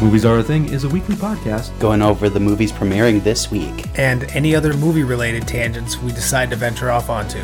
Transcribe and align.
Movies 0.00 0.24
Are 0.24 0.38
a 0.38 0.42
Thing 0.44 0.68
is 0.68 0.84
a 0.84 0.88
weekly 0.88 1.16
podcast. 1.16 1.76
Going 1.80 2.02
over 2.02 2.28
the 2.28 2.38
movies 2.38 2.70
premiering 2.70 3.22
this 3.22 3.50
week. 3.50 3.86
and 3.98 4.24
any 4.30 4.54
other 4.54 4.72
movie 4.74 5.02
related 5.02 5.46
tangents 5.48 6.00
we 6.00 6.12
decide 6.12 6.50
to 6.50 6.56
venture 6.56 6.90
off 6.90 7.10
onto. 7.10 7.42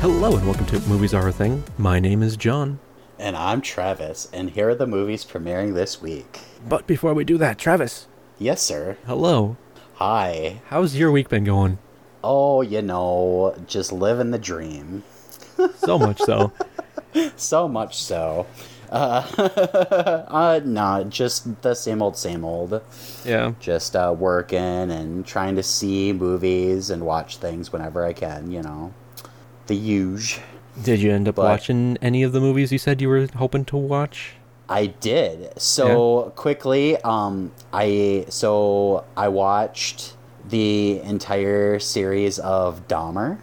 Hello 0.00 0.36
and 0.36 0.44
welcome 0.46 0.66
to 0.66 0.80
Movies 0.88 1.14
Are 1.14 1.28
a 1.28 1.32
Thing. 1.32 1.62
My 1.76 2.00
name 2.00 2.22
is 2.22 2.36
John. 2.36 2.78
And 3.18 3.36
I'm 3.36 3.60
Travis, 3.60 4.28
and 4.32 4.50
here 4.50 4.70
are 4.70 4.74
the 4.74 4.86
movies 4.86 5.24
premiering 5.24 5.74
this 5.74 6.00
week. 6.02 6.40
But 6.68 6.86
before 6.86 7.14
we 7.14 7.24
do 7.24 7.38
that, 7.38 7.58
Travis, 7.58 8.06
Yes, 8.38 8.62
sir. 8.62 8.96
hello. 9.06 9.56
Hi. 9.94 10.60
How's 10.68 10.96
your 10.96 11.10
week 11.12 11.28
been 11.28 11.44
going? 11.44 11.78
Oh, 12.24 12.62
you 12.62 12.82
know, 12.82 13.54
just 13.66 13.92
living 13.92 14.30
the 14.30 14.38
dream. 14.38 15.04
So 15.76 15.98
much 15.98 16.20
so. 16.20 16.52
So 17.36 17.66
much 17.66 18.00
so. 18.02 18.46
Uh, 18.90 19.22
uh 20.28 20.60
nah, 20.64 21.02
just 21.04 21.62
the 21.62 21.74
same 21.74 22.02
old, 22.02 22.16
same 22.16 22.44
old. 22.44 22.82
Yeah. 23.24 23.54
Just 23.58 23.96
uh, 23.96 24.14
working 24.16 24.58
and 24.90 25.26
trying 25.26 25.56
to 25.56 25.62
see 25.62 26.12
movies 26.12 26.90
and 26.90 27.04
watch 27.06 27.38
things 27.38 27.72
whenever 27.72 28.04
I 28.04 28.12
can, 28.12 28.50
you 28.52 28.62
know. 28.62 28.92
The 29.68 29.74
huge. 29.74 30.38
Did 30.82 31.00
you 31.00 31.10
end 31.10 31.28
up 31.28 31.36
But- 31.36 31.44
watching 31.44 31.96
any 32.02 32.22
of 32.22 32.32
the 32.32 32.40
movies 32.40 32.70
you 32.72 32.78
said 32.78 33.00
you 33.00 33.08
were 33.08 33.26
hoping 33.36 33.64
to 33.66 33.76
watch? 33.76 34.34
I 34.68 34.86
did. 34.86 35.58
So 35.58 36.32
quickly, 36.36 36.98
um, 36.98 37.52
I 37.72 38.26
so 38.28 39.04
I 39.16 39.28
watched 39.28 40.12
the 40.48 41.00
entire 41.00 41.78
series 41.78 42.38
of 42.38 42.86
Dahmer, 42.88 43.38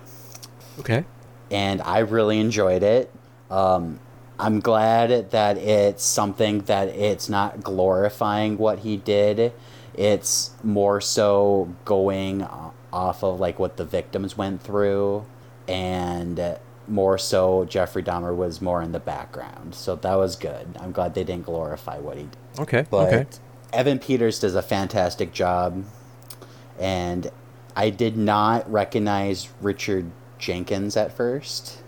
Okay. 0.79 1.05
and 1.51 1.81
I 1.81 1.99
really 1.99 2.39
enjoyed 2.39 2.83
it. 2.83 3.11
Um, 3.49 3.99
I'm 4.39 4.59
glad 4.59 5.31
that 5.31 5.57
it's 5.57 6.03
something 6.03 6.59
that 6.61 6.89
it's 6.89 7.29
not 7.29 7.63
glorifying 7.63 8.57
what 8.57 8.79
he 8.79 8.97
did. 8.97 9.53
It's 9.93 10.51
more 10.63 10.99
so 10.99 11.69
going 11.85 12.45
off 12.91 13.23
of 13.23 13.39
like 13.39 13.59
what 13.59 13.77
the 13.77 13.85
victims 13.85 14.37
went 14.37 14.61
through, 14.61 15.25
and 15.67 16.57
more 16.87 17.17
so 17.17 17.65
Jeffrey 17.65 18.03
Dahmer 18.03 18.35
was 18.35 18.61
more 18.61 18.81
in 18.81 18.91
the 18.91 18.99
background. 18.99 19.73
So 19.73 19.95
that 19.95 20.15
was 20.15 20.35
good. 20.35 20.67
I'm 20.79 20.91
glad 20.91 21.15
they 21.15 21.23
didn't 21.23 21.45
glorify 21.45 21.97
what 21.97 22.17
he 22.17 22.23
did. 22.23 22.37
Okay. 22.59 22.85
But 22.89 23.07
okay. 23.13 23.25
Evan 23.73 23.99
Peters 23.99 24.39
does 24.39 24.53
a 24.55 24.61
fantastic 24.61 25.33
job, 25.33 25.83
and 26.79 27.29
I 27.75 27.89
did 27.89 28.17
not 28.17 28.69
recognize 28.71 29.49
Richard 29.61 30.11
Jenkins 30.39 30.95
at 30.97 31.15
first, 31.15 31.81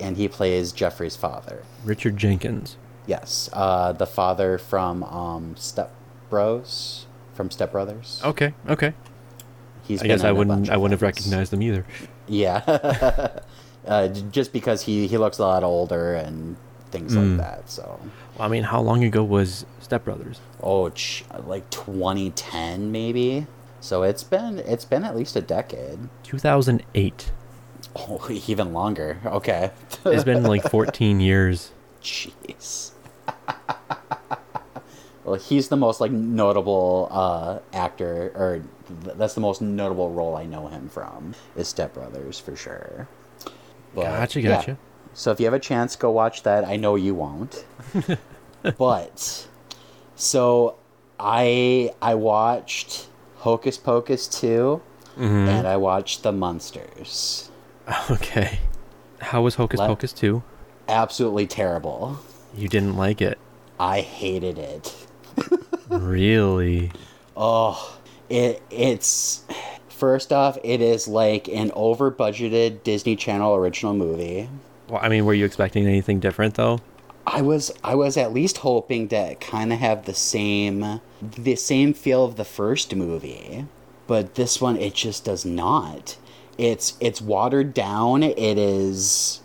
and 0.00 0.16
he 0.16 0.28
plays 0.28 0.72
Jeffrey's 0.72 1.16
father. 1.16 1.62
Richard 1.84 2.16
Jenkins. 2.16 2.76
Yes, 3.06 3.48
uh, 3.52 3.92
the 3.92 4.06
father 4.06 4.58
from 4.58 5.02
um, 5.04 5.56
Step 5.56 5.90
Bros, 6.28 7.06
from 7.34 7.50
Step 7.50 7.72
Brothers. 7.72 8.20
Okay. 8.24 8.52
Okay. 8.68 8.92
He's 9.84 10.02
I 10.02 10.06
guess 10.06 10.24
I 10.24 10.32
wouldn't. 10.32 10.68
I 10.68 10.76
wouldn't 10.76 10.92
have 11.00 11.02
recognized 11.02 11.50
them 11.50 11.62
either. 11.62 11.86
Yeah, 12.26 12.62
uh, 13.86 14.08
just 14.08 14.52
because 14.52 14.82
he 14.82 15.06
he 15.06 15.16
looks 15.16 15.38
a 15.38 15.42
lot 15.42 15.64
older 15.64 16.14
and 16.14 16.56
things 16.90 17.14
Mm. 17.14 17.38
like 17.38 17.46
that. 17.46 17.70
So, 17.70 17.98
Well, 18.38 18.46
I 18.46 18.48
mean, 18.48 18.64
how 18.64 18.80
long 18.82 19.02
ago 19.04 19.24
was 19.24 19.64
Step 19.80 20.04
Brothers? 20.04 20.40
oh, 20.62 20.90
like 21.46 21.68
2010 21.70 22.92
maybe. 22.92 23.46
So 23.80 24.02
it's 24.02 24.24
been 24.24 24.58
it's 24.58 24.84
been 24.84 25.04
at 25.04 25.16
least 25.16 25.36
a 25.36 25.40
decade. 25.40 25.98
2008. 26.24 27.32
Oh, 27.96 28.26
even 28.46 28.72
longer. 28.72 29.18
Okay. 29.24 29.70
It's 30.04 30.24
been 30.24 30.42
like 30.44 30.62
14 30.68 31.20
years. 31.30 31.72
Jeez. 32.02 32.90
well, 35.24 35.34
he's 35.36 35.68
the 35.68 35.76
most 35.76 36.00
like 36.00 36.10
notable 36.10 37.08
uh, 37.10 37.58
actor, 37.72 38.32
or 38.34 38.62
th- 39.04 39.16
that's 39.16 39.34
the 39.34 39.40
most 39.40 39.60
notable 39.62 40.10
role 40.10 40.36
I 40.36 40.44
know 40.44 40.66
him 40.68 40.88
from. 40.88 41.34
Is 41.56 41.68
Step 41.68 41.94
Brothers 41.94 42.38
for 42.38 42.56
sure. 42.56 43.08
But, 43.94 44.02
Gotcha, 44.02 44.40
yeah. 44.40 44.48
gotcha. 44.48 44.78
So 45.14 45.30
if 45.32 45.40
you 45.40 45.46
have 45.46 45.54
a 45.54 45.58
chance, 45.58 45.96
go 45.96 46.10
watch 46.10 46.42
that. 46.44 46.64
I 46.64 46.76
know 46.76 46.94
you 46.94 47.14
won't. 47.14 47.64
but 48.76 49.48
so 50.14 50.76
I 51.18 51.92
I 52.00 52.14
watched 52.14 53.06
Hocus 53.38 53.76
Pocus 53.78 54.26
2 54.28 54.80
Mm-hmm. 55.16 55.48
and 55.48 55.66
I 55.66 55.76
watched 55.76 56.22
The 56.22 56.30
Monsters. 56.32 57.50
Okay. 58.10 58.60
How 59.20 59.42
was 59.42 59.56
Hocus 59.56 59.80
Let- 59.80 59.88
Pocus 59.88 60.12
2? 60.12 60.42
Absolutely 60.88 61.46
terrible. 61.48 62.18
You 62.56 62.68
didn't 62.68 62.96
like 62.96 63.20
it. 63.20 63.36
I 63.80 64.00
hated 64.02 64.58
it. 64.58 64.94
Really? 65.88 66.92
Oh, 67.36 67.98
it 68.28 68.62
it's 68.70 69.42
first 69.88 70.32
off, 70.34 70.58
it 70.62 70.82
is 70.82 71.08
like 71.08 71.48
an 71.48 71.72
over 71.74 72.10
budgeted 72.12 72.82
Disney 72.82 73.16
Channel 73.16 73.54
original 73.54 73.94
movie. 73.94 74.50
Well, 74.88 75.00
I 75.02 75.08
mean, 75.08 75.24
were 75.24 75.32
you 75.32 75.46
expecting 75.46 75.86
anything 75.86 76.20
different 76.20 76.54
though? 76.56 76.80
I 77.32 77.42
was 77.42 77.72
I 77.84 77.94
was 77.94 78.16
at 78.16 78.32
least 78.32 78.58
hoping 78.58 79.08
to 79.08 79.34
kind 79.36 79.72
of 79.72 79.78
have 79.78 80.04
the 80.04 80.14
same 80.14 81.00
the 81.20 81.56
same 81.56 81.94
feel 81.94 82.24
of 82.24 82.36
the 82.36 82.44
first 82.44 82.94
movie, 82.94 83.66
but 84.06 84.34
this 84.34 84.60
one 84.60 84.76
it 84.76 84.94
just 84.94 85.24
does 85.24 85.44
not. 85.44 86.16
It's 86.56 86.96
it's 87.00 87.20
watered 87.20 87.74
down. 87.74 88.22
It 88.22 88.58
is 88.58 89.40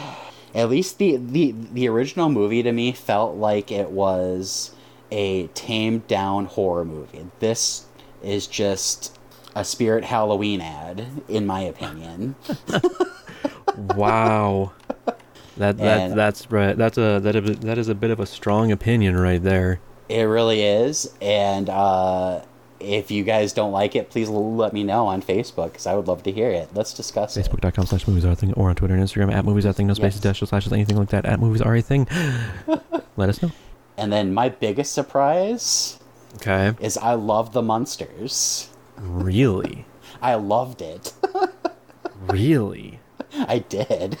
at 0.54 0.70
least 0.70 0.98
the 0.98 1.16
the 1.16 1.54
the 1.72 1.88
original 1.88 2.28
movie 2.28 2.62
to 2.62 2.72
me 2.72 2.92
felt 2.92 3.36
like 3.36 3.70
it 3.70 3.90
was 3.90 4.72
a 5.10 5.48
tamed 5.48 6.06
down 6.06 6.46
horror 6.46 6.84
movie. 6.84 7.26
This 7.40 7.86
is 8.22 8.46
just 8.46 9.18
a 9.54 9.64
Spirit 9.64 10.04
Halloween 10.04 10.60
ad, 10.60 11.06
in 11.28 11.46
my 11.46 11.60
opinion. 11.60 12.34
Wow. 13.76 14.72
That 15.56 15.78
that 15.78 16.14
that's 16.16 16.50
right. 16.50 16.76
That's 16.76 16.98
a 16.98 17.20
that 17.20 17.36
is, 17.36 17.58
that 17.60 17.78
is 17.78 17.88
a 17.88 17.94
bit 17.94 18.10
of 18.10 18.20
a 18.20 18.26
strong 18.26 18.72
opinion 18.72 19.16
right 19.16 19.42
there. 19.42 19.80
It 20.08 20.22
really 20.22 20.62
is, 20.62 21.12
and 21.22 21.70
uh, 21.70 22.42
if 22.80 23.10
you 23.10 23.24
guys 23.24 23.52
don't 23.52 23.72
like 23.72 23.96
it, 23.96 24.10
please 24.10 24.28
let 24.28 24.72
me 24.72 24.84
know 24.84 25.06
on 25.06 25.22
Facebook 25.22 25.72
because 25.72 25.86
I 25.86 25.94
would 25.94 26.06
love 26.08 26.22
to 26.24 26.32
hear 26.32 26.50
it. 26.50 26.68
Let's 26.74 26.92
discuss 26.92 27.36
it. 27.36 27.46
Facebook.com 27.48 27.86
slash 27.86 28.06
movies 28.06 28.24
are 28.24 28.32
a 28.32 28.36
thing 28.36 28.52
or 28.54 28.68
on 28.68 28.74
Twitter 28.76 28.94
and 28.94 29.02
Instagram 29.02 29.32
at 29.32 29.44
movies 29.44 29.64
are 29.64 29.70
a 29.70 29.72
thing, 29.72 29.86
no 29.86 29.94
spaces, 29.94 30.16
Yes. 30.16 30.22
dashes, 30.24 30.48
slashes, 30.50 30.72
anything 30.72 30.96
like 30.96 31.08
that 31.10 31.24
at 31.24 31.40
movies 31.40 31.62
are 31.62 31.74
a 31.74 31.80
thing. 31.80 32.06
Let 33.16 33.28
us 33.30 33.40
know. 33.40 33.52
And 33.96 34.12
then 34.12 34.34
my 34.34 34.48
biggest 34.50 34.92
surprise 34.92 35.98
Okay. 36.36 36.74
is 36.80 36.98
I 36.98 37.14
love 37.14 37.52
the 37.52 37.62
monsters. 37.62 38.68
Really? 38.98 39.86
I 40.20 40.34
loved 40.34 40.82
it. 40.82 41.12
Really? 42.28 43.00
I 43.36 43.58
did. 43.58 44.16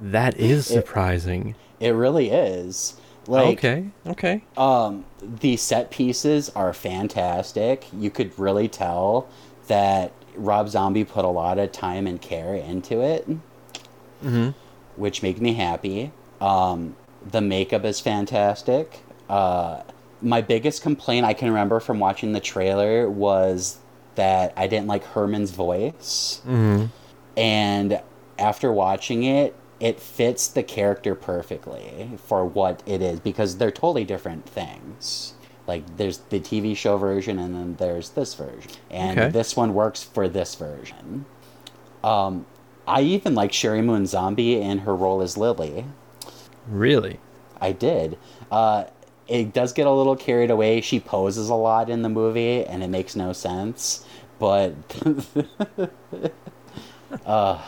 That 0.00 0.38
is 0.38 0.66
surprising. 0.66 1.54
It 1.80 1.90
really 1.90 2.30
is. 2.30 2.96
Like, 3.26 3.58
okay. 3.58 3.88
Okay. 4.06 4.44
um, 4.56 5.04
the 5.22 5.56
set 5.56 5.90
pieces 5.90 6.50
are 6.50 6.72
fantastic. 6.74 7.86
You 7.92 8.10
could 8.10 8.38
really 8.38 8.68
tell 8.68 9.28
that 9.68 10.12
Rob 10.36 10.68
Zombie 10.68 11.04
put 11.04 11.24
a 11.24 11.28
lot 11.28 11.58
of 11.58 11.72
time 11.72 12.06
and 12.06 12.20
care 12.20 12.54
into 12.54 13.00
it. 13.00 13.26
Mm-hmm. 14.22 14.50
which 14.96 15.22
make 15.22 15.38
me 15.38 15.52
happy. 15.52 16.10
Um, 16.40 16.96
the 17.30 17.42
makeup 17.42 17.84
is 17.84 18.00
fantastic. 18.00 19.00
Uh, 19.28 19.82
my 20.22 20.40
biggest 20.40 20.82
complaint 20.82 21.26
I 21.26 21.34
can 21.34 21.48
remember 21.48 21.78
from 21.78 21.98
watching 21.98 22.32
the 22.32 22.40
trailer 22.40 23.10
was 23.10 23.76
that 24.14 24.54
I 24.56 24.66
didn't 24.66 24.86
like 24.86 25.04
Herman's 25.04 25.50
voice. 25.50 26.40
Mm-hmm. 26.46 26.86
And 27.36 28.00
after 28.38 28.72
watching 28.72 29.24
it, 29.24 29.54
it 29.80 30.00
fits 30.00 30.48
the 30.48 30.62
character 30.62 31.14
perfectly 31.14 32.10
for 32.26 32.44
what 32.44 32.82
it 32.86 33.02
is 33.02 33.20
because 33.20 33.58
they're 33.58 33.70
totally 33.70 34.04
different 34.04 34.46
things. 34.48 35.34
Like 35.66 35.96
there's 35.96 36.18
the 36.18 36.40
TV 36.40 36.76
show 36.76 36.96
version 36.98 37.38
and 37.38 37.54
then 37.54 37.76
there's 37.76 38.10
this 38.10 38.34
version. 38.34 38.70
And 38.90 39.18
Okay. 39.18 39.30
this 39.30 39.56
one 39.56 39.74
works 39.74 40.02
for 40.02 40.28
this 40.28 40.54
version. 40.54 41.24
Um, 42.02 42.46
I 42.86 43.00
even 43.00 43.34
like 43.34 43.50
Sheri 43.50 43.82
Moon 43.82 44.06
Zombie 44.06 44.60
in 44.60 44.78
her 44.80 44.94
role 44.94 45.22
as 45.22 45.36
Lily. 45.36 45.86
Really? 46.68 47.18
I 47.60 47.72
did. 47.72 48.18
Uh, 48.50 48.84
it 49.26 49.54
does 49.54 49.72
get 49.72 49.86
a 49.86 49.90
little 49.90 50.16
carried 50.16 50.50
away. 50.50 50.82
She 50.82 51.00
poses 51.00 51.48
a 51.48 51.54
lot 51.54 51.88
in 51.88 52.02
the 52.02 52.10
movie, 52.10 52.62
and 52.64 52.82
it 52.82 52.88
makes 52.88 53.16
no 53.16 53.32
sense. 53.32 54.04
But, 54.38 54.74
uh, 57.24 57.62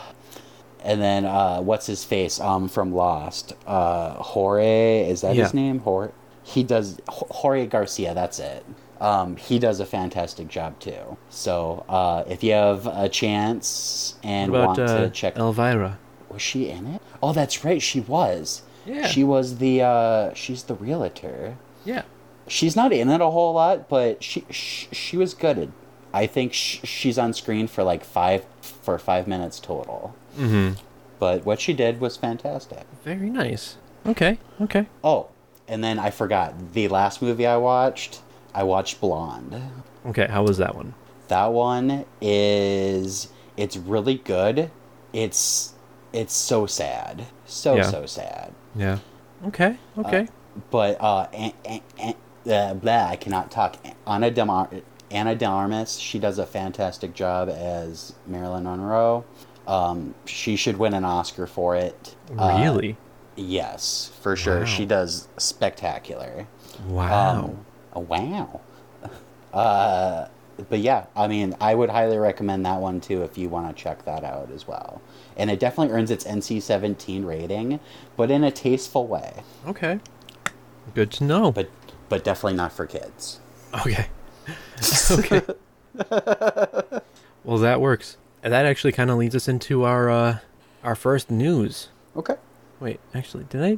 and 0.83 1.01
then 1.01 1.25
uh, 1.25 1.59
what's 1.61 1.85
his 1.87 2.03
face? 2.03 2.39
Um, 2.39 2.67
from 2.69 2.93
Lost. 2.93 3.53
Uh, 3.65 4.11
Jorge 4.15 5.09
is 5.09 5.21
that 5.21 5.35
Yeah. 5.35 5.43
his 5.43 5.53
name? 5.53 5.79
Jorge. 5.79 6.11
He 6.43 6.63
does 6.63 6.99
Jorge 7.09 7.65
Garcia. 7.67 8.13
That's 8.13 8.39
it. 8.39 8.65
Um, 9.01 9.35
he 9.35 9.59
does 9.59 9.79
a 9.79 9.85
fantastic 9.85 10.47
job 10.47 10.79
too. 10.79 11.17
So 11.29 11.85
uh, 11.87 12.23
if 12.27 12.43
you 12.43 12.53
have 12.53 12.87
a 12.87 13.07
chance 13.09 14.15
and 14.23 14.51
What 14.51 14.65
want 14.67 14.79
uh, 14.79 14.97
to 15.01 15.09
check, 15.09 15.35
out. 15.35 15.41
Elvira? 15.41 15.99
was 16.29 16.41
she 16.41 16.69
in 16.69 16.87
it? 16.87 17.01
Oh, 17.23 17.31
that's 17.33 17.63
right, 17.63 17.81
she 17.81 17.99
was. 18.01 18.61
Yeah. 18.85 19.07
She 19.07 19.23
was 19.23 19.57
the 19.57 19.81
uh, 19.81 20.33
she's 20.33 20.63
the 20.63 20.75
realtor. 20.75 21.57
Yeah. 21.85 22.03
She's 22.47 22.75
not 22.75 22.91
in 22.93 23.09
it 23.09 23.19
a 23.21 23.29
whole 23.29 23.53
lot, 23.53 23.89
but 23.89 24.23
she 24.23 24.45
she, 24.49 24.87
she 24.93 25.17
was 25.17 25.33
good. 25.33 25.71
I 26.13 26.25
think 26.25 26.53
sh- 26.53 26.79
she's 26.83 27.17
on 27.17 27.33
screen 27.33 27.67
for 27.67 27.83
like 27.83 28.03
five 28.05 28.45
for 28.61 28.97
five 28.97 29.27
minutes 29.27 29.59
total. 29.59 30.15
Mm-hmm. 30.37 30.81
But 31.19 31.45
what 31.45 31.59
she 31.59 31.73
did 31.73 31.99
was 31.99 32.15
fantastic. 32.15 32.85
Very 33.03 33.29
nice. 33.29 33.77
Okay. 34.05 34.37
Okay. 34.61 34.87
Oh, 35.03 35.27
and 35.67 35.83
then 35.83 35.99
I 35.99 36.11
forgot 36.11 36.73
the 36.73 36.87
last 36.87 37.21
movie 37.21 37.45
I 37.45 37.57
watched. 37.57 38.21
I 38.53 38.63
watched 38.63 39.01
Blonde. 39.01 39.61
Okay. 40.05 40.27
How 40.27 40.43
was 40.43 40.57
that 40.57 40.75
one? 40.75 40.93
That 41.27 41.47
one 41.51 42.05
is 42.21 43.29
it's 43.57 43.75
really 43.75 44.15
good. 44.15 44.71
It's 45.11 45.73
it's 46.13 46.33
so 46.33 46.65
sad, 46.65 47.25
so 47.45 47.75
Yeah. 47.75 47.91
so 47.91 48.05
sad. 48.05 48.53
Yeah. 48.75 48.99
Okay. 49.47 49.77
Okay. 49.97 50.27
But 50.71 51.01
uh, 51.01 51.27
an, 51.33 51.51
an, 51.65 51.81
an, 51.99 52.15
uh 52.49 52.73
blah, 52.75 53.07
I 53.09 53.15
cannot 53.15 53.51
talk. 53.51 53.75
Anna 54.05 54.31
Demar 54.31 54.69
Anna 55.09 55.35
De 55.35 55.85
she 55.85 56.19
does 56.19 56.37
a 56.37 56.45
fantastic 56.45 57.13
job 57.13 57.49
as 57.49 58.13
Marilyn 58.25 58.63
Monroe. 58.63 59.25
Um, 59.67 60.15
she 60.25 60.55
should 60.55 60.77
win 60.77 60.93
an 60.93 61.03
Oscar 61.03 61.45
for 61.45 61.75
it. 61.75 62.15
Uh, 62.37 62.57
really? 62.59 62.97
yes, 63.35 64.11
for 64.21 64.35
sure. 64.35 64.59
Wow. 64.59 64.65
She 64.65 64.85
does 64.85 65.27
spectacular. 65.37 66.47
wow. 66.87 67.55
Um, 67.93 68.07
wow. 68.07 68.61
Uh, 69.53 70.27
but 70.69 70.79
yeah, 70.79 71.05
I 71.15 71.27
mean, 71.27 71.55
I 71.61 71.73
would 71.73 71.89
highly 71.89 72.17
recommend 72.17 72.65
that 72.65 72.79
one 72.79 72.99
too 72.99 73.23
if 73.23 73.37
you 73.37 73.49
want 73.49 73.75
to 73.75 73.81
check 73.81 74.05
that 74.05 74.23
out 74.23 74.51
as 74.51 74.67
well. 74.67 75.01
And 75.35 75.49
it 75.49 75.59
definitely 75.59 75.95
earns 75.95 76.11
its 76.11 76.25
NC-17 76.25 77.25
rating, 77.25 77.79
but 78.15 78.29
in 78.29 78.43
a 78.43 78.51
tasteful 78.51 79.07
way. 79.07 79.41
okay. 79.65 79.99
Good 80.93 81.11
to 81.13 81.23
know. 81.23 81.51
But 81.51 81.69
but 82.09 82.23
definitely 82.23 82.55
not 82.55 82.71
for 82.71 82.85
kids. 82.85 83.39
Okay. 83.73 84.07
okay. 85.11 85.41
well, 87.43 87.57
that 87.57 87.81
works. 87.81 88.17
That 88.49 88.65
actually 88.65 88.91
kind 88.93 89.09
of 89.09 89.17
leads 89.17 89.35
us 89.35 89.47
into 89.47 89.83
our 89.83 90.09
uh, 90.09 90.37
our 90.83 90.95
first 90.95 91.29
news. 91.31 91.89
Okay. 92.15 92.35
Wait, 92.79 92.99
actually, 93.13 93.45
did 93.49 93.63
I 93.63 93.69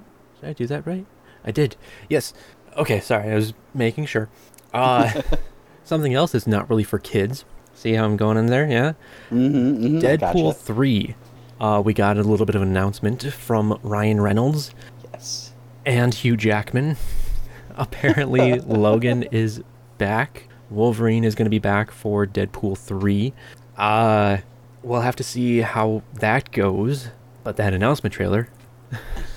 did 0.42 0.50
I 0.50 0.54
do 0.54 0.68
that 0.68 0.86
right? 0.86 1.06
I 1.45 1.51
did. 1.51 1.75
Yes. 2.10 2.33
Okay, 2.77 3.00
sorry. 3.00 3.31
I 3.31 3.36
was 3.36 3.54
making 3.74 4.06
sure. 4.06 4.30
Uh, 4.74 5.21
something 5.83 6.13
else 6.13 6.33
that's 6.33 6.48
not 6.48 6.69
really 6.69 6.83
for 6.83 7.00
kids. 7.00 7.45
See 7.74 7.94
how 7.94 8.04
I'm 8.06 8.18
going 8.18 8.38
in 8.38 8.48
there? 8.48 8.69
Yeah. 8.69 8.94
Mm-hmm, 9.31 9.56
mm-hmm, 9.86 9.98
Deadpool 10.00 10.50
gotcha. 10.51 10.60
three. 10.60 11.16
Uh, 11.60 11.81
we 11.83 11.94
got 11.94 12.18
a 12.18 12.24
little 12.24 12.45
bit 12.45 12.56
of 12.56 12.62
an 12.62 12.68
announcement 12.69 13.24
from 13.33 13.77
Ryan 13.83 14.21
Reynolds 14.21 14.74
Yes. 15.13 15.54
and 15.86 16.13
Hugh 16.13 16.38
Jackman. 16.38 16.98
Apparently, 17.75 18.60
Logan 18.60 19.24
is 19.24 19.62
back. 19.98 20.48
Wolverine 20.69 21.24
is 21.24 21.36
going 21.36 21.45
to 21.45 21.50
be 21.50 21.60
back 21.60 21.89
for 21.92 22.25
Deadpool 22.27 22.77
3. 22.77 23.33
Uh, 23.77 24.38
we'll 24.84 25.02
have 25.02 25.16
to 25.18 25.24
see 25.24 25.60
how 25.62 26.04
that 26.16 26.52
goes. 26.52 27.10
But 27.44 27.58
that 27.58 27.74
announcement 27.74 28.14
trailer, 28.14 28.50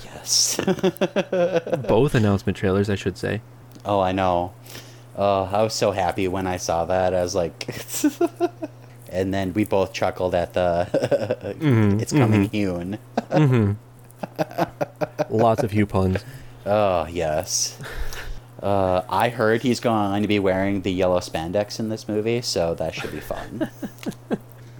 Yes. 0.04 0.56
both 1.88 2.14
announcement 2.14 2.56
trailers, 2.56 2.88
I 2.90 2.94
should 2.94 3.16
say. 3.18 3.40
oh, 3.84 4.00
I 4.00 4.12
know. 4.12 4.52
Oh, 5.16 5.44
I 5.52 5.62
was 5.62 5.74
so 5.74 5.90
happy 5.92 6.26
when 6.28 6.46
I 6.46 6.56
saw 6.56 6.84
that. 6.86 7.14
I 7.14 7.22
was 7.22 7.34
like, 7.34 7.68
and 9.10 9.32
then 9.34 9.52
we 9.52 9.64
both 9.64 9.92
chuckled 9.92 10.34
at 10.34 10.54
the 10.54 10.88
mm-hmm, 11.60 12.00
"It's 12.00 12.12
coming, 12.12 12.48
mm-hmm. 12.48 12.56
Hune." 12.56 12.98
Mm-hmm. 13.30 15.34
Lots 15.36 15.62
of 15.62 15.72
Hugh 15.72 15.86
puns. 15.86 16.24
Oh 16.64 17.06
yes. 17.06 17.78
Uh, 18.62 19.02
I 19.08 19.28
heard 19.28 19.62
he's 19.62 19.80
going 19.80 20.22
to 20.22 20.28
be 20.28 20.38
wearing 20.38 20.82
the 20.82 20.92
yellow 20.92 21.18
spandex 21.18 21.80
in 21.80 21.88
this 21.88 22.08
movie, 22.08 22.40
so 22.40 22.74
that 22.74 22.94
should 22.94 23.10
be 23.12 23.20
fun. 23.20 23.68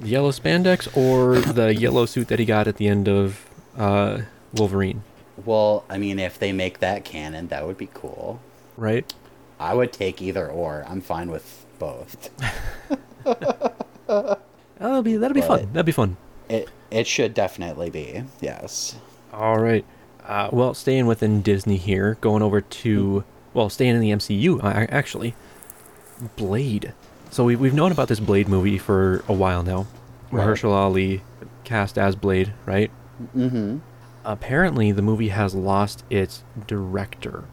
Yellow 0.02 0.30
spandex 0.30 0.94
or 0.96 1.38
the 1.52 1.74
yellow 1.74 2.06
suit 2.06 2.28
that 2.28 2.38
he 2.38 2.44
got 2.44 2.66
at 2.66 2.76
the 2.76 2.88
end 2.88 3.08
of 3.08 3.48
uh, 3.76 4.22
Wolverine, 4.54 5.02
well, 5.46 5.84
I 5.88 5.98
mean, 5.98 6.18
if 6.18 6.38
they 6.38 6.52
make 6.52 6.80
that 6.80 7.04
canon, 7.04 7.48
that 7.48 7.66
would 7.66 7.78
be 7.78 7.88
cool. 7.94 8.40
right? 8.76 9.12
I 9.58 9.74
would 9.74 9.92
take 9.92 10.20
either 10.20 10.48
or. 10.48 10.84
I'm 10.88 11.00
fine 11.00 11.30
with 11.30 11.64
both. 11.78 12.30
Oh, 14.08 14.36
that'll 14.78 15.02
be 15.02 15.16
that'll 15.16 15.34
be 15.34 15.40
fun. 15.40 15.68
That'll 15.72 15.84
be 15.84 15.92
fun. 15.92 16.16
It 16.48 16.68
it 16.90 17.06
should 17.06 17.32
definitely 17.34 17.88
be. 17.88 18.24
Yes. 18.40 18.96
All 19.32 19.58
right. 19.58 19.84
Uh, 20.26 20.48
well, 20.52 20.74
staying 20.74 21.06
within 21.06 21.40
Disney 21.40 21.76
here, 21.76 22.18
going 22.20 22.42
over 22.42 22.60
to 22.60 23.24
well, 23.54 23.70
staying 23.70 23.94
in 23.94 24.00
the 24.00 24.10
MCU 24.10 24.60
actually. 24.90 25.34
Blade. 26.36 26.92
So 27.32 27.44
we've, 27.44 27.58
we've 27.58 27.72
known 27.72 27.92
about 27.92 28.08
this 28.08 28.20
Blade 28.20 28.46
movie 28.46 28.76
for 28.76 29.24
a 29.26 29.32
while 29.32 29.62
now. 29.62 29.86
Right. 30.30 30.46
Mahershala 30.46 30.74
Ali 30.74 31.22
cast 31.64 31.96
as 31.96 32.14
Blade, 32.14 32.52
right? 32.66 32.90
Mm-hmm. 33.34 33.78
Apparently, 34.22 34.92
the 34.92 35.00
movie 35.00 35.28
has 35.28 35.54
lost 35.54 36.04
its 36.10 36.44
director. 36.66 37.44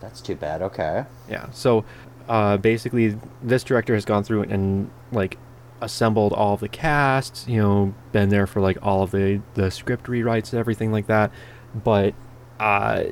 That's 0.00 0.20
too 0.20 0.34
bad. 0.34 0.62
Okay. 0.62 1.04
Yeah. 1.30 1.48
So, 1.50 1.84
uh, 2.28 2.56
basically, 2.56 3.16
this 3.40 3.62
director 3.62 3.94
has 3.94 4.04
gone 4.04 4.24
through 4.24 4.42
and 4.42 4.90
like 5.12 5.38
assembled 5.80 6.32
all 6.32 6.54
of 6.54 6.60
the 6.60 6.68
casts. 6.68 7.46
You 7.46 7.62
know, 7.62 7.94
been 8.10 8.30
there 8.30 8.48
for 8.48 8.60
like 8.60 8.78
all 8.82 9.04
of 9.04 9.12
the 9.12 9.40
the 9.54 9.70
script 9.70 10.06
rewrites 10.06 10.52
and 10.52 10.58
everything 10.58 10.90
like 10.90 11.06
that. 11.06 11.30
But 11.72 12.14
uh, 12.58 13.04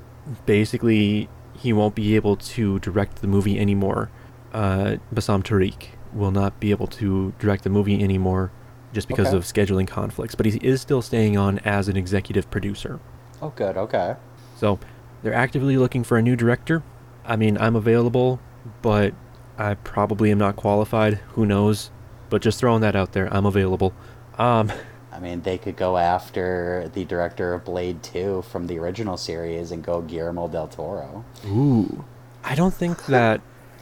basically, 0.47 1.29
he 1.55 1.73
won't 1.73 1.95
be 1.95 2.17
able 2.17 2.37
to 2.37 2.81
direct 2.81 3.21
the 3.23 3.29
movie 3.29 3.59
anymore. 3.61 4.11
Uh, 4.53 4.97
Bassam 5.13 5.43
Tariq 5.43 5.89
will 6.13 6.31
not 6.31 6.59
be 6.61 6.71
able 6.71 6.87
to 6.87 7.33
direct 7.39 7.65
the 7.65 7.71
movie 7.71 8.03
anymore 8.03 8.51
just 8.93 9.09
because 9.09 9.29
Okay. 9.29 9.37
of 9.37 9.43
scheduling 9.45 9.87
conflicts. 9.87 10.35
But 10.35 10.47
he 10.47 10.59
is 10.63 10.81
still 10.81 11.03
staying 11.03 11.37
on 11.37 11.59
as 11.61 11.89
an 11.89 11.97
executive 11.97 12.51
producer. 12.51 13.01
Oh, 13.43 13.53
good. 13.55 13.77
Okay. 13.77 14.17
So 14.57 14.79
they're 15.23 15.35
actively 15.35 15.77
looking 15.77 16.05
for 16.05 16.17
a 16.17 16.23
new 16.23 16.37
director. 16.37 16.83
I 17.27 17.37
mean, 17.37 17.59
I'm 17.59 17.77
available, 17.77 18.41
but 18.83 19.13
I 19.59 19.75
probably 19.75 20.31
am 20.31 20.39
not 20.39 20.57
qualified. 20.57 21.15
Who 21.35 21.45
knows? 21.45 21.91
But 22.31 22.41
just 22.43 22.59
throwing 22.59 22.81
that 22.81 22.97
out 22.97 23.13
there, 23.13 23.33
I'm 23.35 23.45
available. 23.47 23.93
Um, 24.39 24.73
I 25.13 25.19
mean, 25.19 25.43
they 25.43 25.59
could 25.59 25.77
go 25.77 25.97
after 25.97 26.91
the 26.95 27.05
director 27.05 27.53
of 27.55 27.65
Blade 27.65 28.03
2 28.03 28.43
from 28.51 28.67
the 28.67 28.79
original 28.79 29.17
series 29.17 29.71
and 29.73 29.83
go 29.83 30.01
Guillermo 30.03 30.47
del 30.49 30.69
Toro. 30.69 31.25
ooh, 31.47 32.05
I 32.45 32.55
don't 32.55 32.75
think 32.75 33.07
that 33.07 33.41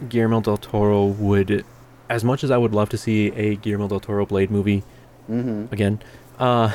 Guillermo 0.08 0.40
del 0.40 0.56
Toro 0.56 1.06
would, 1.06 1.64
as 2.10 2.24
much 2.24 2.44
as 2.44 2.50
I 2.50 2.56
would 2.56 2.72
love 2.74 2.88
to 2.90 2.98
see 2.98 3.28
a 3.32 3.56
Guillermo 3.56 3.88
del 3.88 4.00
Toro 4.00 4.26
Blade 4.26 4.50
movie 4.50 4.82
Mm-hmm. 5.30 5.72
again. 5.72 6.02
Uh, 6.38 6.72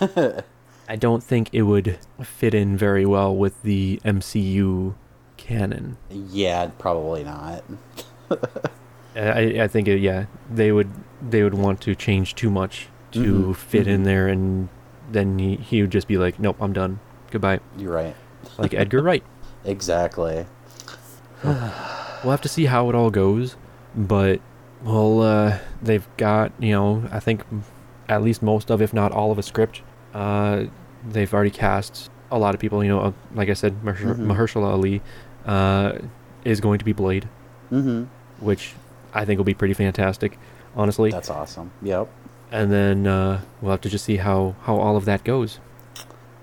I 0.88 0.96
don't 0.96 1.22
think 1.22 1.50
it 1.52 1.62
would 1.62 1.98
fit 2.22 2.54
in 2.54 2.76
very 2.78 3.04
well 3.04 3.34
with 3.36 3.62
the 3.62 4.00
MCU 4.04 4.94
canon. 5.36 5.98
Yeah, 6.10 6.70
probably 6.78 7.24
not. 7.24 7.62
I, 9.16 9.60
I 9.62 9.68
think 9.68 9.86
it, 9.86 10.00
yeah 10.00 10.26
they 10.50 10.72
would 10.72 10.90
they 11.22 11.42
would 11.44 11.54
want 11.54 11.80
to 11.82 11.94
change 11.94 12.34
too 12.34 12.50
much 12.50 12.88
to 13.12 13.20
Mhm, 13.20 13.56
fit 13.56 13.86
in 13.86 14.00
mhm. 14.00 14.04
there 14.06 14.26
and 14.28 14.68
then 15.12 15.38
he, 15.38 15.54
he 15.56 15.82
would 15.82 15.90
just 15.92 16.08
be 16.08 16.16
like 16.18 16.40
nope 16.40 16.56
I'm 16.60 16.72
done 16.72 16.98
goodbye 17.30 17.60
You're 17.78 17.92
right. 17.92 18.16
like 18.58 18.74
Edgar 18.82 19.02
Wright 19.02 19.22
Exactly. 19.64 20.46
we'll 22.24 22.30
have 22.32 22.40
to 22.42 22.48
see 22.48 22.64
how 22.66 22.88
it 22.88 22.94
all 22.94 23.10
goes 23.10 23.56
but 23.94 24.40
well 24.82 25.22
uh, 25.22 25.58
they've 25.82 26.06
got 26.16 26.52
you 26.58 26.72
know 26.72 27.04
I 27.12 27.20
think 27.20 27.42
at 28.08 28.22
least 28.22 28.42
most 28.42 28.70
of 28.70 28.82
if 28.82 28.92
not 28.92 29.12
all 29.12 29.30
of 29.30 29.38
a 29.38 29.42
script 29.42 29.82
uh, 30.14 30.64
they've 31.06 31.32
already 31.32 31.50
cast 31.50 32.10
a 32.30 32.38
lot 32.38 32.54
of 32.54 32.60
people 32.60 32.82
you 32.82 32.88
know 32.90 33.00
uh, 33.00 33.12
like 33.34 33.48
I 33.48 33.54
said 33.54 33.82
Maher- 33.84 34.14
Mhm. 34.14 34.26
Mahershala 34.26 34.70
Ali 34.72 35.02
uh, 35.46 35.92
is 36.44 36.60
going 36.60 36.78
to 36.78 36.84
be 36.84 36.92
Blade 36.92 37.28
Mm-hmm. 37.72 38.04
which 38.44 38.74
I 39.12 39.24
think 39.24 39.38
will 39.38 39.44
be 39.44 39.54
pretty 39.54 39.74
fantastic 39.74 40.38
honestly 40.76 41.10
That's 41.10 41.30
awesome. 41.30 41.70
Yep. 41.82 42.08
and 42.52 42.70
then 42.72 43.06
uh, 43.06 43.40
we'll 43.60 43.70
have 43.70 43.80
to 43.82 43.88
just 43.88 44.04
see 44.04 44.16
how 44.16 44.54
how 44.62 44.76
all 44.76 44.96
of 44.96 45.04
that 45.06 45.24
goes. 45.24 45.60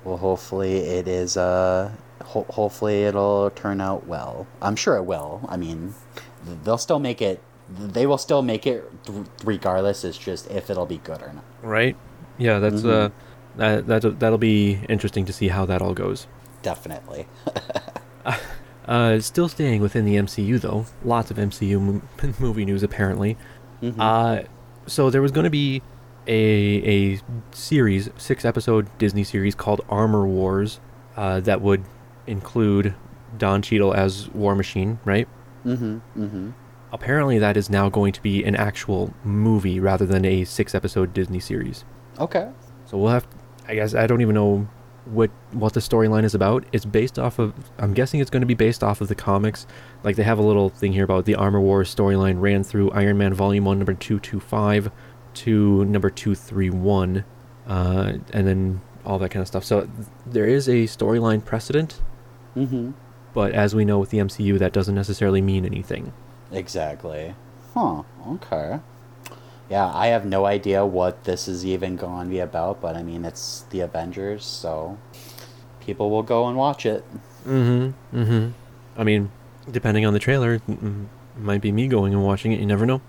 Well, 0.03 0.17
hopefully 0.17 0.77
it 0.77 1.07
is. 1.07 1.37
Uh, 1.37 1.91
ho- 2.31 2.45
hopefully 2.49 3.03
it'll 3.03 3.49
turn 3.51 3.79
out 3.81 4.07
well. 4.07 4.47
I'm 4.61 4.75
sure 4.75 4.95
it 4.97 5.03
will. 5.05 5.41
I 5.47 5.57
mean, 5.57 5.93
they'll 6.63 6.77
still 6.77 6.99
make 6.99 7.21
it. 7.21 7.41
They 7.69 8.05
will 8.05 8.17
still 8.17 8.41
make 8.41 8.65
it 8.67 8.83
th- 9.05 9.25
regardless. 9.43 10.03
It's 10.03 10.17
just 10.17 10.49
if 10.51 10.69
it'll 10.69 10.85
be 10.85 10.97
good 10.97 11.21
or 11.21 11.31
not. 11.33 11.43
Right? 11.61 11.95
Yeah, 12.37 12.59
that's 12.59 12.83
uh, 12.83 13.09
Mhm. 13.09 13.11
that 13.57 13.87
that 13.87 14.19
that'll 14.19 14.37
be 14.37 14.79
interesting 14.89 15.25
to 15.25 15.33
see 15.33 15.47
how 15.49 15.65
that 15.65 15.81
all 15.81 15.93
goes. 15.93 16.27
Definitely. 16.61 17.27
Uh, 18.87 19.19
still 19.19 19.47
staying 19.47 19.79
within 19.79 20.05
the 20.05 20.15
MCU 20.15 20.59
though. 20.59 20.85
Lots 21.05 21.29
of 21.31 21.37
MCU 21.37 21.79
mo- 21.79 22.01
movie 22.39 22.65
news 22.65 22.81
apparently. 22.83 23.37
Mhm. 23.81 23.95
Uh, 23.99 24.47
so 24.87 25.09
there 25.11 25.21
was 25.21 25.31
going 25.31 25.43
to 25.43 25.51
be 25.51 25.81
a 26.27 27.13
a 27.13 27.19
series, 27.51 28.09
six 28.17 28.43
episode 28.43 28.87
Disney 28.97 29.23
series 29.23 29.53
called 29.53 29.81
Armor 29.87 30.25
Wars, 30.27 30.79
uh, 31.15 31.39
that 31.41 31.61
would 31.61 31.83
include 32.27 32.95
Don 33.37 33.61
Cheadle 33.61 33.93
as 33.93 34.29
War 34.29 34.55
Machine, 34.55 34.99
right? 35.05 35.27
mm-hmm. 35.65 35.99
Mm-hmm. 36.21 36.49
Apparently, 36.93 37.39
that 37.39 37.55
is 37.55 37.69
now 37.69 37.89
going 37.89 38.11
to 38.11 38.21
be 38.21 38.43
an 38.43 38.55
actual 38.55 39.13
movie 39.23 39.79
rather 39.79 40.05
than 40.05 40.25
a 40.25 40.43
six 40.43 40.75
episode 40.75 41.13
Disney 41.13 41.39
series. 41.39 41.85
Okay. 42.19 42.49
So 42.85 42.97
we'll 42.97 43.11
have. 43.11 43.25
I 43.67 43.75
guess 43.75 43.95
I 43.95 44.07
don't 44.07 44.21
even 44.21 44.35
know 44.35 44.67
what 45.05 45.31
what 45.51 45.73
the 45.73 45.79
storyline 45.79 46.23
is 46.25 46.35
about. 46.35 46.65
It's 46.73 46.83
based 46.83 47.17
off 47.17 47.39
of. 47.39 47.53
I'm 47.77 47.93
guessing 47.93 48.19
it's 48.19 48.29
going 48.29 48.41
to 48.41 48.47
be 48.47 48.55
based 48.55 48.83
off 48.83 48.99
of 48.99 49.07
the 49.07 49.15
comics. 49.15 49.65
Like 50.03 50.17
they 50.17 50.23
have 50.23 50.37
a 50.37 50.41
little 50.41 50.69
thing 50.69 50.91
here 50.91 51.05
about 51.05 51.23
the 51.23 51.35
Armor 51.35 51.61
Wars 51.61 51.93
storyline 51.93 52.41
ran 52.41 52.63
through 52.63 52.91
Iron 52.91 53.17
Man 53.17 53.33
Volume 53.33 53.63
One, 53.63 53.79
number 53.79 53.93
two 53.93 54.19
two 54.19 54.41
five, 54.41 54.91
to 55.35 55.85
number 55.85 56.09
two 56.09 56.35
three 56.35 56.69
one, 56.69 57.23
uh, 57.67 58.13
and 58.33 58.45
then 58.45 58.81
all 59.05 59.17
that 59.19 59.29
kind 59.29 59.41
of 59.41 59.47
stuff. 59.47 59.63
So 59.63 59.89
there 60.25 60.45
is 60.45 60.67
a 60.67 60.83
storyline 60.83 61.43
precedent, 61.43 62.01
Mm-hmm. 62.55 62.91
but 63.33 63.53
as 63.53 63.73
we 63.73 63.85
know 63.85 63.99
with 63.99 64.09
the 64.09 64.17
MCU, 64.17 64.59
that 64.59 64.73
doesn't 64.73 64.95
necessarily 64.95 65.41
mean 65.41 65.65
anything. 65.65 66.11
Exactly. 66.51 67.33
Huh. 67.73 68.03
Okay. 68.27 68.79
Yeah, 69.69 69.89
I 69.93 70.07
have 70.07 70.25
no 70.25 70.45
idea 70.45 70.85
what 70.85 71.23
this 71.23 71.47
is 71.47 71.65
even 71.65 71.95
going 71.95 72.25
to 72.25 72.29
be 72.29 72.39
about, 72.39 72.81
but 72.81 72.97
I 72.97 73.03
mean, 73.03 73.23
it's 73.23 73.63
the 73.69 73.79
Avengers, 73.79 74.43
so 74.43 74.97
people 75.79 76.09
will 76.09 76.23
go 76.23 76.47
and 76.47 76.57
watch 76.57 76.85
it. 76.85 77.05
Mm-hmm. 77.47 78.17
Mm-hmm. 78.21 78.49
I 78.99 79.03
mean, 79.05 79.31
depending 79.71 80.05
on 80.05 80.11
the 80.11 80.19
trailer, 80.19 80.55
it 80.55 80.61
might 81.37 81.61
be 81.61 81.71
me 81.71 81.87
going 81.87 82.13
and 82.13 82.21
watching 82.25 82.51
it. 82.51 82.59
You 82.59 82.65
never 82.65 82.85
know. 82.85 83.01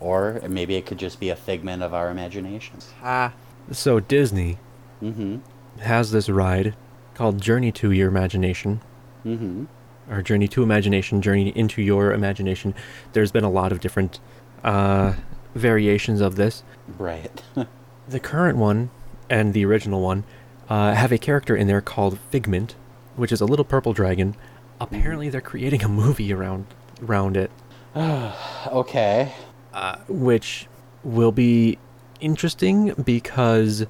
Or 0.00 0.40
maybe 0.48 0.74
it 0.74 0.84
could 0.86 0.98
just 0.98 1.20
be 1.20 1.28
a 1.30 1.36
figment 1.36 1.82
of 1.84 1.94
our 1.94 2.10
imaginations. 2.10 2.90
Ah. 3.02 3.32
So 3.70 4.00
Disney 4.00 4.58
Mm-hmm. 5.02 5.36
has 5.80 6.10
this 6.10 6.28
ride 6.28 6.74
called 7.18 7.42
Journey 7.42 7.72
to 7.72 7.90
Your 7.90 8.08
Imagination, 8.08 8.80
Mm-hmm. 9.26 9.64
or 10.08 10.22
Journey 10.22 10.46
to 10.48 10.62
Imagination, 10.62 11.20
Journey 11.20 11.48
into 11.56 11.82
Your 11.82 12.12
Imagination. 12.12 12.74
There's 13.12 13.32
been 13.32 13.42
a 13.42 13.50
lot 13.50 13.72
of 13.72 13.80
different 13.80 14.20
uh, 14.62 15.14
variations 15.54 16.20
of 16.20 16.36
this. 16.36 16.62
Right. 16.96 17.42
The 18.08 18.20
current 18.20 18.56
one 18.56 18.88
and 19.28 19.52
the 19.52 19.66
original 19.66 20.00
one 20.00 20.24
uh, 20.70 20.94
have 20.94 21.12
a 21.12 21.18
character 21.18 21.54
in 21.54 21.66
there 21.66 21.82
called 21.82 22.18
Figment, 22.30 22.74
which 23.16 23.30
is 23.32 23.42
a 23.42 23.44
little 23.44 23.66
purple 23.66 23.92
dragon. 23.92 24.34
Apparently, 24.80 25.28
they're 25.28 25.42
creating 25.42 25.82
a 25.82 25.88
movie 25.90 26.32
around 26.32 26.64
around 27.02 27.36
it. 27.36 27.50
okay. 27.96 29.34
uh, 29.74 29.96
which 30.08 30.68
will 31.04 31.32
be 31.32 31.76
interesting 32.20 32.94
because, 33.04 33.84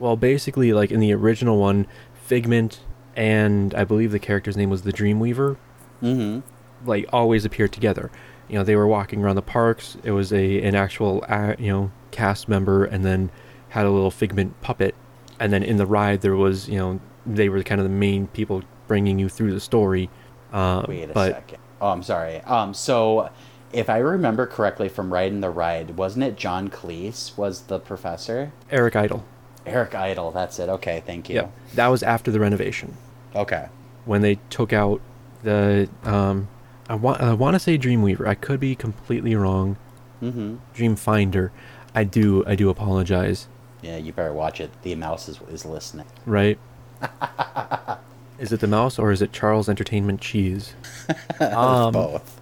well, 0.00 0.16
basically, 0.16 0.72
like 0.72 0.90
in 0.90 0.98
the 0.98 1.12
original 1.14 1.58
one, 1.58 1.86
Figment 2.26 2.80
and 3.16 3.74
I 3.74 3.84
believe 3.84 4.10
the 4.12 4.18
character's 4.18 4.56
name 4.56 4.70
was 4.70 4.82
the 4.82 4.92
Dreamweaver, 4.92 5.56
Mm-hmm. 6.02 6.40
like 6.88 7.06
always 7.12 7.44
appeared 7.44 7.72
together. 7.72 8.10
You 8.48 8.58
know, 8.58 8.64
they 8.64 8.74
were 8.74 8.86
walking 8.86 9.22
around 9.22 9.36
the 9.36 9.42
parks. 9.42 9.96
It 10.02 10.10
was 10.12 10.32
a 10.32 10.62
an 10.62 10.74
actual 10.74 11.24
uh, 11.28 11.54
you 11.58 11.68
know 11.72 11.92
cast 12.10 12.48
member, 12.48 12.84
and 12.84 13.04
then 13.04 13.30
had 13.70 13.86
a 13.86 13.90
little 13.90 14.10
Figment 14.10 14.60
puppet, 14.62 14.94
and 15.38 15.52
then 15.52 15.62
in 15.62 15.76
the 15.76 15.86
ride 15.86 16.20
there 16.22 16.34
was 16.36 16.68
you 16.68 16.78
know 16.78 17.00
they 17.26 17.48
were 17.48 17.62
kind 17.62 17.80
of 17.80 17.84
the 17.84 17.94
main 17.94 18.26
people 18.28 18.62
bringing 18.88 19.18
you 19.18 19.28
through 19.28 19.52
the 19.52 19.60
story. 19.60 20.08
Uh, 20.52 20.84
Wait 20.88 21.10
a 21.10 21.12
but 21.12 21.32
second. 21.34 21.58
Oh, 21.80 21.88
I'm 21.90 22.02
sorry. 22.02 22.40
Um, 22.42 22.74
so 22.74 23.30
if 23.72 23.88
I 23.88 23.98
remember 23.98 24.46
correctly 24.46 24.88
from 24.88 25.12
Riding 25.12 25.40
the 25.40 25.50
Ride, 25.50 25.96
wasn't 25.96 26.24
it 26.24 26.36
John 26.36 26.68
Cleese 26.68 27.36
was 27.36 27.62
the 27.62 27.78
professor? 27.78 28.52
Eric 28.70 28.96
Idle. 28.96 29.24
Eric 29.70 29.94
Idle, 29.94 30.30
that's 30.32 30.58
it. 30.58 30.68
Okay, 30.68 31.02
thank 31.06 31.28
you. 31.28 31.36
Yeah, 31.36 31.48
that 31.74 31.88
was 31.88 32.02
after 32.02 32.30
the 32.30 32.40
renovation. 32.40 32.96
Okay. 33.34 33.68
when 34.06 34.22
they 34.22 34.38
took 34.50 34.72
out 34.72 35.00
the 35.44 35.88
um 36.02 36.48
I 36.88 36.94
want 36.94 37.20
I 37.20 37.32
want 37.34 37.54
to 37.54 37.60
say 37.60 37.78
Dreamweaver. 37.78 38.26
I 38.26 38.34
could 38.34 38.58
be 38.58 38.74
completely 38.74 39.36
wrong. 39.36 39.76
Mm-hmm. 40.20 40.56
Dreamfinder. 40.74 41.50
I 41.94 42.02
do 42.02 42.44
I 42.46 42.56
do 42.56 42.68
apologize. 42.68 43.46
Yeah, 43.82 43.96
you 43.96 44.12
better 44.12 44.32
watch 44.32 44.60
it. 44.60 44.70
The 44.82 44.94
mouse 44.96 45.28
is, 45.28 45.40
is 45.48 45.64
listening. 45.64 46.06
Right? 46.26 46.58
is 48.40 48.52
it 48.52 48.60
the 48.60 48.66
mouse 48.66 48.98
or 48.98 49.12
is 49.12 49.22
it 49.22 49.32
Charles 49.32 49.68
Entertainment 49.68 50.20
Cheese? 50.20 50.74
um, 51.40 51.92
Both. 51.92 52.40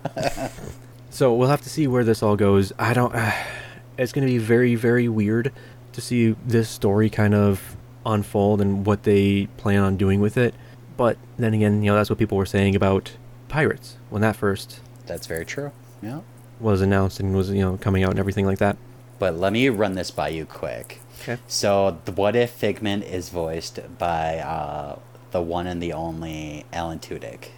so 1.10 1.34
we'll 1.34 1.48
have 1.50 1.62
to 1.62 1.68
see 1.68 1.86
where 1.86 2.02
this 2.02 2.22
all 2.22 2.34
goes. 2.36 2.72
I 2.78 2.94
don't. 2.94 3.14
it's 3.98 4.12
going 4.12 4.26
to 4.26 4.32
be 4.32 4.38
very 4.38 4.74
very 4.76 5.08
weird 5.08 5.52
to 5.98 6.04
see 6.04 6.36
this 6.46 6.68
story 6.68 7.10
kind 7.10 7.34
of 7.34 7.76
unfold 8.06 8.60
and 8.60 8.86
what 8.86 9.02
they 9.02 9.46
plan 9.56 9.82
on 9.82 9.96
doing 9.96 10.20
with 10.20 10.36
it. 10.36 10.54
But 10.96 11.18
then 11.36 11.54
again, 11.54 11.82
you 11.82 11.90
know 11.90 11.96
that's 11.96 12.08
what 12.08 12.18
people 12.18 12.38
were 12.38 12.46
saying 12.46 12.76
about 12.76 13.12
Pirates 13.48 13.96
when 14.10 14.22
that 14.22 14.36
first 14.36 14.80
That's 15.06 15.26
very 15.26 15.44
true. 15.44 15.72
Yeah. 16.02 16.20
was 16.60 16.80
announced 16.80 17.18
and 17.20 17.34
was 17.34 17.50
you 17.50 17.60
know 17.62 17.76
coming 17.78 18.04
out 18.04 18.10
and 18.10 18.18
everything 18.18 18.46
like 18.46 18.58
that. 18.58 18.76
But 19.18 19.36
let 19.36 19.52
me 19.52 19.68
run 19.68 19.94
this 19.94 20.10
by 20.12 20.28
you 20.28 20.46
quick. 20.46 21.00
Okay. 21.22 21.38
So, 21.48 21.98
the 22.04 22.12
What 22.12 22.36
If 22.36 22.50
Figment 22.50 23.02
is 23.02 23.30
voiced 23.30 23.80
by 23.98 24.38
uh, 24.38 25.00
the 25.32 25.42
one 25.42 25.66
and 25.66 25.82
the 25.82 25.92
only 25.92 26.64
Alan 26.72 27.00
Tudyk. 27.00 27.48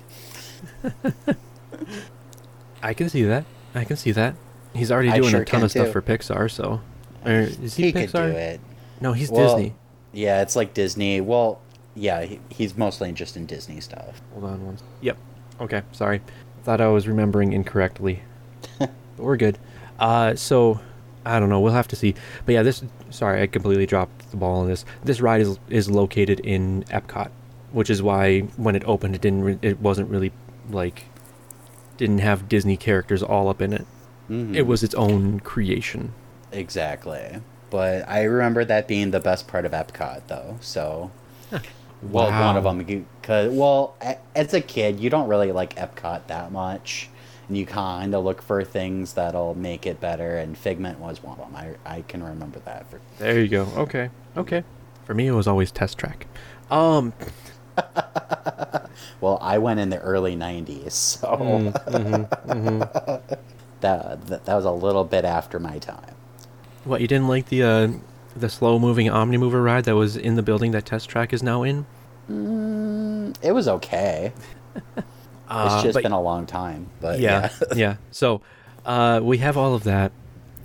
I 2.83 2.95
can 2.95 3.11
see 3.11 3.25
that. 3.25 3.45
I 3.75 3.85
can 3.85 3.99
see 3.99 4.13
that. 4.13 4.35
He's 4.75 4.91
already 4.91 5.11
doing 5.11 5.29
sure 5.29 5.43
a 5.43 5.45
ton 5.45 5.63
of 5.63 5.71
stuff 5.71 5.89
too. 5.89 5.93
for 5.93 6.01
Pixar, 6.01 6.51
so. 6.51 6.81
Or 7.25 7.33
is 7.33 7.75
he, 7.77 7.85
He 7.85 7.93
Pixar? 7.93 8.13
could 8.13 8.33
do 8.33 8.37
it. 8.39 8.61
No, 9.01 9.13
he's 9.13 9.31
Well, 9.31 9.57
Disney. 9.57 9.75
Yeah, 10.13 10.43
it's 10.43 10.57
like 10.57 10.75
Disney. 10.75 11.21
Well, 11.21 11.61
yeah, 11.95 12.23
he, 12.25 12.41
he's 12.51 12.77
mostly 12.77 13.13
just 13.13 13.37
in 13.37 13.47
Disney 13.47 13.81
stuff. 13.81 14.21
Hold 14.33 14.45
on 14.45 14.67
one. 14.67 14.79
Yep. 15.01 15.17
Okay, 15.61 15.83
sorry. 15.93 16.21
Thought 16.65 16.81
I 16.81 16.89
was 16.89 17.07
remembering 17.09 17.53
incorrectly. 17.53 18.23
but 18.79 18.91
we're 19.19 19.37
good. 19.37 19.59
Uh, 19.99 20.35
so 20.35 20.81
I 21.25 21.39
don't 21.39 21.49
know. 21.49 21.61
We'll 21.61 21.73
have 21.73 21.89
to 21.89 21.97
see. 21.97 22.15
But 22.47 22.53
yeah, 22.53 22.63
this. 22.63 22.83
Sorry, 23.11 23.43
I 23.43 23.47
completely 23.47 23.87
dropped 23.87 24.31
the 24.31 24.37
ball 24.37 24.61
on 24.61 24.69
this. 24.69 24.85
This 25.05 25.21
ride 25.21 25.41
is 25.41 25.59
is 25.69 25.91
located 25.91 26.41
in 26.41 26.85
Epcot, 26.85 27.31
which 27.73 27.91
is 27.91 28.03
why 28.03 28.41
when 28.57 28.75
it 28.77 28.83
opened, 28.87 29.15
it 29.15 29.21
didn't. 29.21 29.43
Re- 29.43 29.59
it 29.63 29.81
wasn't 29.81 30.09
really 30.11 30.33
like 30.71 31.05
didn't 31.97 32.19
have 32.21 32.49
Disney 32.49 32.77
characters 32.77 33.23
all 33.23 33.49
up 33.49 33.61
in 33.61 33.73
it. 33.73 33.87
Mhm. 34.31 34.55
It 34.55 34.63
was 34.63 34.83
its 34.83 34.95
own 34.95 35.41
creation. 35.41 36.13
Exactly. 36.53 37.41
But 37.71 38.09
I 38.09 38.25
remember 38.25 38.65
that 38.65 38.89
being 38.89 39.13
the 39.13 39.21
best 39.21 39.47
part 39.47 39.65
of 39.65 39.73
Epcot, 39.73 40.23
though. 40.27 40.57
So, 40.61 41.13
well, 42.03 42.31
one 42.31 42.57
of 42.57 42.65
them. 42.65 43.07
Cause, 43.23 43.53
well, 43.53 43.95
as 44.35 44.53
a 44.55 44.61
kid, 44.61 44.99
you 44.99 45.09
don't 45.09 45.29
really 45.29 45.53
like 45.53 45.77
Epcot 45.77 46.27
that 46.27 46.51
much, 46.51 47.09
and 47.49 47.57
you 47.57 47.67
kind 47.67 48.15
of 48.15 48.25
look 48.25 48.43
for 48.43 48.65
things 48.65 49.13
that'll 49.13 49.55
make 49.55 49.87
it 49.87 50.01
better. 50.01 50.37
And 50.37 50.59
Figment 50.59 50.99
was 50.99 51.23
one 51.23 51.39
of 51.39 51.53
them. 51.53 51.57
I 51.87 51.99
I 51.99 52.03
can 52.03 52.25
remember 52.25 52.59
that. 52.61 52.91
For, 52.91 53.01
There 53.19 53.41
you 53.41 53.49
go. 53.49 53.69
Okay. 53.77 54.11
Okay. 54.37 54.65
For 55.05 55.15
me, 55.15 55.29
it 55.29 55.33
was 55.33 55.47
always 55.47 55.71
Test 55.71 55.97
Track. 55.97 56.27
Um. 56.71 57.13
well, 59.21 59.39
I 59.41 59.59
went 59.59 59.79
in 59.79 59.91
the 59.91 60.01
early 60.01 60.35
'90s, 60.37 60.93
so 60.93 61.29
mm, 61.29 62.31
that, 63.81 64.27
that 64.27 64.45
that 64.45 64.55
was 64.55 64.65
a 64.65 64.73
little 64.73 65.05
bit 65.05 65.25
after 65.25 65.59
my 65.59 65.79
time. 65.79 66.15
What 66.85 67.01
you 67.01 67.07
didn't 67.09 67.29
like 67.29 67.47
the 67.49 67.63
uh, 67.63 67.89
the 68.37 68.49
slow 68.49 68.79
moving 68.79 69.07
Omnimover 69.09 69.63
ride 69.63 69.85
that 69.85 69.95
was 69.97 70.17
in 70.17 70.35
the 70.37 70.43
building 70.43 70.71
that 70.73 70.87
Test 70.87 71.09
Track 71.09 71.33
is 71.33 71.43
now 71.43 71.63
in? 71.63 71.85
Mm, 72.31 73.37
it 73.43 73.53
was 73.53 73.69
okay. 73.69 74.33
It's 75.53 75.57
Uh, 75.75 75.83
just 75.83 75.95
but- 75.95 76.05
been 76.05 76.13
a 76.13 76.21
long 76.23 76.47
time, 76.47 76.87
but 77.01 77.19
yeah, 77.19 77.51
yeah. 77.61 77.67
yeah. 77.77 77.97
So, 78.13 78.41
uh, 78.87 79.19
we 79.21 79.39
have 79.39 79.57
all 79.57 79.75
of 79.75 79.83
that. 79.83 80.13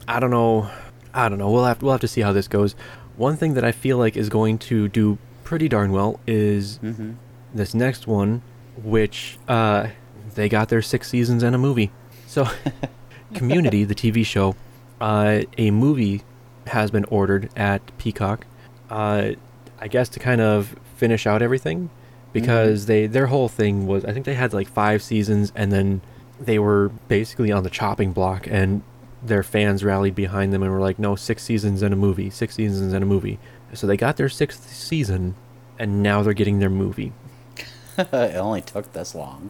I 0.08 0.20
don't 0.20 0.30
know. 0.30 0.70
I 1.12 1.28
don't 1.28 1.40
know. 1.40 1.50
We'll 1.50 1.66
have 1.66 1.82
we'll 1.82 1.92
have 1.94 2.02
to 2.02 2.08
see 2.08 2.22
how 2.22 2.32
this 2.34 2.48
goes. 2.48 2.76
One 3.18 3.36
thing 3.36 3.56
that 3.56 3.64
I 3.64 3.72
feel 3.72 3.98
like 3.98 4.16
is 4.16 4.30
going 4.30 4.60
to 4.70 4.88
do 4.88 5.18
pretty 5.44 5.68
darn 5.68 5.92
well 5.92 6.20
is 6.28 6.78
hmm 6.78 7.14
this 7.52 7.74
next 7.74 8.06
one, 8.06 8.44
which 8.84 9.40
uh, 9.48 9.88
they 10.36 10.48
got 10.50 10.70
their 10.70 10.84
six 10.84 11.10
seasons 11.10 11.42
and 11.42 11.56
a 11.56 11.58
movie. 11.58 11.90
So, 12.28 12.48
Community, 13.34 13.86
the 13.86 13.96
TV 13.96 14.24
show, 14.24 14.56
uh, 15.02 15.42
a 15.58 15.72
movie 15.72 16.24
has 16.68 16.92
been 16.92 17.06
ordered 17.06 17.50
at 17.56 17.96
Peacock. 17.98 18.46
Uh, 18.90 19.32
I 19.80 19.88
guess 19.88 20.10
to 20.10 20.20
kind 20.20 20.42
of 20.42 20.76
finish 20.96 21.28
out 21.28 21.42
everything, 21.42 21.90
because 22.34 22.86
they 22.86 23.08
their 23.08 23.28
whole 23.28 23.50
thing 23.50 23.88
was 23.88 24.04
I 24.06 24.14
think 24.14 24.26
they 24.26 24.34
had 24.34 24.54
like 24.54 24.68
five 24.68 25.02
seasons 25.02 25.52
and 25.56 25.72
then 25.72 26.02
they 26.40 26.60
were 26.60 26.90
basically 27.08 27.52
on 27.52 27.64
the 27.64 27.70
chopping 27.70 28.12
block 28.12 28.46
and 28.48 28.84
their 29.24 29.42
fans 29.42 29.84
rallied 29.84 30.16
behind 30.16 30.54
them 30.54 30.62
and 30.62 30.72
were 30.72 30.80
like, 30.80 31.00
no, 31.00 31.16
six 31.16 31.44
seasons 31.44 31.82
and 31.82 31.94
a 31.94 31.98
movie, 31.98 32.30
six 32.30 32.56
seasons 32.56 32.94
and 32.94 33.04
a 33.04 33.08
movie. 33.08 33.40
So 33.74 33.88
they 33.88 33.98
got 33.98 34.18
their 34.18 34.30
sixth 34.30 34.70
season, 34.70 35.36
and 35.80 36.04
now 36.04 36.22
they're 36.22 36.34
getting 36.34 36.60
their 36.60 36.70
movie. 36.70 37.14
it 37.98 38.36
only 38.36 38.62
took 38.62 38.94
this 38.94 39.16
long. 39.16 39.50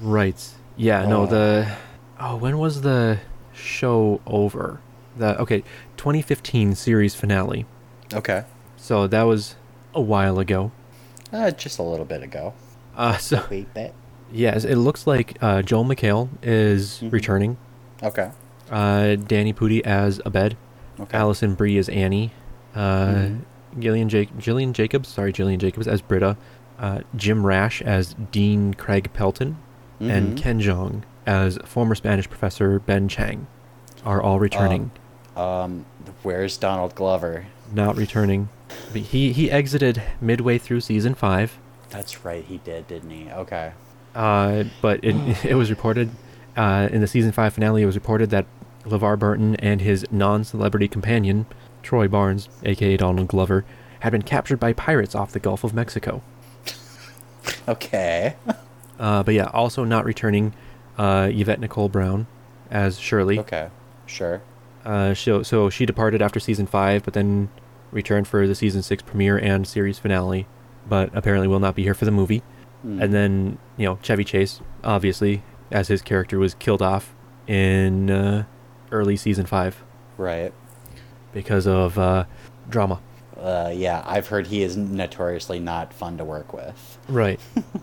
Right. 0.00 0.42
Yeah. 0.76 1.06
No. 1.06 1.22
Oh. 1.22 1.26
The. 1.26 1.76
Oh, 2.18 2.36
when 2.36 2.58
was 2.58 2.82
the 2.82 3.18
show 3.62 4.20
over? 4.26 4.80
The 5.16 5.38
okay, 5.40 5.62
2015 5.96 6.74
series 6.74 7.14
finale. 7.14 7.66
Okay. 8.12 8.44
So 8.76 9.06
that 9.06 9.22
was 9.22 9.56
a 9.94 10.00
while 10.00 10.38
ago. 10.38 10.72
Uh, 11.32 11.50
just 11.50 11.78
a 11.78 11.82
little 11.82 12.04
bit 12.04 12.22
ago. 12.22 12.54
Uh, 12.96 13.16
so 13.18 13.44
Wait, 13.50 13.72
bit. 13.74 13.94
yes, 14.32 14.64
it 14.64 14.76
looks 14.76 15.06
like 15.06 15.36
uh, 15.42 15.62
Joel 15.62 15.84
McHale 15.84 16.28
is 16.42 17.00
Mhm. 17.02 17.12
returning. 17.12 17.56
Okay. 18.02 18.30
Uh, 18.70 19.16
Danny 19.16 19.52
Pudi 19.52 19.80
as 19.82 20.20
Abed. 20.26 20.56
Okay. 21.00 21.16
Alison 21.16 21.54
Brie 21.54 21.78
as 21.78 21.88
Annie. 21.88 22.32
Uh, 22.74 23.06
Mhm. 23.06 23.40
Gillian 23.78 24.08
Jake 24.08 24.36
Gillian 24.38 24.72
Jacobs, 24.72 25.08
sorry, 25.08 25.32
Gillian 25.32 25.58
Jacobs 25.60 25.86
as 25.88 26.00
Britta. 26.02 26.36
Uh, 26.78 27.00
Jim 27.16 27.46
Rash 27.46 27.80
as 27.82 28.14
Dean 28.32 28.74
Craig 28.74 29.10
Pelton, 29.14 29.56
and 30.00 30.32
Mhm. 30.32 30.36
Ken 30.36 30.60
Jeong 30.60 31.02
as 31.26 31.58
former 31.64 31.94
Spanish 31.94 32.28
professor 32.28 32.78
Ben 32.78 33.08
Chang, 33.08 33.46
are 34.04 34.20
all 34.22 34.38
returning. 34.38 34.90
Um, 35.36 35.86
where's 36.22 36.56
Donald 36.56 36.94
Glover? 36.94 37.46
Not 37.72 37.96
returning. 37.96 38.48
He 38.92 39.32
he 39.32 39.50
exited 39.50 40.02
midway 40.20 40.58
through 40.58 40.80
season 40.80 41.14
five. 41.14 41.58
That's 41.90 42.24
right, 42.24 42.44
he 42.44 42.58
did, 42.58 42.88
didn't 42.88 43.10
he? 43.10 43.30
Okay. 43.30 43.72
Uh, 44.14 44.64
but 44.80 45.04
it 45.04 45.14
it 45.44 45.54
was 45.54 45.70
reported 45.70 46.10
uh, 46.56 46.88
in 46.90 47.00
the 47.00 47.06
season 47.06 47.32
five 47.32 47.54
finale. 47.54 47.82
It 47.82 47.86
was 47.86 47.96
reported 47.96 48.30
that 48.30 48.46
LeVar 48.84 49.18
Burton 49.18 49.56
and 49.56 49.80
his 49.80 50.04
non-celebrity 50.10 50.88
companion 50.88 51.46
Troy 51.82 52.08
Barnes, 52.08 52.48
aka 52.64 52.96
Donald 52.96 53.28
Glover, 53.28 53.64
had 54.00 54.10
been 54.10 54.22
captured 54.22 54.58
by 54.58 54.72
pirates 54.72 55.14
off 55.14 55.32
the 55.32 55.40
Gulf 55.40 55.64
of 55.64 55.74
Mexico. 55.74 56.22
Okay. 57.68 58.36
Uh, 58.98 59.22
but 59.22 59.34
yeah, 59.34 59.46
also 59.52 59.82
not 59.84 60.04
returning 60.04 60.52
uh, 61.02 61.28
Yvette 61.32 61.60
Nicole 61.60 61.88
Brown 61.88 62.26
as 62.70 62.98
Shirley. 62.98 63.38
okay. 63.40 63.68
Sure. 64.06 64.42
Uh, 64.84 65.14
so, 65.14 65.42
so 65.42 65.70
she 65.70 65.86
departed 65.86 66.20
after 66.22 66.38
season 66.40 66.66
five, 66.66 67.02
but 67.04 67.14
then 67.14 67.48
returned 67.90 68.26
for 68.28 68.46
the 68.46 68.54
season 68.54 68.82
six 68.82 69.02
premiere 69.02 69.38
and 69.38 69.66
series 69.66 69.98
finale, 69.98 70.46
but 70.88 71.10
apparently 71.14 71.46
will 71.48 71.60
not 71.60 71.74
be 71.74 71.82
here 71.82 71.94
for 71.94 72.04
the 72.04 72.10
movie. 72.10 72.42
Hmm. 72.82 73.00
And 73.00 73.12
then, 73.14 73.58
you 73.76 73.86
know, 73.86 73.98
Chevy 74.02 74.24
Chase, 74.24 74.60
obviously, 74.84 75.42
as 75.70 75.88
his 75.88 76.02
character 76.02 76.38
was 76.38 76.54
killed 76.54 76.82
off 76.82 77.14
in 77.46 78.10
uh, 78.10 78.44
early 78.90 79.16
season 79.16 79.46
five 79.46 79.82
Right. 80.18 80.52
because 81.32 81.66
of 81.66 81.98
uh, 81.98 82.24
drama. 82.68 83.00
Uh, 83.36 83.72
yeah, 83.74 84.02
I've 84.06 84.28
heard 84.28 84.46
he 84.48 84.62
is 84.62 84.76
notoriously 84.76 85.58
not 85.58 85.92
fun 85.92 86.18
to 86.18 86.24
work 86.24 86.52
with. 86.52 86.98
Right. 87.08 87.40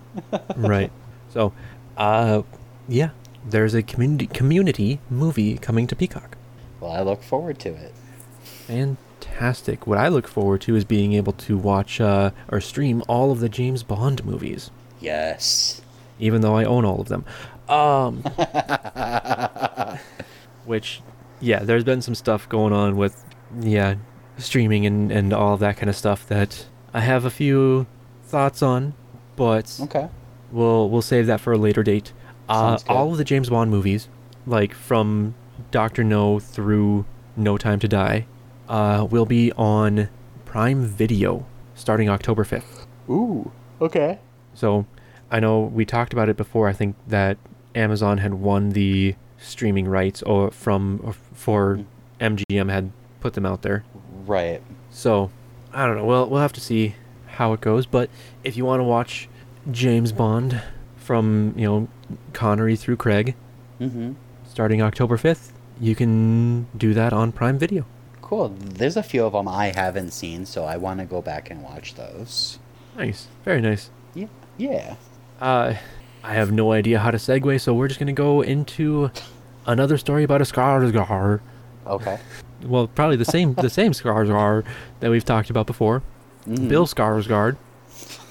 right. 0.56 0.92
So, 1.34 1.54
uh, 1.98 2.44
yeah, 2.90 3.12
there's 3.48 3.74
a 3.74 3.82
community 3.84 4.28
community 4.28 5.00
movie 5.10 5.58
coming 5.58 5.88
to 5.88 5.96
Peacock. 5.96 6.36
Well, 6.82 6.92
I 6.92 7.02
look 7.02 7.24
forward 7.24 7.60
to 7.60 7.70
it. 7.70 7.94
Fantastic. 8.44 9.86
What 9.88 9.98
I 9.98 10.08
look 10.08 10.28
forward 10.28 10.62
to 10.62 10.76
is 10.76 10.84
being 10.86 11.14
able 11.14 11.34
to 11.34 11.58
watch 11.58 12.02
uh, 12.02 12.32
or 12.52 12.60
stream 12.62 13.04
all 13.08 13.32
of 13.32 13.40
the 13.40 13.50
James 13.50 13.84
Bond 13.84 14.26
movies, 14.26 14.72
Yes. 15.00 15.82
even 16.20 16.42
though 16.42 16.56
I 16.56 16.66
own 16.66 16.86
all 16.86 17.00
of 17.02 17.08
them. 17.08 17.26
Um, 17.68 18.24
which, 20.66 21.02
yeah, 21.40 21.60
there's 21.60 21.84
been 21.84 22.02
some 22.02 22.16
stuff 22.16 22.48
going 22.50 22.74
on 22.74 22.96
with, 22.98 23.24
yeah, 23.60 23.96
streaming 24.38 24.86
and, 24.86 25.12
and 25.12 25.34
all 25.34 25.54
of 25.54 25.60
that 25.60 25.78
kind 25.78 25.90
of 25.90 25.96
stuff 25.96 26.28
that 26.28 26.66
I 26.94 27.02
have 27.02 27.26
a 27.26 27.30
few 27.30 27.88
thoughts 28.24 28.62
on, 28.62 28.94
but 29.36 29.78
Okay. 29.82 30.08
we'll 30.52 30.90
we'll 30.90 31.02
save 31.02 31.28
that 31.28 31.40
for 31.42 31.54
a 31.54 31.58
later 31.58 31.84
date. 31.84 32.14
Uh, 32.50 32.78
all 32.88 33.12
of 33.12 33.18
the 33.18 33.24
James 33.24 33.50
Bond 33.50 33.70
movies, 33.70 34.10
like 34.46 34.74
from 34.74 35.36
Doctor 35.72 36.04
No 36.04 36.40
through 36.40 37.06
No 37.38 37.58
Time 37.58 37.80
to 37.80 37.88
Die, 37.88 38.26
uh, 38.68 39.08
will 39.10 39.26
be 39.26 39.52
on 39.54 40.10
Prime 40.46 40.84
Video 40.86 41.46
starting 41.76 42.10
October 42.10 42.44
fifth. 42.44 42.88
Ooh. 43.10 43.52
Okay. 43.80 44.20
So 44.54 44.86
I 45.32 45.40
know 45.40 45.62
we 45.62 45.86
talked 45.86 46.12
about 46.12 46.28
it 46.30 46.38
before. 46.38 46.68
I 46.68 46.74
think 46.74 46.96
that 47.08 47.38
Amazon 47.76 48.18
had 48.18 48.34
won 48.36 48.70
the 48.70 49.16
streaming 49.38 49.88
rights 49.88 50.22
or 50.24 50.52
from 50.52 51.00
or 51.04 51.14
for 51.14 51.86
MGM 52.20 52.70
had 52.70 52.92
put 53.20 53.34
them 53.34 53.46
out 53.46 53.62
there. 53.62 53.84
Right. 54.26 54.62
So 54.90 55.32
I 55.74 55.86
don't 55.86 55.98
know. 55.98 56.06
Well, 56.06 56.28
we'll 56.30 56.42
have 56.42 56.54
to 56.54 56.62
see 56.62 56.96
how 57.28 57.54
it 57.54 57.62
goes. 57.62 57.86
But 57.86 58.10
if 58.44 58.58
you 58.58 58.66
want 58.66 58.80
to 58.80 58.84
watch 58.84 59.30
James 59.72 60.12
Bond 60.12 60.62
from 61.10 61.56
you 61.58 61.66
know 61.66 61.88
Connery 62.34 62.76
through 62.76 62.98
Craig 62.98 63.34
Mm-hmm. 63.82 64.12
starting 64.48 64.80
October 64.84 65.18
fifth, 65.18 65.54
you 65.82 65.96
can 65.96 66.68
do 66.78 66.94
that 66.94 67.14
on 67.14 67.32
Prime 67.32 67.58
Video. 67.58 67.84
Cool. 68.22 68.50
There's 68.50 68.96
a 68.96 69.02
few 69.02 69.26
of 69.26 69.32
them 69.34 69.48
I 69.48 69.72
haven't 69.76 70.12
seen, 70.12 70.46
so 70.46 70.66
I 70.66 70.78
want 70.78 71.00
to 71.00 71.06
go 71.06 71.20
back 71.22 71.50
and 71.50 71.64
watch 71.64 71.96
those. 71.96 72.60
Nice, 72.96 73.28
very 73.44 73.60
nice. 73.62 73.90
Yeah. 74.14 74.28
Yeah. 74.58 74.96
Uh, 75.42 75.74
I 76.24 76.34
have 76.36 76.52
no 76.52 76.74
idea 76.74 77.00
how 77.00 77.10
to 77.10 77.18
segue, 77.18 77.60
so 77.60 77.74
we're 77.74 77.88
just 77.88 78.00
gonna 78.00 78.14
go 78.14 78.42
into 78.42 79.10
another 79.66 79.98
story 79.98 80.24
about 80.24 80.42
a 80.42 80.44
Skarsgård. 80.44 81.40
Okay. 81.88 82.20
Well, 82.64 82.86
probably 82.88 83.16
the 83.16 83.26
same 83.26 83.56
the 83.56 83.70
same 83.70 83.94
Skarsgård 83.94 84.64
that 85.00 85.10
we've 85.10 85.26
talked 85.26 85.50
about 85.50 85.66
before. 85.66 86.04
Mhm. 86.46 86.68
Bill 86.70 86.86
Skarsgård 86.86 87.56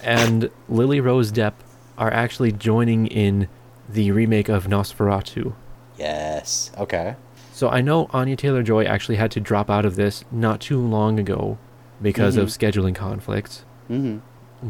and 0.04 0.48
Lily 0.68 1.00
Rose 1.00 1.32
Depp 1.32 1.54
are 1.98 2.10
actually 2.12 2.52
joining 2.52 3.06
in 3.08 3.48
the 3.88 4.10
remake 4.12 4.48
of 4.48 4.66
Nosferatu. 4.66 5.54
Yes. 5.98 6.70
Okay. 6.78 7.16
So 7.52 7.68
I 7.68 7.80
know 7.80 8.06
Anya 8.12 8.36
Taylor 8.36 8.62
Joy 8.62 8.84
actually 8.84 9.16
had 9.16 9.30
to 9.32 9.40
drop 9.40 9.68
out 9.68 9.84
of 9.84 9.96
this 9.96 10.24
not 10.30 10.60
too 10.60 10.80
long 10.80 11.18
ago 11.18 11.58
because 12.00 12.36
of 12.36 12.48
Mhm. 12.48 12.58
scheduling 12.58 12.94
conflicts. 12.94 13.64
Mm-hmm. 13.90 14.18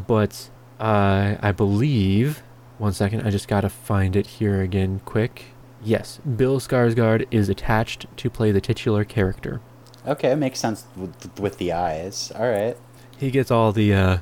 But 0.07 0.49
uh, 0.79 1.35
I 1.41 1.51
believe. 1.51 2.41
One 2.79 2.93
second, 2.93 3.27
I 3.27 3.29
just 3.29 3.47
gotta 3.47 3.69
find 3.69 4.15
it 4.15 4.25
here 4.25 4.61
again 4.61 5.01
quick. 5.05 5.47
Yes, 5.83 6.19
Bill 6.37 6.59
Skarsgård 6.59 7.27
is 7.29 7.49
attached 7.49 8.05
to 8.17 8.29
play 8.29 8.51
the 8.51 8.61
titular 8.61 9.03
character. 9.03 9.59
Okay, 10.07 10.31
it 10.31 10.37
makes 10.37 10.59
sense 10.59 10.85
with, 10.95 11.37
with 11.39 11.57
the 11.57 11.73
eyes. 11.73 12.31
All 12.35 12.49
right. 12.49 12.77
He 13.17 13.29
gets 13.31 13.51
all 13.51 13.71
the 13.73 13.93
uh, 13.93 14.17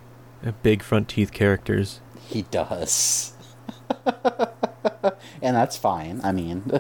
big 0.63 0.82
front 0.84 1.08
teeth 1.08 1.32
characters. 1.32 2.02
He 2.27 2.41
does. 2.43 3.33
and 5.41 5.55
that's 5.55 5.77
fine. 5.77 6.21
I 6.23 6.31
mean, 6.31 6.61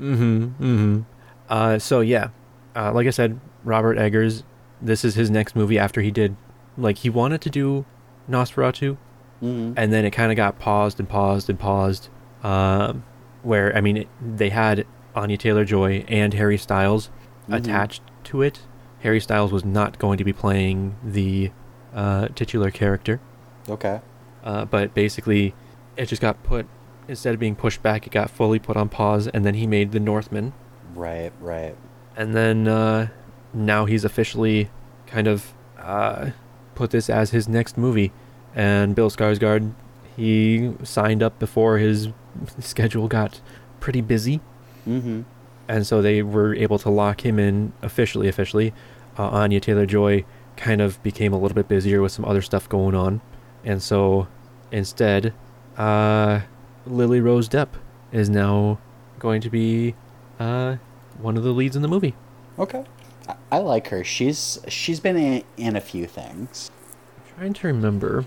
Mm-hmm. 0.00 0.44
Mm-hmm. 0.62 1.00
Uh, 1.48 1.78
so 1.78 2.00
yeah, 2.00 2.28
uh, 2.74 2.92
like 2.92 3.06
I 3.06 3.10
said, 3.10 3.38
Robert 3.64 3.98
Eggers. 3.98 4.42
This 4.80 5.04
is 5.04 5.14
his 5.14 5.30
next 5.30 5.54
movie 5.54 5.78
after 5.78 6.00
he 6.00 6.10
did, 6.10 6.34
like 6.76 6.98
he 6.98 7.10
wanted 7.10 7.40
to 7.42 7.50
do 7.50 7.84
Nosferatu, 8.28 8.96
Mhm. 9.42 9.74
and 9.76 9.92
then 9.92 10.04
it 10.04 10.10
kind 10.10 10.32
of 10.32 10.36
got 10.36 10.58
paused 10.58 10.98
and 10.98 11.08
paused 11.08 11.48
and 11.48 11.58
paused. 11.58 12.08
Um, 12.42 13.04
where 13.42 13.76
I 13.76 13.80
mean, 13.80 13.96
it, 13.98 14.08
they 14.20 14.48
had 14.50 14.86
Anya 15.14 15.36
Taylor 15.36 15.64
Joy 15.64 16.04
and 16.08 16.34
Harry 16.34 16.58
Styles 16.58 17.10
Mhm. 17.48 17.56
attached 17.58 18.02
to 18.24 18.42
it. 18.42 18.60
Harry 19.00 19.20
Styles 19.20 19.52
was 19.52 19.64
not 19.64 19.98
going 19.98 20.18
to 20.18 20.24
be 20.24 20.32
playing 20.32 20.96
the 21.04 21.50
uh, 21.94 22.28
titular 22.34 22.70
character, 22.70 23.20
okay. 23.68 24.00
Uh, 24.44 24.64
but 24.64 24.94
basically, 24.94 25.54
it 25.96 26.06
just 26.06 26.22
got 26.22 26.42
put 26.42 26.66
instead 27.08 27.34
of 27.34 27.40
being 27.40 27.56
pushed 27.56 27.82
back, 27.82 28.06
it 28.06 28.10
got 28.10 28.30
fully 28.30 28.58
put 28.58 28.76
on 28.76 28.88
pause, 28.88 29.26
and 29.28 29.44
then 29.44 29.54
he 29.54 29.66
made 29.66 29.92
the 29.92 30.00
Northman 30.00 30.52
Right, 30.94 31.32
right. 31.40 31.74
and 32.16 32.34
then 32.34 32.68
uh, 32.68 33.08
now 33.52 33.84
he's 33.86 34.04
officially 34.04 34.70
kind 35.06 35.26
of 35.26 35.52
uh, 35.78 36.30
put 36.74 36.90
this 36.90 37.10
as 37.10 37.30
his 37.30 37.48
next 37.48 37.76
movie. 37.76 38.12
And 38.54 38.94
Bill 38.94 39.10
Skarsgård, 39.10 39.72
he 40.16 40.72
signed 40.82 41.22
up 41.22 41.38
before 41.38 41.78
his 41.78 42.08
schedule 42.60 43.08
got 43.08 43.40
pretty 43.80 44.00
busy, 44.00 44.40
Mm-hmm. 44.88 45.22
and 45.68 45.86
so 45.86 46.02
they 46.02 46.22
were 46.22 46.54
able 46.54 46.78
to 46.80 46.90
lock 46.90 47.24
him 47.24 47.38
in 47.38 47.72
officially. 47.82 48.28
Officially, 48.28 48.72
uh, 49.18 49.28
Anya 49.28 49.60
Taylor 49.60 49.86
Joy 49.86 50.24
kind 50.56 50.80
of 50.80 51.02
became 51.02 51.32
a 51.32 51.38
little 51.38 51.54
bit 51.54 51.68
busier 51.68 52.00
with 52.02 52.12
some 52.12 52.24
other 52.24 52.42
stuff 52.42 52.68
going 52.68 52.94
on, 52.94 53.20
and 53.64 53.82
so 53.82 54.26
instead, 54.70 55.32
uh, 55.76 56.40
Lily 56.86 57.20
Rose 57.20 57.48
Depp 57.48 57.68
is 58.10 58.28
now 58.28 58.78
going 59.18 59.40
to 59.40 59.50
be 59.50 59.94
uh, 60.38 60.76
one 61.18 61.36
of 61.36 61.42
the 61.44 61.52
leads 61.52 61.76
in 61.76 61.82
the 61.82 61.88
movie. 61.88 62.14
Okay. 62.58 62.84
I, 63.28 63.34
I 63.52 63.58
like 63.58 63.88
her. 63.88 64.02
She's 64.04 64.58
she's 64.68 65.00
been 65.00 65.16
in, 65.16 65.44
in 65.56 65.76
a 65.76 65.80
few 65.80 66.06
things. 66.06 66.70
I'm 67.16 67.36
trying 67.38 67.52
to 67.54 67.66
remember. 67.68 68.24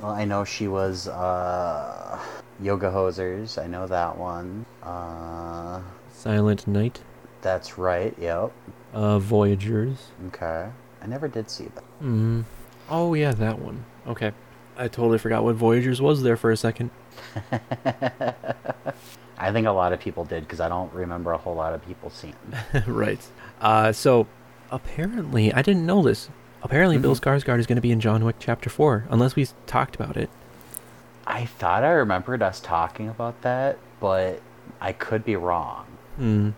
Well, 0.00 0.12
I 0.12 0.24
know 0.24 0.44
she 0.44 0.68
was 0.68 1.08
uh, 1.08 2.18
Yoga 2.60 2.90
Hosers. 2.90 3.62
I 3.62 3.66
know 3.66 3.86
that 3.86 4.18
one. 4.18 4.66
Uh, 4.82 5.80
Silent 6.12 6.66
Night, 6.66 7.00
that's 7.42 7.78
right. 7.78 8.14
Yep. 8.18 8.52
uh, 8.92 9.18
Voyagers. 9.18 10.08
Okay. 10.28 10.68
I 11.02 11.06
never 11.06 11.28
did 11.28 11.50
see 11.50 11.64
that. 11.74 11.84
Hmm. 12.00 12.42
Oh 12.90 13.14
yeah, 13.14 13.32
that 13.32 13.58
one. 13.58 13.84
Okay. 14.06 14.32
I 14.76 14.88
totally 14.88 15.18
forgot 15.18 15.44
what 15.44 15.54
Voyagers 15.54 16.00
was 16.00 16.22
there 16.22 16.36
for 16.36 16.50
a 16.50 16.56
second. 16.56 16.90
I 19.38 19.52
think 19.52 19.66
a 19.66 19.72
lot 19.72 19.92
of 19.92 20.00
people 20.00 20.24
did 20.24 20.44
because 20.44 20.60
I 20.60 20.68
don't 20.68 20.92
remember 20.92 21.32
a 21.32 21.38
whole 21.38 21.54
lot 21.54 21.74
of 21.74 21.84
people 21.86 22.10
seeing. 22.10 22.34
right. 22.86 23.24
Uh, 23.60 23.92
so 23.92 24.26
apparently, 24.70 25.52
I 25.52 25.62
didn't 25.62 25.86
know 25.86 26.02
this. 26.02 26.28
Apparently, 26.62 26.98
Bill 26.98 27.14
Skarsgård 27.14 27.58
is 27.58 27.66
going 27.66 27.76
to 27.76 27.82
be 27.82 27.92
in 27.92 28.00
John 28.00 28.24
Wick 28.24 28.36
Chapter 28.38 28.70
Four, 28.70 29.04
unless 29.10 29.36
we 29.36 29.46
talked 29.66 29.94
about 29.94 30.16
it. 30.16 30.30
I 31.26 31.44
thought 31.44 31.84
I 31.84 31.90
remembered 31.90 32.42
us 32.42 32.58
talking 32.60 33.08
about 33.08 33.42
that, 33.42 33.78
but 34.00 34.40
I 34.80 34.92
could 34.92 35.24
be 35.24 35.36
wrong. 35.36 35.86
Hmm. 36.16 36.50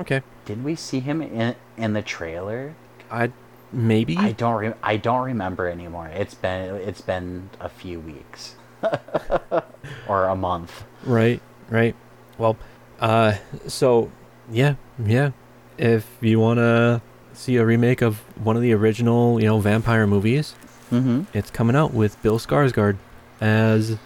Okay. 0.00 0.22
Did 0.44 0.64
we 0.64 0.74
see 0.74 1.00
him 1.00 1.22
in 1.22 1.54
in 1.76 1.92
the 1.92 2.02
trailer? 2.02 2.74
I 3.10 3.30
maybe. 3.72 4.16
I 4.16 4.32
don't 4.32 4.54
re- 4.56 4.74
I 4.82 4.96
don't 4.96 5.24
remember 5.24 5.68
anymore. 5.68 6.08
It's 6.08 6.34
been 6.34 6.74
it's 6.76 7.00
been 7.00 7.50
a 7.60 7.68
few 7.68 8.00
weeks 8.00 8.54
or 10.08 10.24
a 10.26 10.36
month. 10.36 10.84
Right. 11.04 11.40
Right. 11.70 11.94
Well. 12.38 12.56
Uh. 13.00 13.34
So 13.66 14.10
yeah. 14.50 14.74
Yeah. 15.04 15.30
If 15.78 16.06
you 16.20 16.38
want 16.38 16.58
to 16.58 17.00
see 17.32 17.56
a 17.56 17.64
remake 17.64 18.02
of 18.02 18.18
one 18.44 18.56
of 18.56 18.62
the 18.62 18.72
original, 18.74 19.40
you 19.40 19.46
know, 19.46 19.58
vampire 19.60 20.06
movies, 20.06 20.54
Mm-hmm. 20.92 21.22
it's 21.32 21.50
coming 21.50 21.74
out 21.74 21.94
with 21.94 22.20
Bill 22.22 22.38
Skarsgård 22.38 22.98
as 23.40 23.96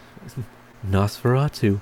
Nosferatu. 0.88 1.80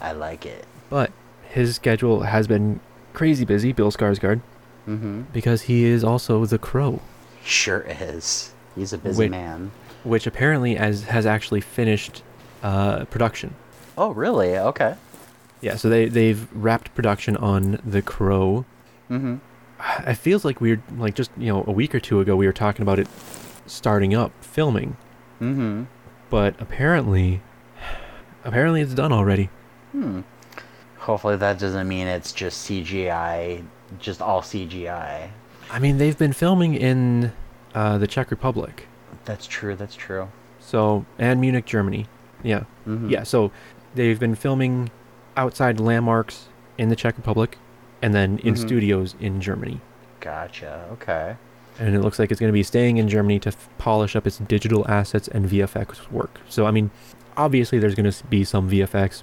I 0.00 0.12
like 0.12 0.46
it. 0.46 0.64
But 0.88 1.10
his 1.50 1.76
schedule 1.76 2.22
has 2.22 2.46
been 2.46 2.80
crazy 3.12 3.44
busy, 3.44 3.72
Bill 3.72 3.92
Skarsgård, 3.92 4.40
Mm-hmm. 4.86 5.22
because 5.32 5.62
he 5.62 5.84
is 5.84 6.04
also 6.04 6.44
the 6.46 6.58
Crow, 6.58 7.00
Sure 7.44 7.84
is. 7.88 8.52
He's 8.74 8.92
a 8.92 8.98
busy 8.98 9.20
Wait. 9.24 9.30
man. 9.30 9.70
which 10.04 10.26
apparently 10.26 10.76
as 10.76 11.04
has 11.04 11.26
actually 11.26 11.60
finished 11.60 12.22
uh, 12.62 13.04
production. 13.06 13.54
Oh, 13.98 14.10
really? 14.12 14.56
Okay. 14.58 14.94
Yeah, 15.60 15.76
so 15.76 15.88
they 15.88 16.06
they've 16.08 16.46
wrapped 16.52 16.94
production 16.94 17.36
on 17.38 17.80
the 17.84 18.02
Crow. 18.02 18.64
Mm-hmm. 19.10 19.36
It 20.08 20.14
feels 20.14 20.44
like 20.44 20.60
we're 20.60 20.82
like 20.96 21.14
just 21.14 21.30
you 21.36 21.48
know 21.52 21.64
a 21.66 21.72
week 21.72 21.94
or 21.94 22.00
two 22.00 22.20
ago 22.20 22.36
we 22.36 22.46
were 22.46 22.52
talking 22.52 22.82
about 22.82 22.98
it 22.98 23.08
starting 23.66 24.14
up 24.14 24.32
filming, 24.42 24.96
Mm-hmm. 25.40 25.84
but 26.30 26.54
apparently, 26.60 27.40
apparently 28.44 28.80
it's 28.80 28.94
done 28.94 29.12
already. 29.12 29.50
Hmm. 29.92 30.20
Hopefully 30.98 31.36
that 31.36 31.58
doesn't 31.58 31.86
mean 31.88 32.06
it's 32.06 32.32
just 32.32 32.68
CGI, 32.68 33.64
just 33.98 34.20
all 34.22 34.42
CGI. 34.42 35.28
I 35.70 35.78
mean 35.78 35.98
they've 35.98 36.16
been 36.18 36.32
filming 36.32 36.74
in 36.74 37.32
uh, 37.74 37.98
the 37.98 38.06
Czech 38.06 38.30
Republic, 38.30 38.86
That's 39.24 39.46
true. 39.46 39.74
That's 39.76 39.94
true. 39.96 40.28
so 40.60 41.04
and 41.18 41.40
Munich, 41.40 41.64
Germany. 41.66 42.06
Yeah, 42.42 42.64
Mm-hmm. 42.86 43.08
yeah. 43.10 43.22
So 43.24 43.50
they've 43.94 44.18
been 44.20 44.34
filming 44.34 44.90
outside 45.36 45.80
landmarks 45.80 46.48
in 46.78 46.88
the 46.88 46.96
Czech 46.96 47.16
Republic, 47.16 47.58
and 48.02 48.14
then 48.14 48.38
in 48.40 48.54
Mhm. 48.54 48.58
studios 48.58 49.14
in 49.20 49.40
Germany. 49.40 49.80
Gotcha. 50.20 50.86
Okay. 50.92 51.36
and 51.78 51.94
it 51.94 52.00
looks 52.00 52.18
like 52.18 52.30
it's 52.30 52.40
going 52.40 52.48
to 52.48 52.54
be 52.54 52.62
staying 52.62 52.96
in 52.96 53.06
Germany 53.06 53.38
to 53.38 53.50
f- 53.50 53.68
polish 53.76 54.16
up 54.16 54.26
its 54.26 54.38
digital 54.38 54.88
assets 54.90 55.28
and 55.28 55.44
VFX 55.46 56.10
work. 56.10 56.40
So, 56.48 56.64
I 56.64 56.70
mean, 56.70 56.90
obviously 57.36 57.78
there's 57.78 57.94
going 57.94 58.10
to 58.10 58.24
be 58.28 58.44
some 58.44 58.70
VFX 58.70 59.22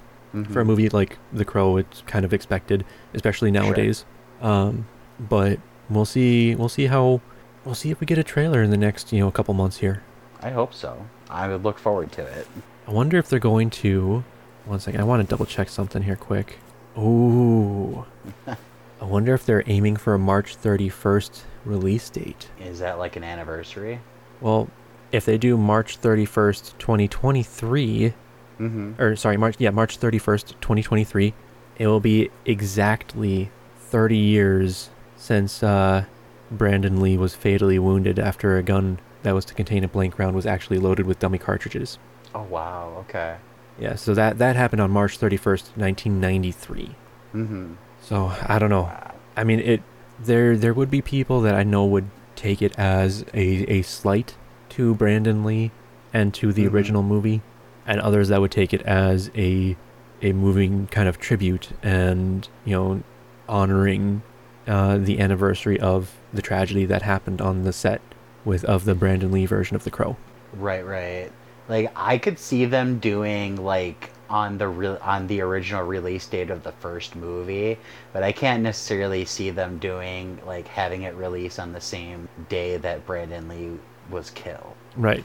for 0.52 0.60
a 0.60 0.64
movie 0.64 0.88
like 0.88 1.18
The 1.32 1.44
Crow. 1.44 1.76
It's 1.78 2.02
kind 2.06 2.24
of 2.24 2.32
expected, 2.32 2.84
especially 3.12 3.50
nowadays. 3.50 4.04
Um, 4.44 4.86
but 5.18 5.58
we'll 5.88 6.04
see. 6.04 6.54
We'll 6.54 6.68
see 6.68 6.86
how. 6.86 7.20
We'll 7.64 7.74
see 7.74 7.90
if 7.90 7.98
we 7.98 8.06
get 8.06 8.18
a 8.18 8.22
trailer 8.24 8.62
in 8.62 8.70
the 8.70 8.76
next, 8.76 9.12
you 9.12 9.20
know, 9.20 9.30
couple 9.30 9.54
months 9.54 9.78
here. 9.78 10.02
I 10.40 10.50
hope 10.50 10.74
so. 10.74 11.06
I 11.30 11.48
would 11.48 11.62
look 11.64 11.78
forward 11.78 12.12
to 12.12 12.22
it. 12.22 12.46
I 12.86 12.90
wonder 12.92 13.16
if 13.16 13.28
they're 13.28 13.38
going 13.38 13.70
to. 13.70 14.22
One 14.66 14.80
second. 14.80 15.00
I 15.00 15.04
want 15.04 15.22
to 15.22 15.28
double 15.28 15.46
check 15.46 15.68
something 15.68 16.02
here 16.02 16.16
quick. 16.16 16.58
Ooh. 16.98 18.04
I 18.46 19.04
wonder 19.04 19.34
if 19.34 19.44
they're 19.44 19.64
aiming 19.66 19.96
for 19.96 20.14
a 20.14 20.18
March 20.18 20.56
31st 20.56 21.42
release 21.64 22.08
date. 22.10 22.48
Is 22.60 22.78
that 22.78 22.98
like 22.98 23.16
an 23.16 23.24
anniversary? 23.24 24.00
Well, 24.40 24.68
if 25.12 25.24
they 25.24 25.36
do 25.38 25.56
March 25.56 26.00
31st, 26.00 26.78
2023, 26.78 28.14
Mm-hmm. 28.60 29.02
or 29.02 29.16
sorry, 29.16 29.36
March 29.36 29.56
yeah, 29.58 29.70
March 29.70 29.98
31st, 29.98 30.60
2023, 30.60 31.34
it 31.76 31.86
will 31.88 31.98
be 31.98 32.30
exactly 32.46 33.50
30 33.94 34.16
years 34.16 34.90
since 35.16 35.62
uh, 35.62 36.04
Brandon 36.50 37.00
Lee 37.00 37.16
was 37.16 37.36
fatally 37.36 37.78
wounded 37.78 38.18
after 38.18 38.56
a 38.56 38.62
gun 38.64 38.98
that 39.22 39.32
was 39.36 39.44
to 39.44 39.54
contain 39.54 39.84
a 39.84 39.88
blank 39.88 40.18
round 40.18 40.34
was 40.34 40.46
actually 40.46 40.78
loaded 40.80 41.06
with 41.06 41.20
dummy 41.20 41.38
cartridges. 41.38 41.96
Oh 42.34 42.42
wow. 42.42 43.04
Okay. 43.08 43.36
Yeah, 43.78 43.94
so 43.94 44.12
that 44.14 44.38
that 44.38 44.56
happened 44.56 44.82
on 44.82 44.90
March 44.90 45.20
31st, 45.20 45.76
1993. 45.76 46.96
Mm-hmm. 47.34 47.74
So, 48.02 48.32
I 48.48 48.58
don't 48.58 48.68
know. 48.68 48.82
Wow. 48.82 49.14
I 49.36 49.44
mean, 49.44 49.60
it 49.60 49.80
there 50.18 50.56
there 50.56 50.74
would 50.74 50.90
be 50.90 51.00
people 51.00 51.40
that 51.42 51.54
I 51.54 51.62
know 51.62 51.84
would 51.86 52.10
take 52.34 52.60
it 52.62 52.76
as 52.76 53.24
a 53.32 53.46
a 53.78 53.82
slight 53.82 54.34
to 54.70 54.96
Brandon 54.96 55.44
Lee 55.44 55.70
and 56.12 56.34
to 56.34 56.52
the 56.52 56.64
Mhm. 56.64 56.72
original 56.72 57.02
movie, 57.04 57.42
and 57.86 58.00
others 58.00 58.26
that 58.28 58.40
would 58.40 58.50
take 58.50 58.74
it 58.74 58.82
as 58.82 59.30
a 59.36 59.76
a 60.20 60.32
moving 60.32 60.88
kind 60.88 61.08
of 61.08 61.18
tribute 61.20 61.70
and 61.80 62.48
you 62.64 62.72
know 62.74 63.02
honoring 63.48 64.22
uh, 64.66 64.98
the 64.98 65.20
anniversary 65.20 65.78
of 65.80 66.14
the 66.32 66.42
tragedy 66.42 66.84
that 66.86 67.02
happened 67.02 67.40
on 67.40 67.64
the 67.64 67.72
set 67.72 68.00
with 68.44 68.64
of 68.64 68.84
the 68.84 68.94
Brandon 68.94 69.30
Lee 69.32 69.46
version 69.46 69.76
of 69.76 69.84
The 69.84 69.90
Crow. 69.90 70.16
Right. 70.54 70.84
Right. 70.84 71.30
Like 71.68 71.92
I 71.96 72.18
could 72.18 72.38
see 72.38 72.64
them 72.66 72.98
doing 72.98 73.56
like 73.56 74.10
on 74.30 74.58
the 74.58 74.68
real 74.68 74.98
on 75.02 75.26
the 75.26 75.40
original 75.40 75.82
release 75.84 76.26
date 76.26 76.50
of 76.50 76.62
the 76.62 76.72
first 76.72 77.14
movie, 77.16 77.78
but 78.12 78.22
I 78.22 78.32
can't 78.32 78.62
necessarily 78.62 79.24
see 79.24 79.50
them 79.50 79.78
doing 79.78 80.38
like 80.46 80.66
having 80.68 81.02
it 81.02 81.14
release 81.14 81.58
on 81.58 81.72
the 81.72 81.80
same 81.80 82.28
day 82.48 82.76
that 82.78 83.06
Brandon 83.06 83.48
Lee 83.48 83.78
was 84.10 84.30
killed. 84.30 84.74
Right. 84.96 85.24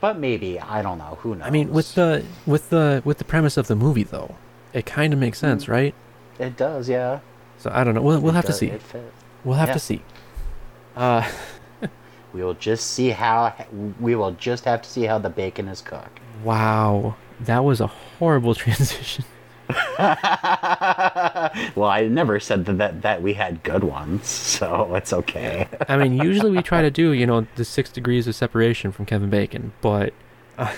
But 0.00 0.18
maybe 0.18 0.58
I 0.58 0.82
don't 0.82 0.98
know. 0.98 1.18
Who 1.20 1.36
knows? 1.36 1.46
I 1.46 1.50
mean, 1.50 1.70
with 1.70 1.94
the 1.94 2.24
with 2.46 2.70
the 2.70 3.02
with 3.04 3.18
the 3.18 3.24
premise 3.24 3.56
of 3.56 3.68
the 3.68 3.76
movie 3.76 4.02
though, 4.04 4.34
it 4.72 4.86
kind 4.86 5.12
of 5.12 5.18
makes 5.18 5.38
sense, 5.38 5.66
Mm. 5.66 5.68
right? 5.68 5.94
it 6.38 6.56
does, 6.56 6.88
yeah. 6.88 7.20
So 7.66 7.72
I 7.74 7.82
don't 7.84 7.94
know. 7.94 8.02
We'll 8.02 8.20
we'll 8.20 8.32
have 8.34 8.44
to 8.46 8.52
see. 8.52 8.72
We'll 9.44 9.56
have 9.56 9.68
Yeah. 9.68 9.74
to 9.74 9.80
see. 9.80 10.02
Uh, 10.96 11.28
We 12.32 12.44
will 12.44 12.54
just 12.54 12.90
see 12.90 13.10
how 13.10 13.54
we 13.98 14.14
will 14.14 14.32
just 14.32 14.66
have 14.66 14.82
to 14.82 14.88
see 14.88 15.04
how 15.04 15.18
the 15.18 15.30
bacon 15.30 15.68
is 15.68 15.80
cooked. 15.80 16.20
wow, 16.44 17.16
that 17.40 17.64
was 17.64 17.80
a 17.80 17.86
horrible 17.86 18.54
transition. 18.62 19.24
well, 19.98 21.88
I 21.90 22.06
never 22.10 22.38
said 22.38 22.66
that, 22.66 22.76
that 22.78 23.02
that 23.02 23.22
we 23.22 23.32
had 23.34 23.62
good 23.62 23.82
ones, 23.84 24.28
so 24.28 24.94
it's 24.94 25.12
okay. 25.12 25.66
I 25.88 25.96
mean, 25.96 26.18
usually 26.18 26.50
we 26.50 26.62
try 26.62 26.82
to 26.82 26.90
do, 26.90 27.12
you 27.12 27.26
know, 27.26 27.46
the 27.56 27.64
six 27.64 27.90
degrees 27.90 28.26
of 28.28 28.34
separation 28.34 28.92
from 28.92 29.06
Kevin 29.06 29.30
Bacon, 29.30 29.72
but 29.80 30.12
uh, 30.58 30.72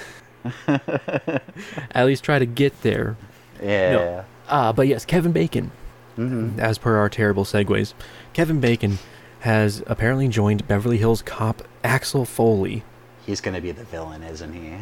at 1.90 2.06
least 2.06 2.22
try 2.24 2.38
to 2.38 2.46
get 2.46 2.80
there. 2.82 3.16
Yeah. 3.62 4.22
Uh, 4.48 4.72
but 4.72 4.86
yes, 4.86 5.04
Kevin 5.04 5.32
Bacon, 5.32 5.70
hmm 6.18 6.58
as 6.60 6.78
per 6.78 6.96
our 6.98 7.08
terrible 7.08 7.44
segues, 7.44 7.94
Kevin 8.32 8.60
Bacon 8.60 8.98
has 9.40 9.82
apparently 9.86 10.26
joined 10.28 10.66
Beverly 10.66 10.98
Hills 10.98 11.22
Cop 11.22 11.62
Axel 11.84 12.24
Foley. 12.24 12.82
He's 13.24 13.40
gonna 13.40 13.60
be 13.60 13.70
the 13.72 13.84
villain, 13.84 14.22
isn't 14.24 14.52
he? 14.52 14.72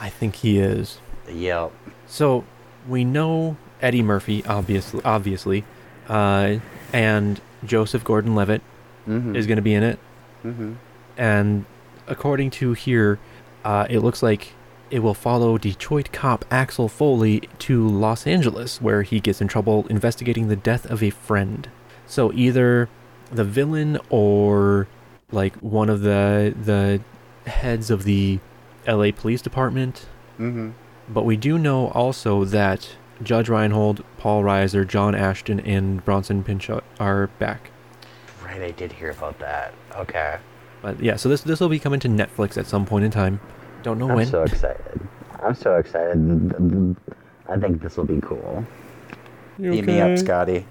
I 0.00 0.08
think 0.08 0.36
he 0.36 0.58
is. 0.58 0.98
Yep. 1.28 1.72
So 2.06 2.44
we 2.88 3.04
know 3.04 3.56
Eddie 3.82 4.02
Murphy, 4.02 4.44
obviously, 4.46 5.00
obviously, 5.04 5.64
uh, 6.08 6.58
and 6.92 7.40
Joseph 7.64 8.04
Gordon-Levitt 8.04 8.62
Mm-hmm. 9.08 9.36
is 9.36 9.46
going 9.46 9.56
to 9.56 9.62
be 9.62 9.72
in 9.72 9.82
it. 9.82 9.98
mm-hmm. 10.44 10.74
and 11.16 11.64
according 12.06 12.50
to 12.50 12.74
here, 12.74 13.18
uh, 13.64 13.86
it 13.88 14.00
looks 14.00 14.22
like 14.22 14.52
it 14.90 15.00
will 15.00 15.14
follow 15.14 15.58
Detroit 15.58 16.12
cop 16.12 16.44
Axel 16.50 16.88
Foley 16.88 17.48
to 17.60 17.86
Los 17.86 18.26
Angeles, 18.26 18.80
where 18.80 19.02
he 19.02 19.20
gets 19.20 19.40
in 19.40 19.48
trouble 19.48 19.86
investigating 19.88 20.48
the 20.48 20.56
death 20.56 20.86
of 20.86 21.02
a 21.02 21.10
friend. 21.10 21.68
So 22.06 22.32
either 22.32 22.88
the 23.30 23.44
villain 23.44 23.98
or 24.08 24.88
like 25.30 25.54
one 25.56 25.90
of 25.90 26.00
the 26.00 26.54
the 26.60 27.00
heads 27.48 27.90
of 27.90 28.04
the 28.04 28.40
L.A. 28.86 29.12
Police 29.12 29.42
Department. 29.42 30.06
Mm-hmm. 30.38 30.70
But 31.08 31.24
we 31.24 31.36
do 31.36 31.58
know 31.58 31.88
also 31.88 32.44
that 32.44 32.96
Judge 33.22 33.48
Reinhold, 33.48 34.04
Paul 34.18 34.42
Reiser, 34.42 34.86
John 34.86 35.14
Ashton, 35.14 35.60
and 35.60 36.04
Bronson 36.04 36.44
Pinchot 36.44 36.84
are 37.00 37.26
back. 37.38 37.70
Right, 38.44 38.62
I 38.62 38.70
did 38.70 38.92
hear 38.92 39.10
about 39.10 39.38
that. 39.40 39.74
Okay. 39.96 40.38
But 40.80 41.02
yeah, 41.02 41.16
so 41.16 41.28
this 41.28 41.42
this 41.42 41.60
will 41.60 41.68
be 41.68 41.78
coming 41.78 42.00
to 42.00 42.08
Netflix 42.08 42.56
at 42.56 42.66
some 42.66 42.86
point 42.86 43.04
in 43.04 43.10
time. 43.10 43.40
Don't 43.82 43.98
know 43.98 44.10
I'm 44.10 44.16
when. 44.16 44.26
so 44.26 44.42
excited. 44.42 45.00
I'm 45.42 45.54
so 45.54 45.76
excited. 45.76 46.96
I 47.48 47.56
think 47.56 47.80
this 47.80 47.96
will 47.96 48.04
be 48.04 48.20
cool. 48.20 48.64
Beat 49.58 49.86
me 49.86 50.00
up, 50.00 50.18
Scotty. 50.18 50.66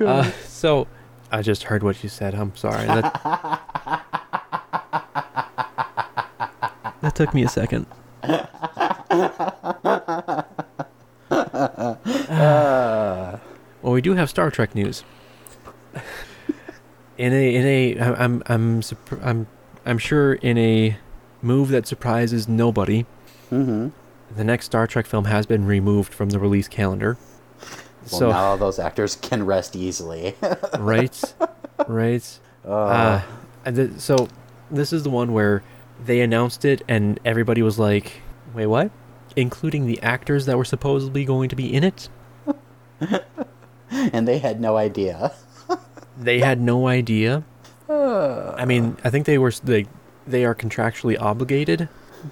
Uh, 0.00 0.30
so 0.46 0.86
I 1.30 1.42
just 1.42 1.64
heard 1.64 1.82
what 1.82 2.02
you 2.02 2.08
said. 2.08 2.34
I'm 2.34 2.54
sorry. 2.54 2.86
That, 2.86 3.12
that 7.00 7.14
took 7.14 7.34
me 7.34 7.44
a 7.44 7.48
second. 7.48 7.86
Well, 13.82 13.92
we 13.92 14.00
do 14.00 14.14
have 14.14 14.30
Star 14.30 14.50
Trek 14.50 14.74
news. 14.76 15.02
In 17.18 17.32
a 17.32 17.54
in 17.54 17.66
a 17.66 18.00
I'm 18.00 18.42
I'm 18.46 18.82
I'm 19.22 19.46
I'm 19.84 19.98
sure 19.98 20.32
in 20.34 20.56
a 20.56 20.96
move 21.42 21.68
that 21.68 21.86
surprises 21.86 22.48
nobody, 22.48 23.04
Mm-hmm. 23.50 23.88
the 24.34 24.44
next 24.44 24.64
Star 24.66 24.86
Trek 24.86 25.04
film 25.04 25.26
has 25.26 25.44
been 25.44 25.66
removed 25.66 26.14
from 26.14 26.30
the 26.30 26.38
release 26.38 26.68
calendar. 26.68 27.18
Well, 28.10 28.20
so 28.20 28.30
now 28.30 28.44
all 28.44 28.56
those 28.56 28.78
actors 28.78 29.14
can 29.16 29.44
rest 29.44 29.76
easily. 29.76 30.34
right, 30.78 31.34
right. 31.86 32.38
Uh, 32.64 33.20
and 33.66 33.76
th- 33.76 33.90
so 33.98 34.28
this 34.70 34.92
is 34.92 35.02
the 35.02 35.10
one 35.10 35.32
where 35.32 35.62
they 36.04 36.20
announced 36.22 36.64
it 36.64 36.82
and 36.88 37.20
everybody 37.24 37.60
was 37.62 37.78
like, 37.78 38.22
"Wait, 38.54 38.66
what?" 38.66 38.90
Including 39.36 39.86
the 39.86 40.00
actors 40.02 40.46
that 40.46 40.56
were 40.56 40.64
supposedly 40.64 41.24
going 41.24 41.48
to 41.50 41.56
be 41.56 41.72
in 41.72 41.84
it. 41.84 42.08
and 43.90 44.26
they 44.26 44.38
had 44.38 44.60
no 44.60 44.76
idea. 44.76 45.32
They 46.18 46.40
had 46.40 46.60
no 46.60 46.86
idea. 46.88 47.44
I 47.88 48.64
mean, 48.66 48.96
I 49.04 49.10
think 49.10 49.26
they 49.26 49.38
were 49.38 49.52
they 49.62 49.86
they 50.26 50.44
are 50.44 50.54
contractually 50.54 51.20
obligated 51.20 51.88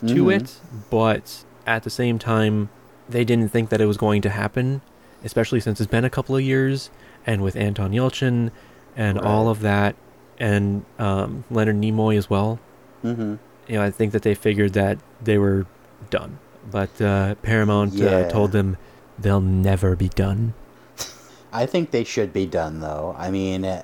to 0.07 0.25
Mhm. 0.27 0.37
it, 0.41 0.57
but 0.91 1.45
at 1.67 1.83
the 1.83 1.91
same 1.91 2.19
time, 2.19 2.69
they 3.09 3.25
didn't 3.25 3.51
think 3.51 3.71
that 3.71 3.81
it 3.81 3.87
was 3.87 3.97
going 3.97 4.23
to 4.23 4.31
happen, 4.31 4.81
especially 5.25 5.61
since 5.61 5.81
it's 5.81 5.91
been 5.91 6.05
a 6.05 6.11
couple 6.11 6.37
of 6.37 6.43
years, 6.43 6.91
and 7.27 7.43
with 7.43 7.57
Anton 7.57 7.93
Yelchin 7.93 8.51
and 8.97 9.19
all 9.19 9.49
of 9.49 9.61
that, 9.61 9.97
and 10.39 10.85
um, 10.99 11.45
Leonard 11.51 11.77
Nimoy 11.77 12.17
as 12.17 12.31
well. 12.31 12.59
Mm-hmm. 13.05 13.35
You 13.69 13.75
know, 13.79 13.83
I 13.83 13.91
think 13.91 14.13
that 14.13 14.23
they 14.23 14.35
figured 14.35 14.73
that 14.75 14.99
they 15.23 15.39
were 15.39 15.67
done, 16.11 16.39
but 16.71 17.01
uh, 17.01 17.35
Paramount 17.43 18.01
uh, 18.01 18.29
told 18.29 18.53
them 18.53 18.77
they'll 19.19 19.41
never 19.41 19.97
be 19.97 20.09
done. 20.09 20.55
I 21.53 21.67
think 21.67 21.91
they 21.91 22.05
should 22.05 22.33
be 22.33 22.47
done 22.47 22.81
though. 22.81 23.15
I 23.19 23.31
mean, 23.31 23.65
eh, 23.65 23.83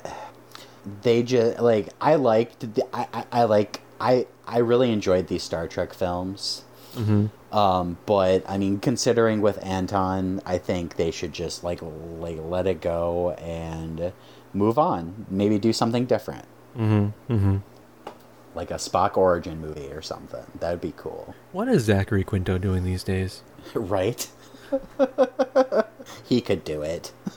they 1.02 1.22
just 1.24 1.58
like 1.58 1.88
I 2.00 2.14
liked. 2.14 2.60
The, 2.74 2.86
I, 2.94 3.06
I 3.12 3.24
I 3.32 3.44
like 3.44 3.80
I 4.00 4.26
I 4.46 4.58
really 4.58 4.92
enjoyed 4.92 5.26
these 5.28 5.42
Star 5.42 5.66
Trek 5.68 5.92
films. 5.94 6.62
hmm 6.94 7.26
Um, 7.52 7.98
but 8.06 8.42
I 8.48 8.58
mean, 8.58 8.78
considering 8.80 9.40
with 9.40 9.58
Anton, 9.64 10.40
I 10.44 10.58
think 10.58 10.96
they 10.96 11.10
should 11.10 11.32
just 11.32 11.64
like 11.64 11.80
like 12.20 12.38
let 12.42 12.66
it 12.66 12.80
go 12.80 13.30
and 13.32 14.12
move 14.52 14.78
on. 14.78 15.26
Maybe 15.30 15.58
do 15.58 15.72
something 15.72 16.06
different, 16.06 16.44
hmm 16.74 17.06
hmm 17.28 17.56
like 18.54 18.70
a 18.70 18.74
Spock 18.76 19.16
origin 19.18 19.60
movie 19.60 19.92
or 19.92 20.00
something. 20.00 20.44
That 20.60 20.70
would 20.70 20.80
be 20.80 20.94
cool, 20.96 21.34
What 21.52 21.68
is 21.68 21.84
Zachary 21.84 22.24
Quinto 22.24 22.56
doing 22.58 22.84
these 22.84 23.04
days? 23.04 23.42
right? 23.74 24.26
he 26.24 26.40
could 26.40 26.64
do 26.64 26.82
it. 26.82 27.12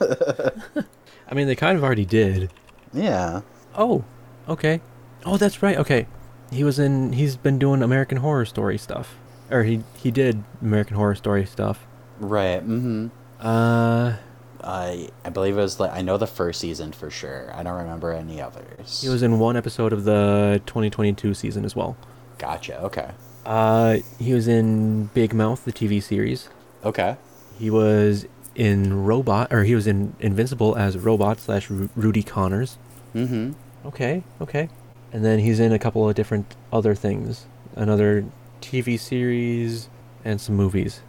I 1.28 1.34
mean, 1.34 1.46
they 1.46 1.54
kind 1.56 1.76
of 1.76 1.84
already 1.84 2.04
did. 2.06 2.50
Yeah. 2.92 3.42
Oh, 3.76 4.04
okay. 4.48 4.80
Oh, 5.24 5.36
that's 5.36 5.62
right. 5.62 5.76
Okay, 5.76 6.06
he 6.50 6.64
was 6.64 6.78
in. 6.78 7.12
He's 7.12 7.36
been 7.36 7.58
doing 7.58 7.82
American 7.82 8.18
Horror 8.18 8.44
Story 8.44 8.78
stuff, 8.78 9.16
or 9.50 9.64
he 9.64 9.82
he 9.96 10.10
did 10.10 10.42
American 10.60 10.96
Horror 10.96 11.14
Story 11.14 11.46
stuff. 11.46 11.86
Right. 12.18 12.60
Mm-hmm. 12.60 13.08
Uh, 13.40 14.16
I 14.62 15.08
I 15.24 15.30
believe 15.30 15.56
it 15.56 15.60
was 15.60 15.80
like 15.80 15.92
I 15.92 16.02
know 16.02 16.16
the 16.16 16.26
first 16.26 16.60
season 16.60 16.92
for 16.92 17.10
sure. 17.10 17.50
I 17.54 17.62
don't 17.62 17.78
remember 17.78 18.12
any 18.12 18.40
others. 18.40 19.00
he 19.02 19.08
was 19.08 19.22
in 19.22 19.38
one 19.38 19.56
episode 19.56 19.92
of 19.92 20.04
the 20.04 20.60
2022 20.66 21.34
season 21.34 21.64
as 21.64 21.74
well. 21.74 21.96
Gotcha. 22.38 22.80
Okay. 22.82 23.10
Uh, 23.46 23.98
he 24.18 24.34
was 24.34 24.46
in 24.48 25.06
Big 25.06 25.32
Mouth, 25.32 25.64
the 25.64 25.72
TV 25.72 26.02
series. 26.02 26.48
Okay. 26.84 27.16
He 27.58 27.70
was 27.70 28.26
in 28.54 29.04
Robot, 29.04 29.52
or 29.52 29.64
he 29.64 29.74
was 29.74 29.86
in 29.86 30.14
Invincible 30.20 30.76
as 30.76 30.98
Robot 30.98 31.40
slash 31.40 31.70
Rudy 31.70 32.22
Connors. 32.22 32.76
Mm-hmm. 33.14 33.52
Okay, 33.86 34.22
okay. 34.40 34.68
And 35.12 35.24
then 35.24 35.38
he's 35.40 35.58
in 35.60 35.72
a 35.72 35.78
couple 35.78 36.08
of 36.08 36.14
different 36.14 36.54
other 36.72 36.94
things, 36.94 37.46
another 37.74 38.24
TV 38.60 38.98
series 38.98 39.88
and 40.24 40.40
some 40.40 40.54
movies. 40.56 41.00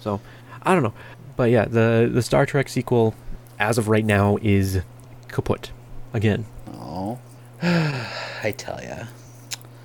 So, 0.00 0.20
I 0.62 0.74
don't 0.74 0.82
know, 0.82 0.94
but 1.36 1.50
yeah, 1.50 1.64
the 1.66 2.10
the 2.12 2.22
Star 2.22 2.46
Trek 2.46 2.68
sequel, 2.68 3.14
as 3.58 3.78
of 3.78 3.88
right 3.88 4.04
now, 4.04 4.38
is 4.42 4.80
kaput. 5.28 5.70
Again, 6.12 6.46
Oh. 6.72 7.18
I 7.62 8.52
tell 8.56 8.80
ya, 8.82 9.04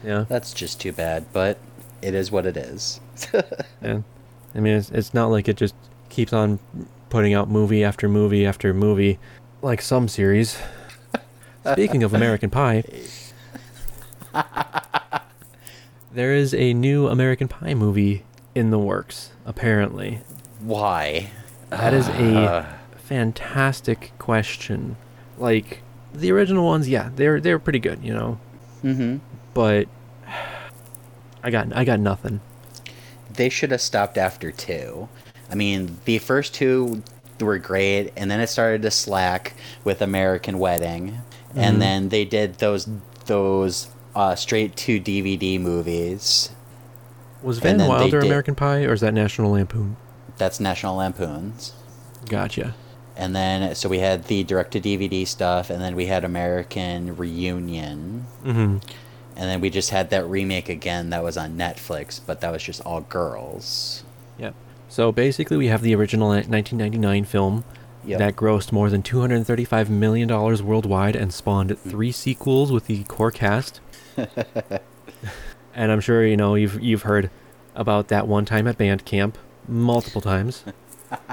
yeah, 0.03 0.25
that's 0.27 0.53
just 0.53 0.81
too 0.81 0.91
bad. 0.91 1.25
But 1.31 1.57
it 2.01 2.13
is 2.13 2.31
what 2.31 2.45
it 2.45 2.57
is. 2.57 2.99
and 3.81 4.03
I 4.53 4.59
mean, 4.59 4.75
it's 4.77 4.89
it's 4.91 5.13
not 5.13 5.27
like 5.27 5.47
it 5.47 5.55
just 5.57 5.75
keeps 6.09 6.33
on 6.33 6.59
putting 7.09 7.33
out 7.33 7.49
movie 7.49 7.83
after 7.83 8.09
movie 8.09 8.45
after 8.45 8.73
movie, 8.73 9.17
like 9.61 9.81
some 9.81 10.07
series. 10.07 10.57
Speaking 11.71 12.03
of 12.03 12.13
American 12.13 12.49
Pie, 12.49 12.83
there 16.11 16.33
is 16.33 16.53
a 16.53 16.73
new 16.73 17.07
American 17.07 17.47
Pie 17.47 17.73
movie 17.73 18.23
in 18.55 18.71
the 18.71 18.79
works, 18.79 19.31
apparently. 19.45 20.19
Why? 20.61 21.31
That 21.69 21.93
is 21.93 22.07
Uh. 22.09 22.65
a 22.95 22.99
fantastic 22.99 24.11
question. 24.19 24.95
Like 25.37 25.81
the 26.13 26.31
original 26.31 26.65
ones, 26.65 26.89
yeah, 26.89 27.09
they're 27.15 27.39
they're 27.39 27.59
pretty 27.59 27.79
good, 27.79 28.03
you 28.03 28.13
know. 28.13 28.39
Mm-hmm. 28.83 29.17
But 29.53 29.87
I 31.43 31.51
got 31.51 31.75
I 31.75 31.83
got 31.85 31.99
nothing. 31.99 32.41
They 33.31 33.49
should 33.49 33.71
have 33.71 33.81
stopped 33.81 34.17
after 34.17 34.51
two. 34.51 35.07
I 35.49 35.55
mean, 35.55 35.97
the 36.05 36.17
first 36.17 36.53
two 36.53 37.03
were 37.39 37.57
great, 37.57 38.11
and 38.17 38.29
then 38.29 38.39
it 38.41 38.47
started 38.47 38.81
to 38.81 38.91
slack 38.91 39.53
with 39.83 40.01
American 40.01 40.59
Wedding, 40.59 41.19
Mhm. 41.53 41.57
and 41.57 41.81
then 41.81 42.09
they 42.09 42.25
did 42.25 42.55
those 42.55 42.87
those 43.27 43.87
uh, 44.15 44.35
straight 44.35 44.75
to 44.77 44.99
DVD 44.99 45.59
movies. 45.59 46.51
Was 47.41 47.59
Van 47.59 47.77
Wilder 47.77 48.19
American 48.19 48.55
Pie 48.55 48.83
or 48.83 48.93
is 48.93 49.01
that 49.01 49.13
National 49.13 49.51
Lampoon? 49.51 49.95
That's 50.37 50.59
National 50.59 50.95
Lampoons. 50.97 51.73
Gotcha. 52.27 52.75
And 53.15 53.35
then, 53.35 53.75
so 53.75 53.89
we 53.89 53.99
had 53.99 54.25
the 54.25 54.43
direct 54.43 54.71
to 54.71 54.79
DVD 54.81 55.27
stuff, 55.27 55.69
and 55.69 55.81
then 55.81 55.93
we 55.93 56.05
had 56.05 56.23
American 56.23 57.17
Reunion. 57.17 58.25
Mm-hmm. 58.45 58.77
And 59.35 59.49
then 59.49 59.59
we 59.59 59.69
just 59.69 59.89
had 59.89 60.09
that 60.11 60.25
remake 60.25 60.69
again 60.69 61.09
that 61.09 61.21
was 61.23 61.37
on 61.37 61.57
Netflix, 61.57 62.21
but 62.25 62.39
that 62.41 62.51
was 62.51 62.63
just 62.63 62.79
all 62.81 63.01
girls. 63.01 64.03
Yep. 64.37 64.55
So 64.87 65.11
basically, 65.11 65.57
we 65.57 65.67
have 65.67 65.81
the 65.81 65.93
original 65.95 66.29
1999 66.29 67.25
film 67.25 67.63
Yep. 68.05 68.19
that 68.19 68.35
grossed 68.37 68.71
more 68.71 68.89
than 68.89 69.01
235 69.03 69.89
million 69.89 70.27
dollars 70.27 70.63
worldwide 70.63 71.17
and 71.17 71.33
spawned 71.33 71.77
three 71.79 72.13
sequels 72.13 72.71
with 72.71 72.87
the 72.87 73.03
core 73.03 73.31
cast. 73.31 73.81
and 75.73 75.91
I'm 75.91 76.01
sure 76.01 76.25
you 76.25 76.37
know 76.37 76.55
you've 76.55 76.81
you've 76.81 77.03
heard 77.03 77.29
about 77.75 78.07
that 78.09 78.27
one 78.27 78.45
time 78.45 78.67
at 78.67 78.77
band 78.77 79.05
camp 79.05 79.37
multiple 79.67 80.21
times. 80.21 80.63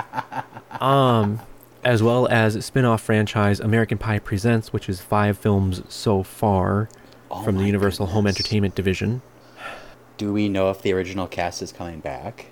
um, 0.81 1.41
as 1.85 2.03
well 2.03 2.27
as 2.29 2.65
spin-off 2.65 3.03
franchise 3.03 3.61
American 3.61 3.99
Pie 3.99 4.19
Presents, 4.19 4.73
which 4.73 4.89
is 4.89 5.01
five 5.01 5.39
films 5.39 5.83
so 5.89 6.23
far 6.23 6.89
Oh 7.31 7.43
from 7.43 7.59
the 7.59 7.65
Universal 7.65 8.07
Home. 8.07 8.27
Entertainment 8.27 8.75
division. 8.75 9.23
Do 10.17 10.33
we 10.33 10.49
know 10.49 10.71
if 10.71 10.83
the 10.83 10.93
original 10.93 11.27
cast 11.27 11.61
is 11.63 11.73
coming 11.73 12.01
back? 12.01 12.47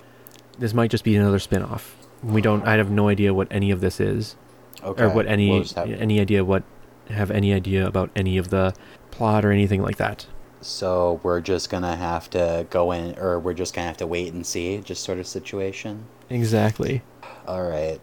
This 0.59 0.75
might 0.75 0.91
just 0.91 1.05
be 1.05 1.17
another 1.17 1.39
spin-off. 1.39 1.97
We 2.23 2.41
don't. 2.41 2.67
I 2.67 2.77
have 2.77 2.91
no 2.91 3.09
idea 3.09 3.35
what 3.35 3.49
any 3.51 3.71
of 3.71 3.81
this 3.81 4.01
is. 4.01 4.37
Okay. 4.83 5.05
or 5.05 5.09
what 5.09 5.27
any 5.27 5.51
we'll 5.51 5.65
any 5.77 6.21
idea 6.21 6.45
what 6.45 6.63
have 7.09 7.31
any 7.31 7.53
idea 7.53 7.87
about 7.87 8.11
any 8.15 8.39
of 8.39 8.51
the 8.51 8.75
plot 9.15 9.45
or 9.45 9.53
anything 9.53 9.83
like 9.83 9.97
that. 9.97 10.27
So 10.61 11.21
we're 11.23 11.41
just 11.41 11.71
gonna 11.71 11.97
have 11.97 12.31
to 12.31 12.67
go 12.71 12.93
in, 12.93 13.19
or 13.19 13.39
we're 13.39 13.55
just 13.55 13.75
gonna 13.75 13.87
have 13.87 13.99
to 13.99 14.07
wait 14.07 14.33
and 14.33 14.47
see, 14.47 14.79
just 14.79 15.03
sort 15.05 15.19
of 15.19 15.27
situation. 15.27 16.07
Exactly. 16.31 17.03
All 17.47 17.63
right. 17.63 18.01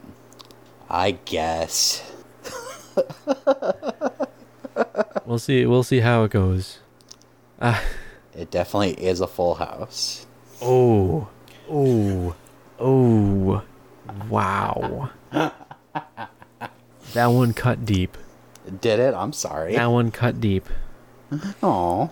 I 0.89 1.11
guess. 1.11 2.03
We'll 5.31 5.39
see. 5.39 5.65
We'll 5.65 5.83
see 5.83 6.01
how 6.01 6.25
it 6.25 6.31
goes. 6.31 6.79
Ah. 7.61 7.81
It 8.35 8.51
definitely 8.51 9.01
is 9.01 9.21
a 9.21 9.27
full 9.27 9.55
house. 9.55 10.25
Oh. 10.61 11.29
Oh. 11.69 12.35
Oh. 12.77 13.63
Wow. 14.27 15.09
that 15.31 17.27
one 17.27 17.53
cut 17.53 17.85
deep. 17.85 18.17
Did 18.81 18.99
it? 18.99 19.13
I'm 19.13 19.31
sorry. 19.31 19.75
That 19.75 19.85
one 19.85 20.11
cut 20.11 20.41
deep. 20.41 20.67
Aw. 21.63 22.07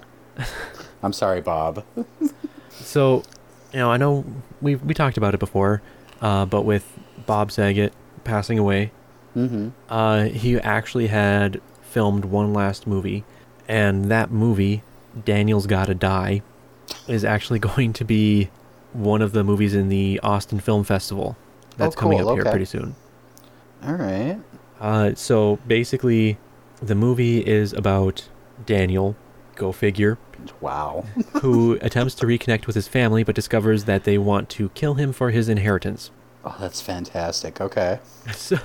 I'm 1.04 1.14
sorry, 1.14 1.42
Bob. 1.42 1.84
So, 2.82 3.24
you 3.74 3.80
know, 3.80 3.92
I 3.92 3.98
know 3.98 4.24
we 4.62 4.76
we 4.76 4.94
talked 4.94 5.18
about 5.18 5.34
it 5.34 5.40
before, 5.40 5.82
uh, 6.22 6.46
but 6.46 6.62
with 6.62 6.98
Bob 7.26 7.52
Saget 7.52 7.92
passing 8.24 8.58
away, 8.58 8.92
Mm-hmm. 9.36 9.70
Uh, 9.90 10.24
he 10.24 10.58
actually 10.60 11.08
had 11.08 11.60
filmed 11.82 12.26
one 12.26 12.54
last 12.54 12.88
movie, 12.88 13.26
and 13.68 14.06
that 14.06 14.32
movie, 14.32 14.82
Daniel's 15.26 15.68
Gotta 15.68 15.94
Die, 15.94 16.42
is 17.08 17.24
actually 17.26 17.60
going 17.76 17.92
to 17.94 18.06
be 18.06 18.50
one 18.94 19.22
of 19.22 19.34
the 19.34 19.44
movies 19.44 19.76
in 19.76 19.90
the 19.90 20.20
Austin 20.24 20.60
Film 20.60 20.84
Festival 20.84 21.36
that's 21.78 21.96
Oh, 21.96 22.00
coming 22.00 22.20
cool, 22.20 22.30
up 22.30 22.36
here 22.36 22.46
pretty 22.46 22.66
soon. 22.66 22.96
All 23.84 23.94
right. 23.94 24.40
Uh, 24.80 25.14
so 25.16 25.60
basically, 25.68 26.38
the 26.82 26.96
movie 26.96 27.46
is 27.46 27.74
about 27.74 28.28
Daniel, 28.66 29.16
go 29.56 29.72
figure, 29.72 30.18
Wow. 30.62 31.06
who 31.42 31.78
attempts 31.82 32.16
to 32.16 32.26
reconnect 32.26 32.66
with 32.66 32.76
his 32.76 32.88
family 32.88 33.24
but 33.24 33.36
discovers 33.36 33.84
that 33.86 34.04
they 34.06 34.18
want 34.18 34.50
to 34.52 34.70
kill 34.70 34.94
him 34.96 35.12
for 35.14 35.32
his 35.32 35.50
inheritance. 35.50 36.12
Oh, 36.46 36.56
that's 36.60 36.82
fantastic. 36.82 37.60
Okay. 37.62 38.00
So, 38.34 38.58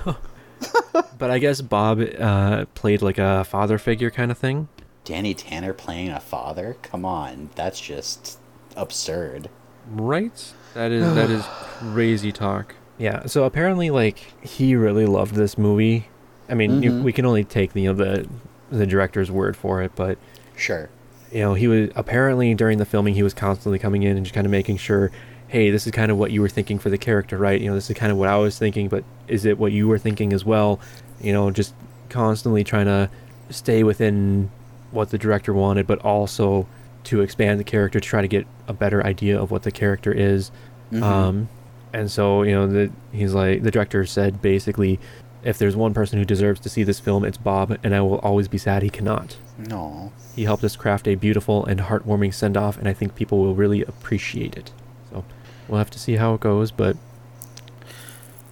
but 1.17 1.29
I 1.31 1.37
guess 1.39 1.59
Bob 1.61 1.99
uh, 2.17 2.65
played 2.75 3.01
like 3.01 3.17
a 3.17 3.43
father 3.43 3.77
figure 3.77 4.09
kind 4.09 4.31
of 4.31 4.37
thing. 4.37 4.69
Danny 5.03 5.33
Tanner 5.33 5.73
playing 5.73 6.09
a 6.09 6.19
father? 6.21 6.77
Come 6.81 7.03
on, 7.05 7.49
that's 7.55 7.79
just 7.79 8.39
absurd. 8.77 9.49
Right? 9.91 10.53
That 10.73 10.91
is 10.91 11.13
that 11.15 11.29
is 11.29 11.43
crazy 11.93 12.31
talk. 12.31 12.73
Yeah. 12.97 13.25
So 13.25 13.43
apparently, 13.43 13.89
like 13.89 14.17
he 14.47 14.75
really 14.75 15.05
loved 15.05 15.35
this 15.35 15.57
movie. 15.57 16.07
I 16.49 16.53
mean, 16.53 16.81
you, 16.81 16.91
Mhm. 16.91 17.03
we 17.03 17.11
can 17.11 17.25
only 17.25 17.43
take 17.43 17.75
you 17.75 17.93
know 17.93 17.93
the 17.93 18.27
the 18.71 18.85
director's 18.87 19.31
word 19.31 19.55
for 19.55 19.81
it, 19.81 19.91
but 19.95 20.17
Sure. 20.55 20.89
you 21.31 21.39
know 21.39 21.53
he 21.53 21.67
was 21.67 21.89
apparently 21.95 22.53
during 22.55 22.77
the 22.77 22.85
filming 22.85 23.13
he 23.15 23.23
was 23.23 23.33
constantly 23.33 23.79
coming 23.79 24.03
in 24.03 24.15
and 24.17 24.25
just 24.25 24.33
kind 24.33 24.45
of 24.45 24.51
making 24.51 24.77
sure, 24.77 25.11
hey, 25.47 25.69
this 25.69 25.85
is 25.85 25.91
kind 25.91 26.11
of 26.11 26.17
what 26.17 26.31
you 26.31 26.41
were 26.41 26.49
thinking 26.49 26.79
for 26.79 26.89
the 26.89 26.97
character, 26.97 27.37
right? 27.37 27.61
You 27.61 27.69
know, 27.69 27.75
this 27.75 27.89
is 27.89 27.95
kind 27.97 28.11
of 28.11 28.17
what 28.17 28.29
I 28.29 28.37
was 28.37 28.57
thinking, 28.57 28.89
but 28.89 29.03
is 29.27 29.45
it 29.45 29.57
what 29.57 29.71
you 29.71 29.87
were 29.87 29.99
thinking 29.99 30.33
as 30.33 30.43
well? 30.43 30.79
You 31.21 31.31
know, 31.33 31.51
just 31.51 31.73
constantly 32.09 32.63
trying 32.63 32.85
to 32.87 33.09
stay 33.49 33.83
within 33.83 34.49
what 34.91 35.09
the 35.11 35.17
director 35.17 35.53
wanted, 35.53 35.85
but 35.87 35.99
also 35.99 36.67
to 37.05 37.21
expand 37.21 37.59
the 37.59 37.63
character 37.63 37.99
to 37.99 38.05
try 38.07 38.21
to 38.21 38.27
get 38.27 38.47
a 38.67 38.73
better 38.73 39.05
idea 39.05 39.39
of 39.39 39.51
what 39.51 39.63
the 39.63 39.71
character 39.71 40.11
is. 40.11 40.49
Mhm. 40.91 41.03
Um, 41.03 41.49
and 41.93 42.09
so 42.09 42.41
you 42.43 42.51
know, 42.53 42.67
the, 42.67 42.91
he's 43.11 43.33
like 43.33 43.61
the 43.63 43.71
director 43.71 44.05
said 44.05 44.41
basically, 44.41 44.99
if 45.45 45.57
there's 45.57 45.75
one 45.75 45.93
person 45.93 46.19
who 46.19 46.25
deserves 46.25 46.59
to 46.61 46.69
see 46.69 46.83
this 46.83 46.99
film, 46.99 47.23
it's 47.23 47.37
Bob, 47.37 47.77
and 47.83 47.95
I 47.95 48.01
will 48.01 48.19
always 48.19 48.47
be 48.47 48.57
sad 48.57 48.83
he 48.83 48.89
cannot. 48.89 49.37
No. 49.57 50.11
He 50.35 50.43
helped 50.43 50.63
us 50.63 50.75
craft 50.75 51.07
a 51.07 51.15
beautiful 51.15 51.65
and 51.65 51.79
heartwarming 51.79 52.33
send 52.33 52.57
off, 52.57 52.77
and 52.77 52.87
I 52.87 52.93
think 52.93 53.15
people 53.15 53.39
will 53.39 53.55
really 53.55 53.81
appreciate 53.83 54.57
it. 54.57 54.71
So 55.11 55.23
we'll 55.67 55.77
have 55.77 55.91
to 55.91 55.99
see 55.99 56.15
how 56.17 56.33
it 56.33 56.41
goes, 56.41 56.71
but 56.71 56.97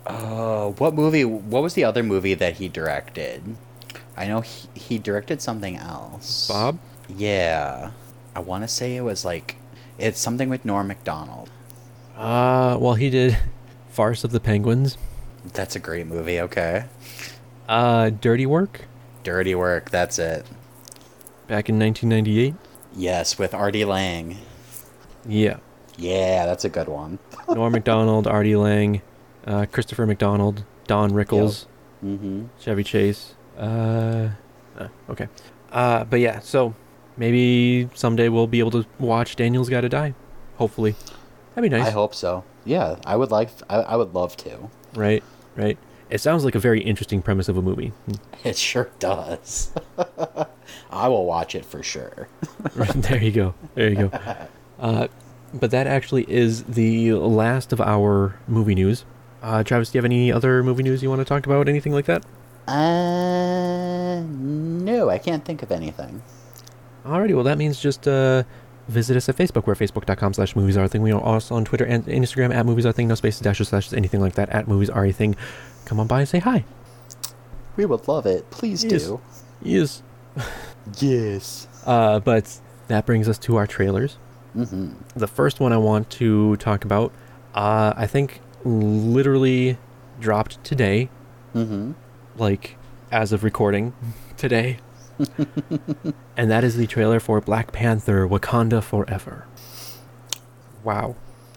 Uh, 0.05 0.69
what 0.71 0.93
movie? 0.93 1.23
What 1.25 1.63
was 1.63 1.73
the 1.75 1.83
other 1.83 2.03
movie 2.03 2.33
that 2.33 2.55
he 2.55 2.67
directed? 2.67 3.55
I 4.17 4.27
know 4.27 4.41
he, 4.41 4.67
he 4.73 4.97
directed 4.99 5.41
something 5.41 5.77
else. 5.77 6.47
Bob, 6.47 6.77
Yeah. 7.09 7.91
I 8.35 8.39
want 8.39 8.63
to 8.63 8.67
say 8.67 8.95
it 8.95 9.01
was 9.01 9.23
like 9.23 9.55
it's 9.97 10.19
something 10.19 10.49
with 10.49 10.65
Norm 10.65 10.87
Macdonald. 10.87 11.49
uh, 12.17 12.77
well, 12.79 12.95
he 12.95 13.09
did 13.09 13.37
Farce 13.89 14.23
of 14.23 14.31
the 14.31 14.39
Penguins, 14.39 14.97
That's 15.51 15.75
a 15.75 15.79
great 15.79 16.07
movie. 16.07 16.39
Okay. 16.39 16.85
uh, 17.67 18.09
Dirty 18.09 18.45
Work 18.45 18.85
Dirty 19.23 19.55
Work. 19.55 19.89
That's 19.89 20.19
it. 20.19 20.45
back 21.47 21.69
in 21.69 21.79
1998. 21.79 22.55
Yes, 22.95 23.37
with 23.39 23.53
Artie 23.53 23.85
Lange. 23.85 24.37
Yeah, 25.27 25.57
Yeah, 25.97 26.45
that's 26.45 26.65
a 26.65 26.69
good 26.69 26.87
one. 26.87 27.19
Norm 27.49 27.71
Macdonald, 27.71 28.27
Artie 28.27 28.55
Lange, 28.55 29.01
uh, 29.47 29.65
Christopher 29.71 30.05
McDonald, 30.05 30.63
Don 30.87 31.11
Rickles. 31.11 31.65
Mm-hmm. 32.03 32.45
Chevy 32.59 32.83
Chase. 32.83 33.33
Uh, 33.57 34.29
uh, 34.77 34.87
okay. 35.09 35.27
Uh, 35.71 36.03
but 36.03 36.19
yeah, 36.19 36.39
so 36.39 36.75
maybe 37.15 37.89
someday 37.93 38.27
we'll 38.29 38.47
be 38.47 38.59
able 38.59 38.71
to 38.71 38.85
watch 38.99 39.35
Daniel's 39.37 39.69
Gotta 39.69 39.87
Die. 39.89 40.13
Hopefully, 40.57 40.95
that'd 41.55 41.69
be 41.71 41.75
nice. 41.75 41.87
I 41.87 41.91
hope 41.91 42.13
so. 42.13 42.43
Yeah, 42.65 42.97
I 43.05 43.15
would 43.15 43.31
like. 43.31 43.49
I, 43.69 43.77
I 43.77 43.95
would 43.95 44.13
love 44.13 44.35
to. 44.37 44.69
Right, 44.93 45.23
right. 45.55 45.77
It 46.09 46.19
sounds 46.21 46.45
like 46.45 46.53
a 46.53 46.59
very 46.59 46.81
interesting 46.81 47.21
premise 47.21 47.49
of 47.49 47.57
a 47.57 47.61
movie. 47.61 47.91
It 48.43 48.57
sure 48.57 48.89
does. 48.99 49.71
I 50.91 51.07
will 51.07 51.25
watch 51.25 51.55
it 51.55 51.65
for 51.65 51.81
sure. 51.81 52.27
Right, 52.75 52.89
there 52.93 53.21
you 53.21 53.31
go. 53.31 53.53
There 53.75 53.89
you 53.89 53.95
go. 54.09 54.47
Uh, 54.79 55.07
but 55.53 55.71
that 55.71 55.85
actually 55.87 56.23
is 56.29 56.63
the 56.63 57.13
last 57.13 57.71
of 57.71 57.79
our 57.79 58.35
movie 58.47 58.73
news. 58.75 59.05
Uh, 59.41 59.63
Travis, 59.63 59.91
do 59.91 59.97
you 59.97 59.99
have 59.99 60.05
any 60.05 60.31
other 60.31 60.63
movie 60.63 60.83
news 60.83 61.03
you 61.03 61.09
want 61.09 61.19
to 61.19 61.25
talk 61.25 61.45
about? 61.45 61.69
Anything 61.69 61.93
like 61.93 62.05
that? 62.05 62.25
Uh, 62.67 64.21
no, 64.27 65.09
I 65.09 65.17
can't 65.19 65.43
think 65.45 65.61
of 65.63 65.71
anything. 65.71 66.21
Alrighty, 67.05 67.35
well 67.35 67.43
that 67.43 67.57
means 67.57 67.79
just 67.79 68.07
uh, 68.07 68.43
visit 68.87 69.15
us 69.17 69.29
at 69.29 69.35
Facebook. 69.37 69.65
We're 69.67 69.75
facebook.com 69.75 70.33
slash 70.33 70.55
movies 70.55 70.77
are 70.77 70.83
a 70.83 70.87
thing. 70.87 71.01
We 71.01 71.11
are 71.11 71.21
also 71.21 71.55
on 71.55 71.65
Twitter 71.65 71.85
and 71.85 72.05
Instagram 72.05 72.53
at 72.53 72.65
movies 72.65 72.85
are 72.85 72.89
a 72.89 72.93
thing, 72.93 73.07
no 73.07 73.15
spaces, 73.15 73.41
dashes, 73.41 73.69
slashes, 73.69 73.93
anything 73.93 74.19
like 74.21 74.33
that, 74.35 74.49
at 74.49 74.67
movies 74.67 74.89
are 74.89 75.05
a 75.05 75.11
thing. 75.11 75.35
Come 75.85 75.99
on 75.99 76.07
by 76.07 76.19
and 76.21 76.29
say 76.29 76.39
hi. 76.39 76.65
We 77.75 77.85
would 77.85 78.07
love 78.07 78.25
it. 78.25 78.49
Please 78.51 78.83
Yes. 78.83 79.05
do. 79.05 79.21
Yes. 79.61 80.03
Yes. 80.99 81.67
Uh, 81.85 82.19
but 82.19 82.59
that 82.87 83.05
brings 83.05 83.27
us 83.29 83.37
to 83.39 83.55
our 83.55 83.67
trailers. 83.67 84.17
Mm-hmm. 84.55 84.91
The 85.15 85.27
first 85.27 85.59
one 85.59 85.73
I 85.73 85.77
want 85.77 86.09
to 86.11 86.57
talk 86.57 86.83
about, 86.85 87.11
uh, 87.55 87.93
I 87.95 88.05
think 88.07 88.41
literally 88.63 89.77
dropped 90.19 90.63
today, 90.63 91.09
Mm-hmm. 91.55 91.91
like 92.37 92.77
as 93.11 93.31
of 93.31 93.43
recording 93.43 93.93
today. 94.37 94.77
and 96.37 96.51
that 96.51 96.63
is 96.63 96.77
the 96.77 96.87
trailer 96.87 97.19
for 97.19 97.41
Black 97.41 97.71
Panther 97.71 98.27
Wakanda 98.27 98.83
Forever. 98.83 99.45
Wow. 100.83 101.15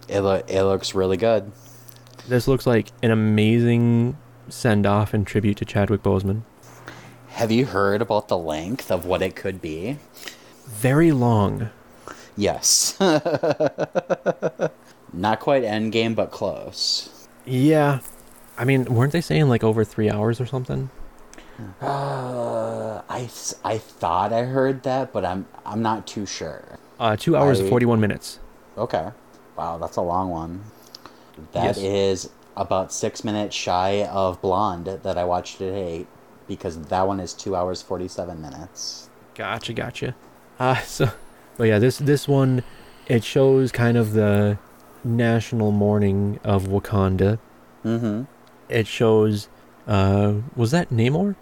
It 0.09 0.21
lo- 0.21 0.43
it 0.47 0.63
looks 0.63 0.95
really 0.95 1.17
good. 1.17 1.51
This 2.29 2.49
looks 2.49 2.67
like 2.67 2.89
an 3.03 3.11
amazing 3.11 4.17
send 4.49 4.87
off 4.87 5.15
and 5.15 5.27
tribute 5.27 5.57
to 5.59 5.65
Chadwick 5.65 6.03
Boseman. 6.03 6.43
Have 7.29 7.51
you 7.51 7.67
heard 7.67 8.01
about 8.01 8.29
the 8.29 8.39
length 8.39 8.91
of 8.91 9.05
what 9.05 9.23
it 9.23 9.37
could 9.37 9.61
be? 9.61 9.99
Very 10.67 11.13
long. 11.13 11.71
Yes. 12.37 12.97
Not 13.01 13.21
quite 15.41 15.63
endgame, 15.63 16.15
but 16.15 16.31
close. 16.31 17.27
Yeah. 17.45 18.01
I 18.59 18.65
mean, 18.65 18.85
weren't 18.87 19.13
they 19.13 19.21
saying 19.21 19.49
like 19.49 19.63
over 19.63 19.85
three 19.85 20.11
hours 20.11 20.41
or 20.41 20.47
something? 20.47 20.91
Uh, 21.81 23.03
I, 23.09 23.29
I 23.65 23.79
thought 23.79 24.33
I 24.33 24.43
heard 24.45 24.83
that, 24.85 25.13
but 25.13 25.25
I'm 25.25 25.47
I'm 25.65 25.83
not 25.83 26.07
too 26.07 26.27
sure. 26.27 26.79
Uh, 26.99 27.17
two 27.17 27.37
hours 27.37 27.61
and 27.61 27.69
41 27.69 28.01
minutes. 28.01 28.39
Okay. 28.79 29.11
Wow, 29.57 29.79
that's 29.79 29.97
a 29.97 30.03
long 30.03 30.31
one. 30.31 30.65
That 31.53 31.77
Yes. 31.77 31.79
is 31.79 32.31
about 32.57 32.93
six 32.93 33.23
minutes 33.25 33.55
shy 33.55 34.05
of 34.05 34.41
Blonde 34.41 34.87
that 35.03 35.19
I 35.19 35.25
watched 35.25 35.59
today, 35.59 36.07
because 36.49 36.79
that 36.81 37.07
one 37.07 37.21
is 37.21 37.33
two 37.35 37.55
hours 37.57 37.83
forty 37.83 38.09
seven 38.09 38.41
minutes. 38.41 39.09
Gotcha, 39.35 39.73
gotcha. 39.73 40.15
Uh, 40.59 40.77
so, 40.83 41.11
but 41.57 41.65
yeah, 41.65 41.79
this 41.79 41.99
this 41.99 42.27
one, 42.29 42.63
it 43.07 43.25
shows 43.25 43.73
kind 43.73 43.97
of 43.97 44.13
the 44.13 44.59
national 45.05 45.71
mourning 45.73 46.41
of 46.45 46.65
Wakanda. 46.65 47.39
Mm-hmm. 47.85 48.23
It 48.69 48.87
shows, 48.87 49.49
uh, 49.87 50.35
was 50.57 50.71
that 50.73 50.91
Namor? 50.91 51.37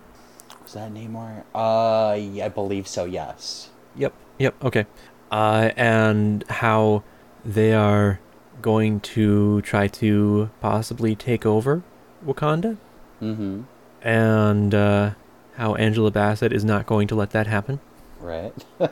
Was 0.64 0.72
that 0.74 0.92
Namor? 0.92 1.44
Uh, 1.54 2.14
yeah, 2.16 2.46
I 2.46 2.48
believe 2.48 2.88
so. 2.88 3.04
Yes. 3.04 3.68
Yep. 3.96 4.12
Yep. 4.38 4.64
Okay. 4.64 4.86
Uh, 5.30 5.70
and 5.76 6.44
how 6.48 7.02
they 7.44 7.72
are 7.74 8.18
going 8.62 9.00
to 9.00 9.60
try 9.62 9.86
to 9.88 10.50
possibly 10.60 11.14
take 11.14 11.44
over 11.46 11.82
Wakanda, 12.24 12.76
Mm-hmm. 13.22 13.62
and 14.02 14.74
uh, 14.74 15.10
how 15.56 15.74
Angela 15.76 16.10
Bassett 16.10 16.52
is 16.52 16.64
not 16.64 16.86
going 16.86 17.06
to 17.08 17.14
let 17.14 17.30
that 17.30 17.46
happen. 17.46 17.80
Right. 18.20 18.52
and 18.78 18.88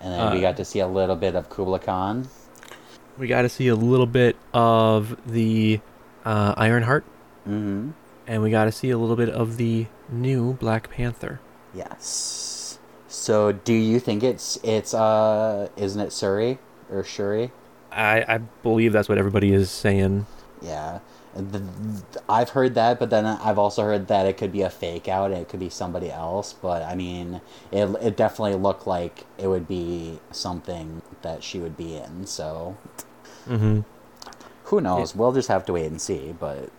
then 0.00 0.32
we 0.32 0.38
Uh, 0.38 0.40
got 0.40 0.56
to 0.56 0.64
see 0.64 0.80
a 0.80 0.86
little 0.86 1.16
bit 1.16 1.34
of 1.34 1.48
Kukulkan. 1.50 2.26
We 3.18 3.26
got 3.28 3.42
to 3.42 3.48
see 3.48 3.68
a 3.68 3.76
little 3.76 4.06
bit 4.06 4.36
of 4.52 5.16
the 5.26 5.80
uh, 6.24 6.54
Ironheart, 6.56 7.04
Mm-hmm. 7.48 7.90
And 8.26 8.42
we 8.42 8.50
got 8.50 8.64
to 8.64 8.72
see 8.72 8.90
a 8.90 8.98
little 8.98 9.16
bit 9.16 9.28
of 9.28 9.56
the 9.56 9.86
new 10.08 10.54
Black 10.54 10.90
Panther. 10.90 11.40
Yes. 11.74 12.78
So, 13.08 13.52
do 13.52 13.72
you 13.72 14.00
think 14.00 14.22
it's 14.22 14.58
it's 14.62 14.94
uh, 14.94 15.68
isn't 15.76 16.00
it 16.00 16.12
Surrey 16.12 16.58
or 16.90 17.04
Shuri? 17.04 17.52
I, 17.92 18.24
I 18.26 18.38
believe 18.38 18.92
that's 18.92 19.08
what 19.08 19.18
everybody 19.18 19.52
is 19.52 19.70
saying. 19.70 20.26
Yeah. 20.60 20.98
The, 21.34 21.62
I've 22.28 22.50
heard 22.50 22.74
that, 22.74 22.98
but 23.00 23.10
then 23.10 23.26
I've 23.26 23.58
also 23.58 23.82
heard 23.82 24.06
that 24.08 24.26
it 24.26 24.36
could 24.36 24.52
be 24.52 24.62
a 24.62 24.70
fake 24.70 25.08
out. 25.08 25.32
It 25.32 25.48
could 25.48 25.60
be 25.60 25.68
somebody 25.68 26.10
else. 26.10 26.52
But 26.52 26.82
I 26.82 26.94
mean, 26.94 27.40
it 27.72 27.86
it 28.00 28.16
definitely 28.16 28.56
looked 28.56 28.86
like 28.86 29.26
it 29.38 29.48
would 29.48 29.66
be 29.66 30.20
something 30.30 31.02
that 31.22 31.42
she 31.42 31.58
would 31.58 31.76
be 31.76 31.96
in. 31.96 32.26
So 32.26 32.76
mm-hmm. 33.48 33.80
who 34.64 34.80
knows? 34.80 35.14
We'll 35.14 35.32
just 35.32 35.48
have 35.48 35.64
to 35.66 35.72
wait 35.72 35.86
and 35.86 36.00
see. 36.00 36.34
But 36.38 36.70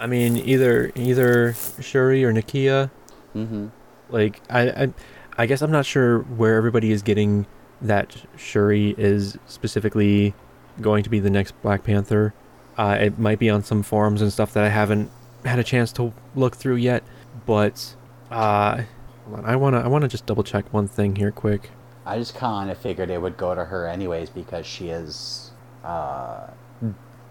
I 0.00 0.06
mean, 0.06 0.36
either 0.36 0.92
either 0.94 1.54
Shuri 1.80 2.24
or 2.24 2.32
Nakia. 2.32 2.90
mm-hmm. 3.34 3.68
Like 4.10 4.40
I, 4.50 4.60
I, 4.68 4.94
I 5.38 5.46
guess 5.46 5.62
I'm 5.62 5.70
not 5.70 5.86
sure 5.86 6.20
where 6.20 6.56
everybody 6.56 6.92
is 6.92 7.02
getting 7.02 7.46
that 7.82 8.16
Shuri 8.36 8.94
is 8.96 9.38
specifically 9.46 10.34
going 10.80 11.04
to 11.04 11.10
be 11.10 11.20
the 11.20 11.30
next 11.30 11.60
Black 11.62 11.84
Panther. 11.84 12.34
Uh, 12.76 12.96
it 13.00 13.18
might 13.18 13.38
be 13.38 13.50
on 13.50 13.62
some 13.62 13.82
forums 13.82 14.20
and 14.20 14.32
stuff 14.32 14.52
that 14.54 14.64
I 14.64 14.68
haven't 14.68 15.10
had 15.44 15.58
a 15.58 15.64
chance 15.64 15.92
to 15.92 16.12
look 16.34 16.56
through 16.56 16.76
yet, 16.76 17.04
but 17.46 17.94
uh, 18.30 18.82
hold 19.24 19.38
on, 19.38 19.44
I 19.44 19.56
wanna 19.56 19.80
I 19.80 19.88
wanna 19.88 20.08
just 20.08 20.26
double 20.26 20.42
check 20.42 20.72
one 20.72 20.88
thing 20.88 21.16
here 21.16 21.30
quick. 21.30 21.70
I 22.06 22.18
just 22.18 22.34
kind 22.34 22.70
of 22.70 22.78
figured 22.78 23.10
it 23.10 23.20
would 23.20 23.36
go 23.36 23.54
to 23.54 23.64
her 23.64 23.86
anyways 23.86 24.30
because 24.30 24.66
she 24.66 24.88
is 24.90 25.52
uh, 25.84 26.48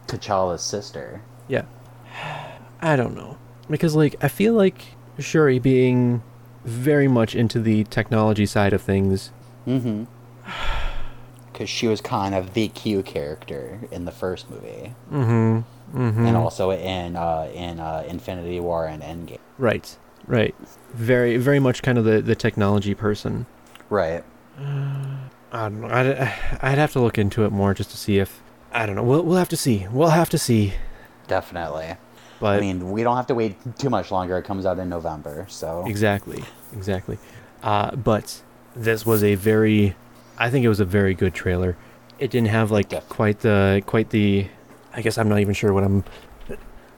T'Challa's 0.07 0.63
sister. 0.63 1.21
Yeah, 1.47 1.65
I 2.83 2.95
don't 2.95 3.15
know 3.15 3.37
because 3.69 3.95
like 3.95 4.15
I 4.21 4.27
feel 4.27 4.53
like 4.53 4.83
Shuri 5.19 5.57
being 5.59 6.21
very 6.65 7.07
much 7.07 7.33
into 7.35 7.59
the 7.59 7.83
technology 7.85 8.45
side 8.45 8.73
of 8.73 8.81
things. 8.81 9.31
Mm-hmm. 9.67 10.03
Because 11.51 11.69
she 11.69 11.87
was 11.87 12.01
kind 12.01 12.33
of 12.33 12.55
the 12.55 12.67
Q 12.69 13.03
character 13.03 13.79
in 13.91 14.05
the 14.05 14.11
first 14.11 14.49
movie, 14.49 14.95
Mm-hmm. 15.11 15.59
Mm-hmm. 15.95 16.25
and 16.25 16.35
also 16.35 16.71
in 16.71 17.15
uh, 17.15 17.47
in 17.53 17.79
uh, 17.79 18.03
Infinity 18.07 18.59
War 18.59 18.87
and 18.87 19.03
Endgame. 19.03 19.37
right, 19.59 19.95
right. 20.25 20.55
Very, 20.95 21.37
very 21.37 21.59
much 21.59 21.83
kind 21.83 21.99
of 21.99 22.05
the 22.05 22.23
the 22.23 22.33
technology 22.35 22.95
person. 22.95 23.45
Right. 23.91 24.23
I 24.59 25.29
don't 25.51 25.81
know. 25.81 25.89
I'd, 25.89 26.07
I'd 26.63 26.79
have 26.79 26.91
to 26.93 26.99
look 26.99 27.19
into 27.19 27.45
it 27.45 27.51
more 27.51 27.75
just 27.75 27.91
to 27.91 27.97
see 27.97 28.17
if 28.17 28.41
I 28.71 28.87
don't 28.87 28.95
know. 28.95 29.03
We'll 29.03 29.21
we'll 29.21 29.37
have 29.37 29.49
to 29.49 29.57
see. 29.57 29.85
We'll 29.91 30.09
have 30.09 30.29
to 30.31 30.39
see. 30.39 30.73
Definitely. 31.27 31.97
But 32.43 32.57
I 32.57 32.59
mean, 32.59 32.91
we 32.91 33.03
don't 33.03 33.15
have 33.15 33.27
to 33.27 33.35
wait 33.35 33.55
too 33.77 33.89
much 33.89 34.11
longer. 34.11 34.37
It 34.37 34.43
comes 34.43 34.65
out 34.65 34.77
in 34.77 34.89
November, 34.89 35.45
so 35.47 35.85
exactly, 35.87 36.43
exactly. 36.73 37.17
Uh, 37.63 37.95
but 37.95 38.41
this 38.75 39.05
was 39.05 39.23
a 39.23 39.35
very, 39.35 39.95
I 40.37 40.49
think 40.49 40.65
it 40.65 40.67
was 40.67 40.81
a 40.81 40.85
very 40.85 41.13
good 41.13 41.33
trailer. 41.33 41.77
It 42.19 42.31
didn't 42.31 42.49
have 42.49 42.69
like 42.69 43.07
quite 43.07 43.39
the 43.39 43.81
quite 43.85 44.09
the. 44.09 44.47
I 44.93 45.01
guess 45.01 45.17
I'm 45.17 45.29
not 45.29 45.39
even 45.39 45.53
sure 45.53 45.71
what 45.71 45.85
I'm, 45.85 46.03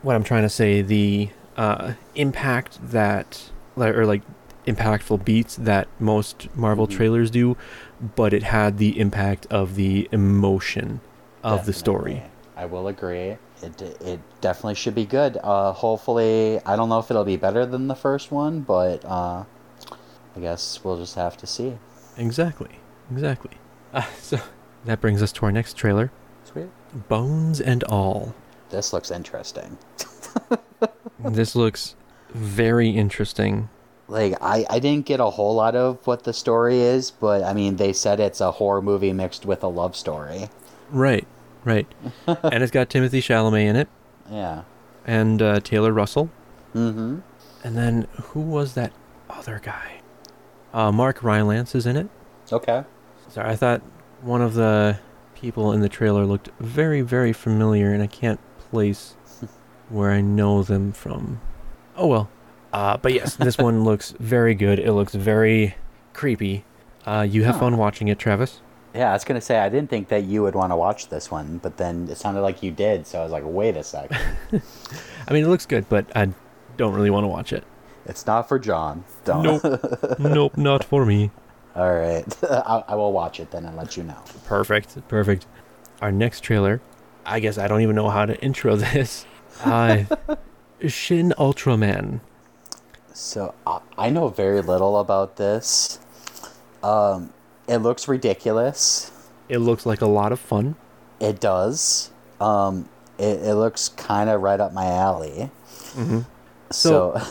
what 0.02 0.16
I'm 0.16 0.24
trying 0.24 0.42
to 0.44 0.50
say. 0.50 0.82
The 0.82 1.30
uh, 1.56 1.94
impact 2.16 2.80
that 2.92 3.52
or 3.78 4.08
like 4.08 4.24
impactful 4.66 5.24
beats 5.24 5.58
that 5.58 5.88
most 6.00 6.48
Marvel 6.56 6.88
Mhm. 6.88 6.92
trailers 6.98 7.30
do, 7.30 7.56
but 8.16 8.34
it 8.34 8.42
had 8.42 8.80
the 8.80 9.00
impact 9.00 9.46
of 9.52 9.76
the 9.76 10.10
emotion 10.12 11.02
of 11.44 11.68
the 11.68 11.74
story. 11.74 12.24
I 12.58 12.66
will 12.66 12.88
agree. 12.88 13.38
It 13.66 13.82
it 14.02 14.20
definitely 14.42 14.76
should 14.76 14.96
be 14.96 15.06
good. 15.06 15.38
Uh, 15.44 15.72
hopefully, 15.74 16.60
I 16.66 16.76
don't 16.76 16.90
know 16.90 17.00
if 17.00 17.10
it'll 17.10 17.26
be 17.26 17.38
better 17.38 17.66
than 17.66 17.88
the 17.88 17.96
first 17.96 18.32
one, 18.32 18.62
but 18.62 19.04
uh, 19.06 19.44
I 20.36 20.40
guess 20.40 20.84
we'll 20.84 20.98
just 20.98 21.16
have 21.16 21.38
to 21.38 21.48
see. 21.48 21.78
Exactly, 22.18 22.80
exactly. 23.12 23.52
Uh, 23.94 24.04
so 24.20 24.40
that 24.86 25.02
brings 25.02 25.22
us 25.24 25.32
to 25.34 25.46
our 25.46 25.52
next 25.52 25.76
trailer, 25.76 26.12
Sweet. 26.44 26.70
Bones 27.10 27.60
and 27.60 27.84
All. 27.86 28.36
This 28.70 28.94
looks 28.94 29.12
interesting. 29.12 29.78
this 31.20 31.56
looks 31.56 31.96
very 32.34 32.90
interesting. 32.90 33.70
Like 34.08 34.36
I, 34.42 34.66
I 34.70 34.80
didn't 34.80 35.06
get 35.06 35.20
a 35.20 35.30
whole 35.32 35.56
lot 35.56 35.76
of 35.76 36.06
what 36.06 36.24
the 36.24 36.34
story 36.34 36.80
is, 36.80 37.10
but 37.10 37.44
I 37.44 37.54
mean 37.54 37.78
they 37.78 37.94
said 37.94 38.20
it's 38.20 38.42
a 38.42 38.52
horror 38.52 38.82
movie 38.82 39.14
mixed 39.14 39.46
with 39.46 39.64
a 39.64 39.68
love 39.68 39.96
story. 39.96 40.50
Right, 40.92 41.26
right. 41.66 41.88
and 42.28 42.64
it's 42.64 42.72
got 42.72 42.90
Timothée 42.90 43.20
Chalamet 43.20 43.66
in 43.66 43.76
it 43.76 43.90
Yeah. 44.32 44.64
and 45.06 45.42
uh, 45.42 45.60
Taylor 45.60 45.92
Russell. 45.92 46.30
Mm-hmm. 46.74 47.20
And 47.64 47.78
then 47.78 48.08
who 48.22 48.40
was 48.42 48.74
that 48.76 48.94
other 49.30 49.60
guy? 49.64 50.02
Uh, 50.74 50.92
Mark 50.92 51.24
Rylance 51.24 51.74
is 51.76 51.86
in 51.86 51.98
it. 51.98 52.08
Okay. 52.52 52.84
Sorry, 53.30 53.50
I 53.50 53.56
thought 53.56 53.82
one 54.22 54.42
of 54.42 54.54
the 54.54 55.00
people 55.34 55.72
in 55.74 55.82
the 55.82 55.90
trailer 55.90 56.26
looked 56.26 56.50
very, 56.60 57.02
very 57.02 57.34
familiar, 57.34 57.92
and 57.92 58.02
I 58.04 58.08
can't 58.08 58.40
place 58.60 59.16
where 59.90 60.12
I 60.12 60.22
know 60.22 60.64
them 60.64 60.92
from. 60.92 61.42
Oh 61.98 62.08
well. 62.08 62.30
Uh, 62.74 62.98
but 62.98 63.14
yes, 63.14 63.36
this 63.36 63.58
one 63.70 63.84
looks 63.84 64.14
very 64.20 64.54
good. 64.54 64.80
It 64.80 64.92
looks 64.94 65.16
very 65.16 65.76
creepy. 66.14 66.66
Uh, 67.06 67.26
you 67.30 67.44
have 67.46 67.56
Huh. 67.56 67.62
fun 67.62 67.78
watching 67.78 68.08
it, 68.10 68.20
Travis? 68.20 68.62
Yeah, 68.96 69.10
I 69.10 69.14
was 69.14 69.26
gonna 69.26 69.42
say 69.42 69.60
I 69.60 69.68
didn't 69.68 69.90
think 69.90 70.08
that 70.08 70.24
you 70.24 70.42
would 70.44 70.56
want 70.56 70.72
to 70.72 70.78
watch 70.78 71.10
this 71.10 71.30
one, 71.30 71.58
but 71.58 71.76
then 71.76 72.08
it 72.10 72.18
sounded 72.18 72.42
like 72.42 72.64
you 72.64 72.72
did, 72.72 73.06
so 73.06 73.20
I 73.20 73.24
was 73.24 73.32
like, 73.32 73.44
wait 73.46 73.76
a 73.76 73.84
sec. 73.84 74.10
I 74.54 75.34
mean, 75.34 75.44
it 75.44 75.48
looks 75.48 75.66
good, 75.66 75.90
but 75.90 76.06
I 76.16 76.30
don't 76.78 76.94
really 76.94 77.10
want 77.10 77.26
to 77.26 77.28
watch 77.28 77.52
it. 77.52 77.66
it's 78.06 78.26
not 78.26 78.48
for 78.48 78.58
John. 78.58 79.04
Don't. 79.26 79.62
Nope. 79.64 80.20
nope, 80.20 80.58
not 80.58 80.84
for 80.86 81.06
me. 81.06 81.32
All 81.76 81.94
right, 81.94 82.26
I, 82.44 82.86
I 82.88 82.96
will 82.96 83.12
watch 83.12 83.42
it 83.42 83.52
then 83.52 83.66
and 83.66 83.76
let 83.76 83.98
you 83.98 84.04
know. 84.04 84.22
Perfect. 84.46 85.06
Perfect. 85.10 85.46
Our 86.02 86.12
next 86.14 86.42
trailer, 86.42 86.80
I 87.26 87.42
guess 87.42 87.58
I 87.58 87.68
don't 87.68 87.82
even 87.82 87.96
know 87.98 88.10
how 88.10 88.26
to 88.26 88.40
intro 88.42 88.78
this. 88.78 89.26
Uh, 89.64 90.04
Shin 90.88 91.34
Ultraman. 91.38 92.22
So 93.14 93.56
I, 93.68 93.80
I 93.98 94.10
know 94.10 94.30
very 94.30 94.62
little 94.62 95.00
about 95.00 95.36
this. 95.36 96.00
Um, 96.84 97.34
it 97.68 97.78
looks 97.78 98.08
ridiculous. 98.08 99.12
It 99.50 99.60
looks 99.60 99.86
like 99.86 100.02
a 100.02 100.08
lot 100.08 100.32
of 100.32 100.40
fun. 100.40 100.76
It 101.20 101.40
does. 101.40 102.12
Um, 102.42 102.90
it, 103.18 103.40
it 103.42 103.56
looks 103.56 103.90
kind 103.90 104.30
of 104.30 104.42
right 104.42 104.60
up 104.60 104.74
my 104.74 104.88
alley. 104.88 105.50
Mm-hmm. 105.94 106.20
So, 106.72 107.22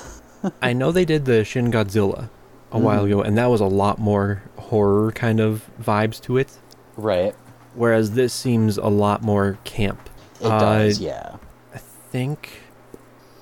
I 0.63 0.73
know 0.73 0.93
they 0.93 1.05
did 1.05 1.25
the 1.25 1.45
Shin 1.45 1.71
Godzilla 1.71 2.31
a 2.73 2.79
while 2.79 3.03
Mhm. 3.03 3.07
ago, 3.07 3.23
and 3.23 3.37
that 3.37 3.47
was 3.47 3.61
a 3.61 3.67
lot 3.67 3.99
more 3.99 4.43
horror 4.57 5.13
kind 5.13 5.41
of 5.41 5.69
vibes 5.81 6.21
to 6.23 6.37
it. 6.39 6.51
right, 6.97 7.35
Whereas 7.75 8.13
this 8.13 8.33
seems 8.33 8.79
a 8.79 8.87
lot 8.87 9.23
more 9.23 9.59
camp. 9.65 10.09
it 10.41 10.47
Uh, 10.47 10.59
does. 10.59 11.01
Yeah. 11.01 11.37
I 11.75 11.79
think 11.79 12.51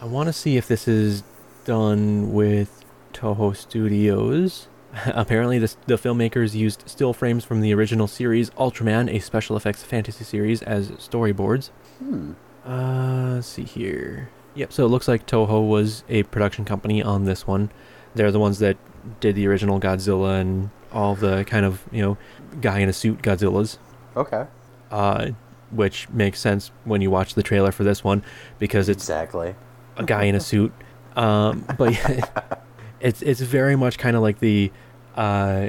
I 0.01 0.07
want 0.07 0.26
to 0.28 0.32
see 0.32 0.57
if 0.57 0.66
this 0.66 0.88
is 0.88 1.22
done 1.66 2.32
with 2.32 2.82
Toho 3.12 3.55
Studios. 3.55 4.66
Apparently, 5.07 5.59
the, 5.59 5.74
the 5.86 5.97
filmmakers 5.97 6.55
used 6.55 6.82
still 6.86 7.12
frames 7.12 7.45
from 7.45 7.61
the 7.61 7.72
original 7.74 8.07
series 8.07 8.51
Ultraman, 8.51 9.09
a 9.12 9.18
special 9.20 9.57
effects 9.57 9.82
fantasy 9.82 10.24
series, 10.24 10.62
as 10.62 10.90
storyboards. 10.93 11.70
Hmm. 11.99 12.32
Uh, 12.66 13.34
let's 13.34 13.47
see 13.47 13.64
here. 13.64 14.28
Yep, 14.55 14.72
so 14.72 14.84
it 14.84 14.88
looks 14.88 15.09
like 15.09 15.26
Toho 15.26 15.66
was 15.68 16.05
a 16.09 16.24
production 16.24 16.64
company 16.64 17.03
on 17.03 17.24
this 17.24 17.47
one. 17.47 17.70
They're 18.14 18.30
the 18.30 18.38
ones 18.38 18.59
that 18.59 18.76
did 19.20 19.34
the 19.34 19.47
original 19.49 19.80
Godzilla 19.80 20.40
and 20.40 20.70
all 20.93 21.14
the 21.14 21.45
kind 21.45 21.64
of, 21.64 21.82
you 21.90 22.03
know, 22.03 22.18
guy 22.61 22.80
in 22.80 22.88
a 22.88 22.93
suit 22.93 23.22
Godzillas. 23.22 23.78
Okay. 24.16 24.47
Uh, 24.90 25.30
which 25.70 26.07
makes 26.11 26.38
sense 26.38 26.70
when 26.84 27.01
you 27.01 27.11
watch 27.11 27.32
the 27.34 27.43
trailer 27.43 27.72
for 27.72 27.82
this 27.82 28.05
one 28.05 28.22
because 28.59 28.90
it's 28.90 29.03
Exactly. 29.05 29.55
a 29.97 30.05
guy 30.05 30.24
in 30.24 30.34
a 30.34 30.40
suit. 30.40 30.72
Um, 31.14 31.66
but 31.76 31.93
yeah, 31.93 32.24
it's 33.03 33.20
it's 33.22 33.40
very 33.40 33.76
much 33.76 33.98
kind 33.98 34.16
of 34.16 34.22
like 34.22 34.38
the, 34.38 34.72
uh, 35.16 35.68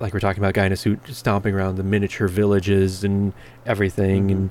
like 0.00 0.12
we're 0.12 0.20
talking 0.20 0.42
about 0.42 0.52
guy 0.54 0.66
in 0.66 0.72
a 0.72 0.76
suit 0.76 1.00
stomping 1.08 1.54
around 1.54 1.76
the 1.76 1.82
miniature 1.82 2.28
villages 2.28 3.04
and 3.04 3.32
everything 3.64 4.28
Mhm. 4.28 4.32
and 4.32 4.50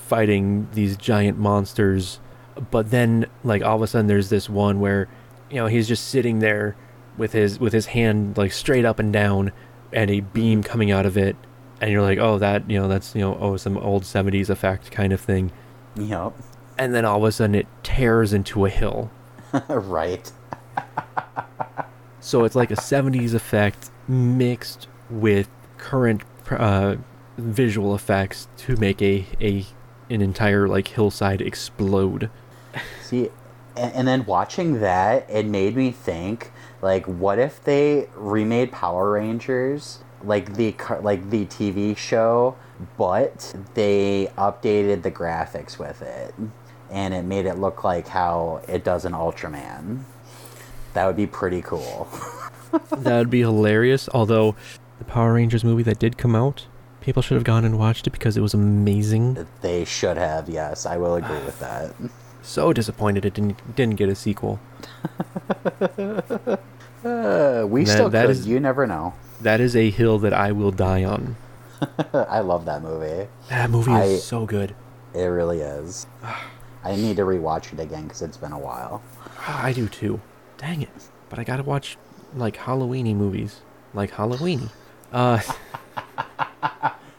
fighting 0.00 0.68
these 0.74 0.96
giant 0.96 1.38
monsters. 1.38 2.20
But 2.70 2.90
then, 2.90 3.26
like 3.44 3.62
all 3.62 3.76
of 3.76 3.82
a 3.82 3.86
sudden, 3.86 4.08
there's 4.08 4.28
this 4.28 4.50
one 4.50 4.80
where, 4.80 5.08
you 5.50 5.56
know, 5.56 5.66
he's 5.66 5.86
just 5.88 6.08
sitting 6.08 6.40
there 6.40 6.74
with 7.16 7.32
his 7.32 7.58
with 7.60 7.72
his 7.72 7.86
hand 7.86 8.36
like 8.36 8.52
straight 8.52 8.84
up 8.84 8.98
and 8.98 9.12
down, 9.12 9.52
and 9.92 10.10
a 10.10 10.20
beam 10.20 10.62
coming 10.62 10.90
out 10.90 11.06
of 11.06 11.16
it, 11.16 11.36
and 11.80 11.90
you're 11.92 12.02
like, 12.02 12.18
oh, 12.18 12.38
that 12.38 12.68
you 12.68 12.78
know, 12.80 12.88
that's 12.88 13.14
you 13.14 13.20
know, 13.20 13.38
oh, 13.40 13.56
some 13.56 13.78
old 13.78 14.02
'70s 14.02 14.50
effect 14.50 14.90
kind 14.90 15.12
of 15.12 15.20
thing 15.20 15.52
Yep. 15.96 16.32
and 16.76 16.94
then 16.94 17.04
all 17.04 17.18
of 17.18 17.24
a 17.24 17.32
sudden 17.32 17.54
it 17.54 17.66
tears 17.84 18.32
into 18.32 18.64
a 18.66 18.70
hill. 18.70 19.10
right. 19.68 20.30
So 22.20 22.44
it's 22.44 22.56
like 22.56 22.70
a 22.70 22.76
70s 22.76 23.34
effect 23.34 23.90
mixed 24.08 24.88
with 25.10 25.48
current 25.78 26.22
uh, 26.50 26.96
visual 27.36 27.94
effects 27.94 28.48
to 28.58 28.76
make 28.76 29.00
a, 29.00 29.26
a 29.40 29.64
an 30.10 30.22
entire 30.22 30.66
like 30.66 30.88
hillside 30.88 31.40
explode. 31.40 32.30
See, 33.02 33.30
and, 33.76 33.94
and 33.94 34.08
then 34.08 34.26
watching 34.26 34.80
that, 34.80 35.28
it 35.30 35.46
made 35.46 35.76
me 35.76 35.90
think, 35.90 36.50
like, 36.82 37.06
what 37.06 37.38
if 37.38 37.62
they 37.62 38.08
remade 38.14 38.72
Power 38.72 39.12
Rangers, 39.12 40.00
like 40.22 40.54
the 40.54 40.74
like 41.00 41.30
the 41.30 41.46
TV 41.46 41.96
show, 41.96 42.56
but 42.96 43.54
they 43.74 44.30
updated 44.36 45.02
the 45.02 45.10
graphics 45.10 45.78
with 45.78 46.02
it, 46.02 46.34
and 46.90 47.14
it 47.14 47.22
made 47.22 47.46
it 47.46 47.58
look 47.58 47.84
like 47.84 48.08
how 48.08 48.60
it 48.66 48.84
does 48.84 49.04
in 49.04 49.12
Ultraman. 49.12 50.04
That 50.98 51.06
would 51.06 51.14
be 51.14 51.28
pretty 51.28 51.62
cool. 51.62 52.08
that 52.90 53.18
would 53.18 53.30
be 53.30 53.38
hilarious. 53.42 54.08
Although 54.12 54.56
the 54.98 55.04
Power 55.04 55.34
Rangers 55.34 55.62
movie 55.62 55.84
that 55.84 56.00
did 56.00 56.18
come 56.18 56.34
out, 56.34 56.66
people 57.00 57.22
should 57.22 57.36
have 57.36 57.44
gone 57.44 57.64
and 57.64 57.78
watched 57.78 58.08
it 58.08 58.10
because 58.10 58.36
it 58.36 58.40
was 58.40 58.52
amazing. 58.52 59.46
they 59.62 59.84
should 59.84 60.16
have. 60.16 60.48
Yes, 60.48 60.86
I 60.86 60.96
will 60.96 61.14
agree 61.14 61.38
with 61.44 61.60
that. 61.60 61.92
So 62.42 62.72
disappointed 62.72 63.24
it 63.24 63.34
didn't 63.34 63.76
didn't 63.76 63.94
get 63.96 64.08
a 64.08 64.14
sequel. 64.16 64.58
Uh, 65.98 66.56
we 67.68 67.84
That- 67.84 67.92
still 67.92 68.08
that 68.10 68.22
could. 68.26 68.30
is- 68.30 68.46
You 68.48 68.58
never 68.58 68.84
know. 68.86 69.14
That 69.40 69.60
is 69.60 69.76
a 69.76 69.90
hill 69.90 70.18
that 70.20 70.32
I 70.32 70.50
will 70.50 70.72
die 70.72 71.04
on. 71.04 71.36
I 72.12 72.40
love 72.40 72.64
that 72.64 72.82
movie. 72.82 73.28
That 73.50 73.70
movie 73.70 73.92
I- 73.92 74.04
is 74.04 74.24
so 74.24 74.46
good. 74.46 74.74
It 75.14 75.24
really 75.26 75.60
is. 75.60 76.08
I 76.84 76.96
need 76.96 77.16
to 77.18 77.22
rewatch 77.22 77.72
it 77.72 77.78
again 77.80 78.04
because 78.04 78.22
it's 78.22 78.36
been 78.38 78.52
a 78.52 78.58
while. 78.58 79.00
I 79.46 79.72
do 79.72 79.86
too. 79.86 80.20
Dang 80.58 80.82
it! 80.82 80.90
But 81.30 81.38
I 81.38 81.44
gotta 81.44 81.62
watch 81.62 81.96
like 82.34 82.56
Halloweeny 82.58 83.14
movies, 83.14 83.62
like 83.94 84.12
Halloweeny. 84.12 84.70
Uh, 85.12 85.40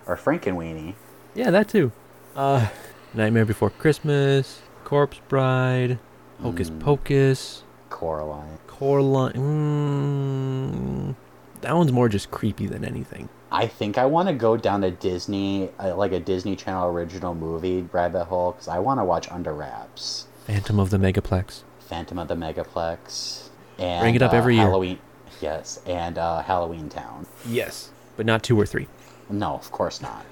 Or 0.06 0.16
Frankenweenie. 0.18 0.96
yeah, 1.36 1.52
that 1.52 1.68
too. 1.70 1.92
Uh, 2.36 2.68
Nightmare 3.14 3.46
Before 3.46 3.70
Christmas, 3.70 4.62
Corpse 4.84 5.20
Bride, 5.28 6.00
Hocus 6.42 6.70
Mm. 6.72 6.80
Pocus, 6.80 7.64
Coraline. 7.92 8.58
Coraline. 8.68 9.34
Mm, 9.34 11.16
that 11.62 11.76
one's 11.76 11.92
more 11.92 12.10
just 12.10 12.32
creepy 12.32 12.66
than 12.66 12.84
anything. 12.84 13.30
I 13.52 13.68
think 13.68 13.98
I 14.00 14.06
want 14.06 14.30
to 14.30 14.34
go 14.34 14.58
down 14.58 14.84
a 14.84 14.90
Disney, 14.92 15.70
uh, 15.80 15.96
like 15.96 16.12
a 16.12 16.20
Disney 16.20 16.56
Channel 16.56 16.88
original 16.90 17.34
movie 17.36 17.88
rabbit 17.92 18.26
hole 18.26 18.52
because 18.54 18.68
I 18.68 18.80
want 18.80 19.00
to 19.00 19.04
watch 19.04 19.30
Under 19.32 19.54
Wraps, 19.54 20.26
Phantom 20.48 20.80
of 20.80 20.90
the 20.90 20.98
Megaplex. 20.98 21.62
Phantom 21.90 22.20
of 22.20 22.28
the 22.28 22.36
Megaplex, 22.36 23.50
and 23.80 24.02
Bring 24.04 24.14
it 24.16 24.22
up 24.22 24.32
uh, 24.32 24.38
every 24.38 24.54
year. 24.56 24.66
Halloween. 24.66 25.00
Yes, 25.42 25.80
and 25.88 26.18
uh, 26.20 26.42
Halloween 26.44 26.88
Town. 26.90 27.26
Yes, 27.48 27.90
but 28.16 28.26
not 28.28 28.44
two 28.44 28.60
or 28.60 28.66
three. 28.68 28.88
No, 29.30 29.56
of 29.56 29.72
course 29.72 30.02
not. 30.02 30.26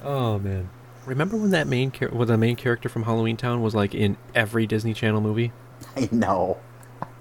Oh 0.03 0.39
man. 0.39 0.69
Remember 1.05 1.37
when 1.37 1.51
that 1.51 1.67
main 1.67 1.91
char- 1.91 2.09
when 2.09 2.27
the 2.27 2.37
main 2.37 2.55
character 2.55 2.89
from 2.89 3.03
Halloween 3.03 3.37
Town 3.37 3.61
was 3.61 3.75
like 3.75 3.93
in 3.93 4.17
every 4.33 4.65
Disney 4.65 4.93
Channel 4.93 5.21
movie? 5.21 5.51
I 5.95 6.09
know. 6.11 6.57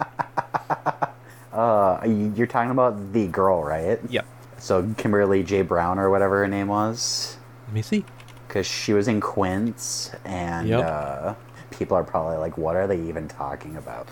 uh, 1.52 2.00
you- 2.04 2.32
you're 2.36 2.46
talking 2.46 2.70
about 2.70 3.12
the 3.12 3.26
girl, 3.28 3.62
right? 3.62 3.98
Yep. 4.08 4.26
So 4.58 4.94
Kimberly 4.96 5.42
J. 5.42 5.62
Brown 5.62 5.98
or 5.98 6.11
whatever 6.11 6.38
her 6.40 6.48
name 6.48 6.68
was, 6.68 7.36
Let 7.66 7.74
me 7.74 7.82
see. 7.82 8.04
Because 8.51 8.66
she 8.66 8.92
was 8.92 9.07
in 9.07 9.20
Quints, 9.20 10.11
and 10.24 10.66
Yep. 10.68 10.84
uh, 10.84 11.34
people 11.70 11.96
are 11.96 12.03
probably 12.03 12.36
like, 12.36 12.59
"What 12.59 12.74
are 12.74 12.88
they 12.88 12.98
even 13.01 13.28
talking 13.28 13.76
about?" 13.76 14.09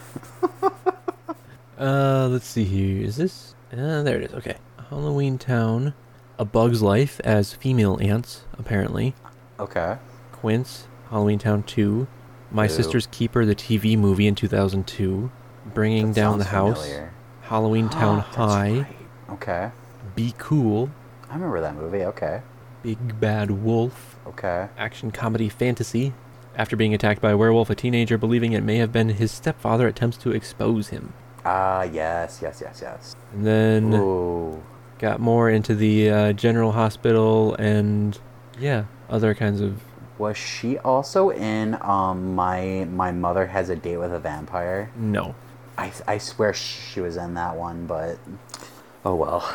Uh, 1.78 2.26
let's 2.30 2.46
see 2.46 2.64
here. 2.64 3.04
Is 3.04 3.16
this? 3.16 3.54
Uh, 3.72 4.02
there 4.02 4.16
it 4.16 4.30
is. 4.30 4.34
Okay. 4.34 4.56
Halloween 4.90 5.38
Town, 5.38 5.94
A 6.38 6.44
Bug's 6.44 6.82
Life 6.82 7.20
as 7.22 7.52
female 7.54 7.98
ants, 8.00 8.42
apparently. 8.58 9.14
Okay. 9.60 9.96
Quints, 10.32 10.88
Halloween 11.10 11.38
Town 11.38 11.62
2, 11.62 12.08
My 12.50 12.64
Ew. 12.64 12.68
Sister's 12.68 13.06
Keeper, 13.06 13.44
the 13.46 13.54
TV 13.54 13.96
movie 13.96 14.26
in 14.26 14.34
2002, 14.34 15.30
Bringing 15.72 16.08
That 16.08 16.20
Down 16.20 16.38
the 16.38 16.46
House, 16.46 16.82
familiar. 16.82 17.12
Halloween 17.42 17.88
Town 17.88 18.16
That's 18.18 18.36
High, 18.36 18.72
right. 18.80 18.96
Okay. 19.34 19.70
Be 20.16 20.34
Cool, 20.36 20.90
I 21.30 21.34
remember 21.34 21.60
that 21.60 21.76
movie. 21.76 22.02
Okay. 22.06 22.42
Big 22.82 23.20
Bad 23.20 23.52
Wolf, 23.52 24.17
Okay. 24.28 24.68
action 24.76 25.10
comedy 25.10 25.48
fantasy. 25.48 26.12
After 26.56 26.76
being 26.76 26.92
attacked 26.92 27.20
by 27.20 27.30
a 27.30 27.36
werewolf, 27.36 27.70
a 27.70 27.74
teenager 27.74 28.18
believing 28.18 28.52
it 28.52 28.62
may 28.64 28.76
have 28.78 28.92
been 28.92 29.10
his 29.10 29.30
stepfather 29.30 29.86
attempts 29.86 30.16
to 30.18 30.32
expose 30.32 30.88
him. 30.88 31.12
Ah, 31.44 31.82
yes, 31.82 32.40
yes, 32.42 32.60
yes, 32.60 32.80
yes. 32.82 33.16
And 33.32 33.46
then 33.46 33.94
Ooh. 33.94 34.62
got 34.98 35.20
more 35.20 35.48
into 35.48 35.74
the 35.74 36.10
uh, 36.10 36.32
general 36.32 36.72
hospital 36.72 37.54
and 37.54 38.18
yeah, 38.58 38.84
other 39.08 39.34
kinds 39.34 39.60
of. 39.60 39.80
Was 40.18 40.36
she 40.36 40.78
also 40.78 41.30
in 41.30 41.78
um 41.80 42.34
my 42.34 42.86
my 42.90 43.12
mother 43.12 43.46
has 43.46 43.68
a 43.70 43.76
date 43.76 43.98
with 43.98 44.12
a 44.12 44.18
vampire? 44.18 44.90
No. 44.96 45.36
I 45.78 45.92
I 46.08 46.18
swear 46.18 46.52
she 46.52 47.00
was 47.00 47.16
in 47.16 47.34
that 47.34 47.54
one, 47.54 47.86
but 47.86 48.18
oh 49.04 49.14
well. 49.14 49.48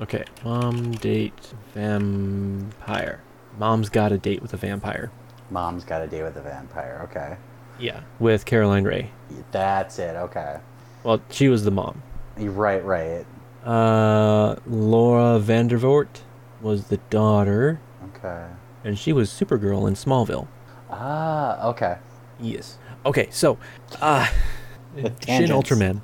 Okay. 0.00 0.24
Mom 0.44 0.92
date 0.92 1.52
vampire. 1.74 3.20
Mom's 3.58 3.88
got 3.88 4.12
a 4.12 4.18
date 4.18 4.40
with 4.42 4.54
a 4.54 4.56
vampire. 4.56 5.10
Mom's 5.50 5.84
got 5.84 6.02
a 6.02 6.06
date 6.06 6.22
with 6.22 6.36
a 6.36 6.42
vampire. 6.42 7.00
Okay. 7.10 7.36
Yeah. 7.78 8.00
With 8.18 8.44
Caroline 8.44 8.84
Rhea. 8.84 9.08
That's 9.50 9.98
it. 9.98 10.16
Okay. 10.16 10.58
Well, 11.04 11.20
she 11.30 11.48
was 11.48 11.64
the 11.64 11.70
mom. 11.70 12.02
Right, 12.36 12.84
right. 12.84 13.24
Uh, 13.64 14.56
Laura 14.66 15.40
Vandervoort 15.40 16.22
was 16.60 16.84
the 16.88 16.96
daughter, 17.10 17.80
Okay. 18.16 18.46
and 18.84 18.98
she 18.98 19.12
was 19.12 19.30
Supergirl 19.30 19.86
in 19.88 19.94
Smallville. 19.94 20.46
Ah, 20.90 21.66
okay. 21.68 21.96
Yes. 22.40 22.78
Okay, 23.04 23.28
so, 23.30 23.58
uh, 24.00 24.26
Shin. 24.96 25.50
Ultraman. 25.50 26.00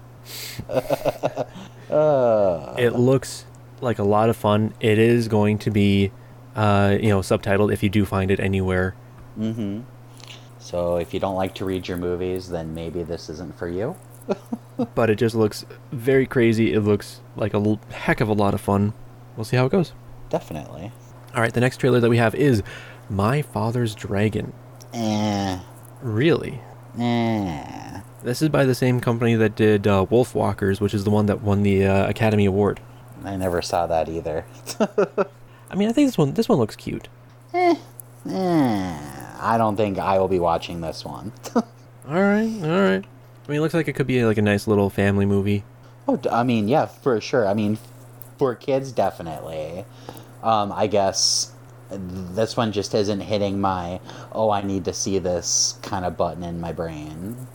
Uh, 1.91 2.75
It 2.79 2.91
looks 2.95 3.47
like 3.81 3.99
a 3.99 4.05
lot 4.05 4.29
of 4.29 4.37
fun. 4.37 4.75
It 4.81 4.99
is 4.99 5.29
going 5.29 5.59
to 5.59 5.71
be, 5.71 6.11
uh, 6.55 6.97
you 7.01 7.09
know, 7.09 7.21
subtitled 7.21 7.73
if 7.73 7.83
you 7.83 7.89
do 7.89 8.05
find 8.05 8.31
it 8.31 8.41
anywhere. 8.41 8.95
mm-hmm. 9.39 9.81
So 10.59 10.97
if 10.97 11.13
you 11.13 11.21
don't 11.21 11.35
like 11.35 11.55
to 11.57 11.65
read 11.67 11.87
your 11.89 11.99
movies, 11.99 12.49
then 12.49 12.75
maybe 12.75 13.03
this 13.03 13.29
isn't 13.29 13.59
for 13.59 13.69
you. 13.69 13.97
But 14.95 15.09
it 15.09 15.17
just 15.17 15.37
looks 15.37 15.65
very 15.93 16.27
crazy. 16.27 16.73
It 16.73 16.81
looks 16.81 17.21
like 17.37 17.55
a 17.55 17.59
l- 17.59 17.81
heck 17.91 18.21
of 18.21 18.29
a 18.29 18.33
lot 18.33 18.55
of 18.55 18.61
fun. 18.61 18.93
We'll 19.37 19.45
see 19.45 19.57
how 19.57 19.67
it 19.67 19.73
goes. 19.73 19.93
Definitely. 20.31 20.91
All 21.35 21.41
right, 21.41 21.53
the 21.53 21.61
next 21.61 21.77
trailer 21.77 22.01
that 22.01 22.09
we 22.11 22.17
have 22.17 22.35
is 22.35 22.63
My 23.09 23.41
Father's 23.43 23.95
Dragon. 23.95 24.53
Eh. 24.93 25.61
Really? 26.03 26.61
Eh. 26.99 28.01
This 28.25 28.43
is 28.43 28.49
by 28.49 28.65
the 28.65 28.75
same 28.75 29.01
company 29.01 29.35
that 29.37 29.55
did 29.55 29.87
uh, 29.87 30.07
Wolf 30.11 30.35
Walkers, 30.35 30.81
which 30.81 30.95
is 30.95 31.05
the 31.05 31.11
one 31.11 31.27
that 31.27 31.43
won 31.43 31.63
the 31.63 31.87
uh, 31.87 32.09
Academy 32.09 32.47
Award. 32.47 32.81
I 33.25 33.37
never 33.37 33.63
saw 33.63 33.87
that 33.87 34.09
either. 34.09 34.45
I 35.75 35.77
mean, 35.77 35.89
I 35.89 35.93
think 35.93 36.07
this 36.07 36.16
one 36.16 36.35
this 36.35 36.49
one 36.49 36.59
looks 36.59 36.77
cute. 36.77 37.09
eh. 37.53 37.75
Eh. 38.31 38.99
I 39.41 39.59
don't 39.59 39.77
think 39.77 39.99
I 39.99 40.18
will 40.18 40.29
be 40.29 40.39
watching 40.39 40.81
this 40.81 41.05
one. 41.05 41.33
All 41.55 41.62
right, 42.22 42.61
all 42.62 42.83
right. 42.83 43.03
I 43.03 43.51
mean, 43.51 43.59
it 43.59 43.61
looks 43.61 43.72
like 43.72 43.89
it 43.89 43.95
could 43.95 44.07
be 44.07 44.22
like 44.27 44.37
a 44.37 44.43
nice 44.43 44.66
little 44.66 44.91
family 44.91 45.25
movie. 45.25 45.64
Oh, 46.07 46.20
I 46.31 46.43
mean, 46.43 46.68
yeah, 46.68 46.85
for 46.85 47.18
sure. 47.18 47.47
I 47.49 47.55
mean, 47.55 47.79
for 48.39 48.55
kids, 48.55 48.93
definitely. 48.93 49.87
Um, 50.43 50.70
I 50.70 50.87
guess 50.87 51.53
this 51.91 52.59
one 52.59 52.72
just 52.72 52.95
isn't 52.95 53.20
hitting 53.20 53.59
my 53.59 54.01
oh, 54.33 54.51
I 54.51 54.61
need 54.61 54.85
to 54.85 54.93
see 54.93 55.18
this 55.18 55.79
kind 55.81 56.05
of 56.05 56.18
button 56.18 56.43
in 56.43 56.61
my 56.61 56.72
brain. 56.72 57.47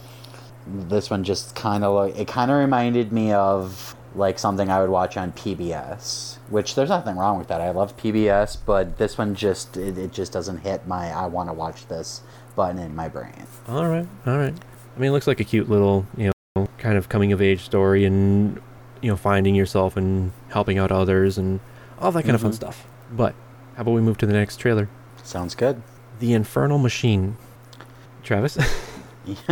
This 0.66 1.12
one 1.12 1.24
just 1.24 1.54
kind 1.56 1.84
of 1.84 2.18
it 2.20 2.28
kind 2.28 2.50
of 2.50 2.58
reminded 2.58 3.12
me 3.12 3.32
of 3.34 3.96
like 4.16 4.40
something 4.40 4.68
I 4.72 4.82
would 4.82 4.90
watch 4.90 5.16
on 5.16 5.32
PBS, 5.34 6.39
which 6.50 6.76
there's 6.76 6.90
nothing 6.90 7.16
wrong 7.18 7.38
with 7.38 7.48
that. 7.50 7.62
I 7.62 7.72
love 7.72 7.96
PBS, 7.98 8.58
but 8.66 8.98
this 8.98 9.18
one 9.18 9.36
just 9.36 9.78
it, 9.78 9.98
it 9.98 10.12
just 10.12 10.32
doesn't 10.32 10.60
hit 10.60 10.88
my 10.88 11.12
I 11.12 11.26
want 11.28 11.50
to 11.50 11.54
watch 11.54 11.88
this 11.88 12.22
button 12.56 12.78
in 12.80 12.96
my 12.96 13.08
brain. 13.08 13.46
All 13.68 13.88
right, 13.88 14.08
all 14.28 14.38
right. 14.38 14.54
I 14.96 15.00
mean, 15.00 15.10
it 15.10 15.14
looks 15.14 15.28
like 15.28 15.40
a 15.40 15.44
cute 15.44 15.70
little, 15.70 16.06
you 16.18 16.32
know, 16.56 16.68
kind 16.78 16.98
of 16.98 17.08
coming 17.10 17.32
of 17.32 17.42
age 17.42 17.62
story 17.62 18.04
and, 18.06 18.60
you 19.02 19.10
know, 19.10 19.16
finding 19.16 19.56
yourself 19.56 19.96
and 19.96 20.32
helping 20.50 20.78
out 20.78 20.92
others 20.92 21.38
and 21.38 21.60
all 22.00 22.12
that 22.12 22.24
kind 22.24 22.36
of 22.36 22.42
fun 22.42 22.52
Mhm. 22.52 22.56
stuff. 22.56 22.86
But 23.12 23.34
how 23.76 23.82
about 23.84 23.92
we 23.92 24.02
move 24.02 24.18
to 24.18 24.26
the 24.26 24.34
next 24.34 24.58
trailer? 24.58 24.90
Sounds 25.24 25.56
good. 25.56 25.82
The 26.20 26.34
Infernal 26.34 26.80
Machine. 26.80 27.38
Travis? 28.24 28.58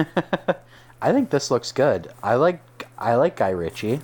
I 1.01 1.11
think 1.11 1.29
this 1.29 1.51
looks 1.51 1.71
good. 1.71 2.11
I 2.23 2.35
like 2.35 2.61
I 2.97 3.15
like 3.15 3.35
Guy 3.37 3.49
Ritchie. 3.51 3.99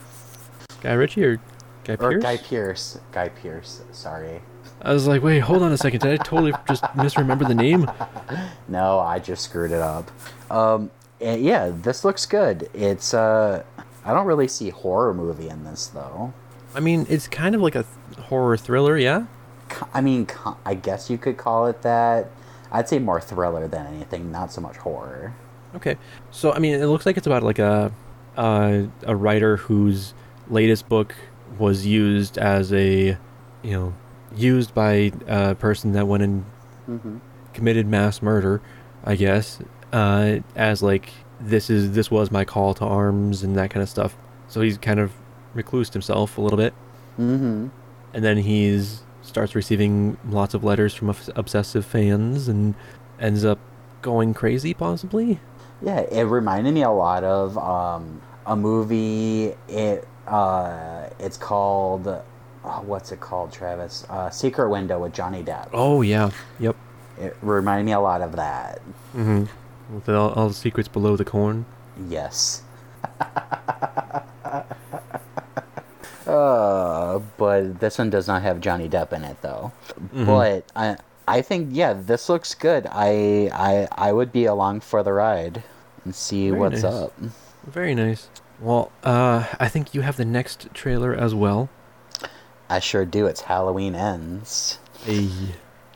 Guy 0.81 0.93
Ritchie 0.93 1.23
or 1.25 1.39
Guy 1.83 1.93
Or 1.93 1.97
Pearce? 1.97 2.23
Guy 2.23 2.37
Pearce. 2.37 2.99
Guy 3.11 3.29
Pearce. 3.29 3.81
Sorry. 3.91 4.41
I 4.81 4.93
was 4.93 5.07
like, 5.07 5.21
wait, 5.21 5.39
hold 5.39 5.61
on 5.61 5.71
a 5.71 5.77
second. 5.77 5.99
Did 6.01 6.19
I 6.19 6.23
totally 6.23 6.53
just 6.67 6.83
misremember 6.95 7.45
the 7.45 7.55
name? 7.55 7.89
No, 8.67 8.99
I 8.99 9.19
just 9.19 9.43
screwed 9.43 9.71
it 9.71 9.81
up. 9.81 10.09
Um, 10.49 10.89
yeah, 11.19 11.69
this 11.73 12.03
looks 12.03 12.25
good. 12.25 12.69
It's 12.73 13.13
uh, 13.13 13.63
I 14.03 14.13
don't 14.13 14.25
really 14.25 14.47
see 14.47 14.69
horror 14.69 15.13
movie 15.13 15.49
in 15.49 15.63
this 15.63 15.87
though. 15.87 16.33
I 16.73 16.79
mean, 16.79 17.05
it's 17.09 17.27
kind 17.27 17.53
of 17.53 17.61
like 17.61 17.75
a 17.75 17.83
th- 17.83 18.25
horror 18.27 18.57
thriller, 18.57 18.97
yeah? 18.97 19.25
I 19.93 20.01
mean, 20.01 20.27
I 20.65 20.73
guess 20.73 21.09
you 21.09 21.17
could 21.19 21.37
call 21.37 21.67
it 21.67 21.81
that. 21.83 22.31
I'd 22.71 22.89
say 22.89 22.97
more 22.99 23.21
thriller 23.21 23.67
than 23.67 23.85
anything, 23.85 24.31
not 24.31 24.51
so 24.51 24.61
much 24.61 24.77
horror. 24.77 25.33
Okay. 25.75 25.97
So, 26.31 26.51
I 26.53 26.59
mean, 26.59 26.73
it 26.81 26.85
looks 26.87 27.05
like 27.05 27.17
it's 27.17 27.27
about 27.27 27.43
like 27.43 27.59
a 27.59 27.91
uh, 28.37 28.83
a 29.03 29.15
writer 29.15 29.57
whose 29.57 30.13
latest 30.49 30.89
book 30.89 31.13
was 31.59 31.85
used 31.85 32.37
as 32.37 32.71
a, 32.73 33.17
you 33.61 33.71
know, 33.71 33.93
used 34.35 34.73
by 34.73 35.11
a 35.27 35.55
person 35.55 35.93
that 35.93 36.07
went 36.07 36.23
and 36.23 36.45
Mm-hmm. 36.89 37.17
committed 37.53 37.87
mass 37.87 38.21
murder, 38.21 38.61
I 39.05 39.15
guess, 39.15 39.59
uh, 39.93 40.39
as 40.55 40.83
like 40.83 41.09
this 41.39 41.69
is 41.69 41.93
this 41.93 42.11
was 42.11 42.29
my 42.29 42.43
call 42.43 42.73
to 42.73 42.83
arms 42.85 43.41
and 43.41 43.55
that 43.57 43.69
kind 43.69 43.81
of 43.81 43.87
stuff. 43.87 44.17
So 44.49 44.59
he's 44.59 44.77
kind 44.77 44.99
of 44.99 45.13
reclused 45.55 45.93
himself 45.93 46.37
a 46.37 46.41
little 46.41 46.57
bit, 46.57 46.73
Mm-hmm. 47.17 47.67
and 48.13 48.23
then 48.23 48.37
he's 48.37 49.03
starts 49.21 49.55
receiving 49.55 50.17
lots 50.27 50.53
of 50.53 50.65
letters 50.65 50.93
from 50.93 51.15
obsessive 51.37 51.85
fans 51.85 52.49
and 52.49 52.75
ends 53.17 53.45
up 53.45 53.59
going 54.01 54.33
crazy 54.33 54.73
possibly. 54.73 55.39
Yeah, 55.81 56.01
it 56.01 56.23
reminded 56.23 56.73
me 56.73 56.81
a 56.83 56.91
lot 56.91 57.23
of 57.23 57.57
um, 57.57 58.21
a 58.45 58.57
movie. 58.57 59.53
It 59.69 60.05
Uh, 60.27 61.09
it's 61.19 61.37
called. 61.37 62.07
Oh, 62.65 62.81
what's 62.85 63.11
it 63.11 63.19
called, 63.19 63.51
Travis? 63.51 64.05
Uh, 64.09 64.29
Secret 64.29 64.69
Window 64.69 64.99
with 64.99 65.13
Johnny 65.13 65.43
Depp. 65.43 65.69
Oh 65.73 66.01
yeah. 66.01 66.31
Yep. 66.59 66.75
It 67.19 67.35
reminded 67.41 67.85
me 67.85 67.91
a 67.91 67.99
lot 67.99 68.21
of 68.21 68.35
that. 68.37 68.79
Mm-hmm. 69.15 69.45
With 69.93 70.09
all, 70.09 70.29
all 70.31 70.47
the 70.47 70.53
secrets 70.53 70.87
below 70.87 71.15
the 71.17 71.25
corn. 71.25 71.65
Yes. 72.09 72.61
uh, 76.27 77.19
but 77.37 77.79
this 77.79 77.97
one 77.97 78.09
does 78.09 78.27
not 78.27 78.41
have 78.41 78.61
Johnny 78.61 78.87
Depp 78.89 79.13
in 79.13 79.23
it 79.23 79.41
though. 79.41 79.71
Mhm. 80.13 80.25
But 80.25 80.65
I 80.75 80.97
I 81.27 81.41
think 81.41 81.69
yeah, 81.71 81.93
this 81.93 82.29
looks 82.29 82.55
good. 82.55 82.87
I 82.91 83.49
I 83.53 83.87
I 83.91 84.11
would 84.13 84.31
be 84.31 84.45
along 84.45 84.81
for 84.81 85.03
the 85.03 85.13
ride 85.13 85.63
and 86.05 86.15
see 86.15 86.49
Very 86.49 86.59
what's 86.61 86.83
nice. 86.83 86.93
up. 86.93 87.13
Very 87.67 87.93
nice. 87.95 88.29
Well, 88.63 88.91
uh, 89.03 89.45
I 89.59 89.67
think 89.67 89.93
you 89.93 90.01
have 90.01 90.15
the 90.15 90.23
next 90.25 90.73
trailer 90.73 91.13
as 91.13 91.35
well. 91.35 91.69
I 92.69 92.79
sure 92.79 93.03
do. 93.05 93.25
It's 93.27 93.41
Halloween 93.41 93.93
ends. 93.93 94.79
Hey. 95.03 95.29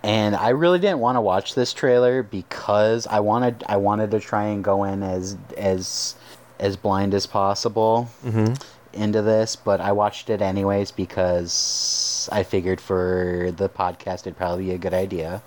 And 0.04 0.36
I 0.36 0.50
really 0.50 0.78
didn't 0.78 1.00
want 1.00 1.16
to 1.16 1.22
watch 1.22 1.56
this 1.56 1.72
trailer 1.74 2.24
because 2.24 3.08
I 3.08 3.22
wanted 3.22 3.64
I 3.68 3.78
wanted 3.78 4.12
to 4.12 4.20
try 4.20 4.44
and 4.46 4.64
go 4.64 4.84
in 4.84 5.02
as 5.02 5.38
as 5.58 6.16
as 6.60 6.76
blind 6.76 7.14
as 7.14 7.26
possible 7.26 8.10
Mm-hmm. 8.26 8.54
into 8.94 9.22
this, 9.22 9.56
but 9.56 9.80
I 9.80 9.94
watched 9.94 10.30
it 10.30 10.42
anyways 10.42 10.92
because 10.92 12.28
I 12.34 12.44
figured 12.44 12.82
for 12.82 13.50
the 13.56 13.70
podcast 13.70 14.22
it'd 14.22 14.38
probably 14.38 14.66
be 14.66 14.72
a 14.72 14.78
good 14.78 14.94
idea 14.94 15.42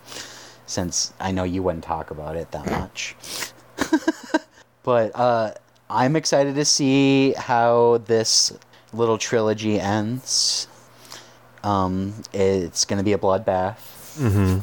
since 0.66 1.12
I 1.20 1.32
know 1.32 1.44
you 1.44 1.62
wouldn't 1.62 1.84
talk 1.84 2.10
about 2.10 2.36
it 2.36 2.50
that 2.52 2.66
much. 2.70 3.14
but 4.82 5.12
uh 5.14 5.52
I'm 5.91 6.14
excited 6.16 6.55
to 6.55 6.64
see 6.64 7.32
how 7.36 7.99
this 8.07 8.53
little 8.93 9.18
trilogy 9.18 9.78
ends. 9.80 10.66
Um 11.62 12.14
it's 12.32 12.84
going 12.84 12.99
to 12.99 13.05
be 13.05 13.12
a 13.12 13.18
bloodbath 13.18 13.78
Mm-hmm. 14.18 14.59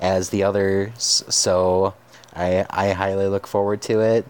as 0.00 0.30
the 0.30 0.42
others. 0.44 1.24
So 1.28 1.94
I 2.34 2.64
I 2.70 2.92
highly 2.92 3.26
look 3.26 3.46
forward 3.46 3.82
to 3.82 4.00
it. 4.00 4.24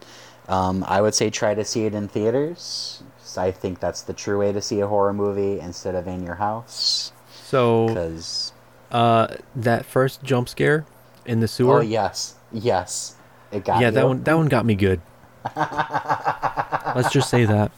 Um, 0.48 0.84
I 0.88 1.00
would 1.00 1.14
say 1.14 1.30
try 1.30 1.54
to 1.54 1.64
see 1.64 1.84
it 1.86 1.94
in 1.94 2.08
theaters. 2.08 3.02
I 3.36 3.50
think 3.50 3.80
that's 3.80 4.02
the 4.02 4.12
true 4.12 4.38
way 4.38 4.52
to 4.52 4.60
see 4.60 4.80
a 4.80 4.86
horror 4.86 5.12
movie 5.14 5.58
instead 5.60 5.94
of 5.94 6.06
in 6.06 6.22
your 6.22 6.34
house. 6.36 7.12
So, 7.44 7.88
Because 7.88 8.52
uh, 8.90 9.36
that 9.56 9.86
first 9.86 10.22
jump 10.22 10.48
scare 10.48 10.84
in 11.26 11.40
the 11.40 11.48
sewer. 11.48 11.78
oh 11.78 11.80
yes, 11.80 12.34
yes, 12.52 13.14
it 13.52 13.64
got 13.64 13.80
yeah, 13.80 13.88
you. 13.88 13.92
that 13.94 14.06
one 14.06 14.22
that 14.24 14.36
one 14.36 14.48
got 14.48 14.64
me 14.66 14.74
good. 14.74 15.00
Let's 16.94 17.10
just 17.12 17.28
say 17.30 17.44
that. 17.44 17.72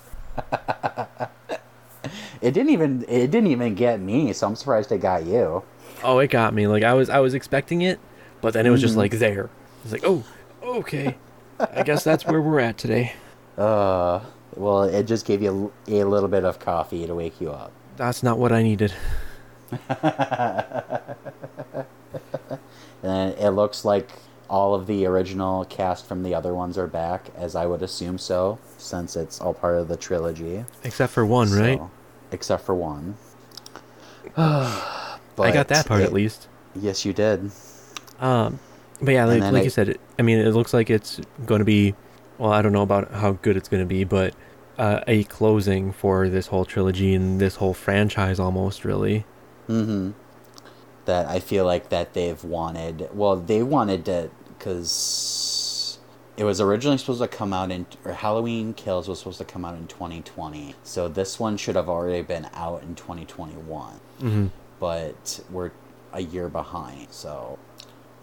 It 2.41 2.53
didn't 2.53 2.71
even 2.71 3.05
it 3.09 3.31
didn't 3.31 3.47
even 3.49 3.75
get 3.75 4.01
me, 4.01 4.33
so 4.35 4.47
I'm 4.47 4.57
surprised 4.57 4.93
it 4.93 4.99
got 4.99 5.25
you. 5.25 5.63
Oh, 6.03 6.19
it 6.19 6.29
got 6.31 6.53
me. 6.53 6.67
Like 6.67 6.83
I 6.83 6.93
was 6.95 7.09
I 7.09 7.21
was 7.21 7.33
expecting 7.35 7.81
it, 7.83 7.99
but 8.43 8.53
then 8.53 8.67
it 8.67 8.71
was 8.71 8.81
Mm-hmm. 8.81 8.87
just 8.87 8.97
like 8.99 9.13
there. 9.13 9.49
It's 9.83 9.93
like, 9.93 10.03
"Oh, 10.05 10.25
okay. 10.63 11.17
I 11.59 11.83
guess 11.83 12.05
that's 12.05 12.27
where 12.27 12.43
we're 12.43 12.61
at 12.61 12.77
today." 12.77 13.13
Uh, 13.57 14.21
well, 14.57 14.83
it 14.83 15.05
just 15.05 15.25
gave 15.25 15.41
you 15.43 15.73
a, 15.89 16.01
a 16.03 16.05
little 16.05 16.29
bit 16.29 16.45
of 16.45 16.59
coffee 16.59 17.07
to 17.07 17.15
wake 17.15 17.41
you 17.41 17.51
up. 17.51 17.73
That's 17.97 18.23
not 18.23 18.39
what 18.39 18.53
I 18.53 18.63
needed. 18.63 18.93
And 23.03 23.35
it 23.39 23.51
looks 23.51 23.85
like 23.85 24.09
all 24.55 24.73
of 24.73 24.87
the 24.87 25.05
original 25.05 25.65
cast 25.65 26.07
from 26.07 26.23
the 26.23 26.33
other 26.33 26.55
ones 26.55 26.79
are 26.79 26.87
back, 26.87 27.29
as 27.35 27.57
I 27.57 27.67
would 27.67 27.83
assume 27.83 28.19
so, 28.19 28.61
since 28.79 29.17
it's 29.17 29.41
all 29.41 29.53
part 29.53 29.79
of 29.79 29.89
the 29.89 29.97
trilogy. 29.97 30.65
Except 30.85 31.13
for 31.13 31.27
one, 31.27 31.51
right? 31.51 31.81
Except 32.31 32.65
for 32.65 32.73
one. 32.73 33.17
I 34.37 35.19
got 35.37 35.67
that 35.69 35.87
part 35.87 36.03
it- 36.03 36.05
at 36.05 36.13
least. 36.13 36.47
Yes, 36.77 37.05
you 37.05 37.13
did. 37.13 37.51
Um, 38.21 38.61
but 39.03 39.11
yeah, 39.15 39.25
like, 39.25 39.43
like 39.43 39.55
I- 39.55 39.63
you 39.63 39.71
said, 39.71 39.89
it, 39.89 40.01
I 40.21 40.23
mean, 40.23 40.39
it 40.39 40.53
looks 40.53 40.73
like 40.73 40.89
it's 40.89 41.21
going 41.45 41.59
to 41.59 41.65
be. 41.65 41.97
Well, 42.39 42.53
I 42.53 42.63
don't 42.63 42.73
know 42.73 42.83
about 42.83 43.11
how 43.11 43.33
good 43.33 43.57
it's 43.57 43.69
going 43.69 43.83
to 43.83 43.89
be, 43.89 44.05
but 44.05 44.35
uh, 44.79 45.01
a 45.09 45.25
closing 45.25 45.93
for 45.93 46.29
this 46.29 46.47
whole 46.47 46.65
trilogy 46.65 47.13
and 47.13 47.41
this 47.41 47.57
whole 47.57 47.75
franchise, 47.75 48.39
almost 48.39 48.85
really. 48.85 49.25
Mm-hmm. 49.69 50.13
That 51.07 51.27
I 51.27 51.41
feel 51.41 51.65
like 51.65 51.89
that 51.89 52.15
they've 52.15 52.43
wanted. 52.45 53.09
Well, 53.13 53.37
they 53.37 53.63
wanted 53.65 54.05
to 54.07 54.31
because 54.65 55.99
it 56.37 56.45
was 56.45 56.61
originally 56.61 56.99
supposed 56.99 57.21
to 57.21 57.29
come 57.29 57.53
out 57.53 57.71
in 57.71 57.87
or 58.05 58.13
Halloween 58.13 58.75
Kills 58.75 59.09
was 59.09 59.19
supposed 59.19 59.39
to 59.39 59.45
come 59.45 59.65
out 59.65 59.75
in 59.77 59.87
2020. 59.87 60.75
So 60.83 61.07
this 61.09 61.39
one 61.39 61.57
should 61.57 61.77
have 61.77 61.89
already 61.89 62.23
been 62.23 62.49
out 62.55 62.83
in 62.83 62.95
2021. 62.95 64.01
Mm-hmm. 64.21 64.47
but 64.81 65.41
we're 65.51 65.71
a 66.13 66.21
year 66.21 66.49
behind. 66.49 67.09
So, 67.11 67.59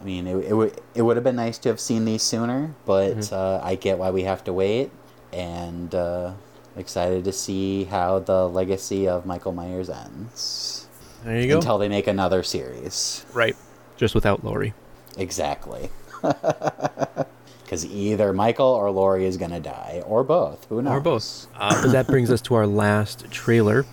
I 0.00 0.04
mean, 0.04 0.26
it, 0.26 0.36
it 0.46 0.54
would 0.54 0.80
it 0.94 1.02
would 1.02 1.16
have 1.16 1.24
been 1.24 1.36
nice 1.36 1.58
to 1.58 1.68
have 1.70 1.80
seen 1.80 2.04
these 2.04 2.22
sooner, 2.22 2.74
but 2.86 3.16
Mhm. 3.18 3.32
uh, 3.32 3.60
I 3.64 3.74
get 3.74 3.98
why 3.98 4.10
we 4.10 4.22
have 4.24 4.42
to 4.44 4.52
wait, 4.52 4.90
and 5.32 5.94
uh, 5.94 6.32
excited 6.76 7.24
to 7.24 7.32
see 7.32 7.84
how 7.84 8.18
the 8.20 8.48
legacy 8.48 9.06
of 9.08 9.26
Michael 9.26 9.52
Myers 9.52 9.90
ends 9.90 10.86
There 11.24 11.38
you 11.40 11.48
go. 11.48 11.56
until 11.56 11.78
they 11.78 11.88
make 11.88 12.06
another 12.06 12.42
series. 12.42 13.24
right. 13.34 13.56
Just 13.96 14.14
without 14.14 14.42
Laurie. 14.44 14.72
Exactly. 15.18 15.90
Because 17.64 17.86
either 17.86 18.34
Michael 18.34 18.66
or 18.66 18.90
Laurie 18.90 19.24
is 19.24 19.38
gonna 19.38 19.58
die, 19.58 20.02
or 20.04 20.22
both. 20.22 20.66
Who 20.68 20.82
knows? 20.82 20.92
Or 20.92 21.00
both. 21.00 21.46
Uh, 21.56 21.82
but 21.82 21.92
that 21.92 22.06
brings 22.06 22.30
us 22.30 22.42
to 22.42 22.54
our 22.54 22.66
last 22.66 23.30
trailer, 23.30 23.86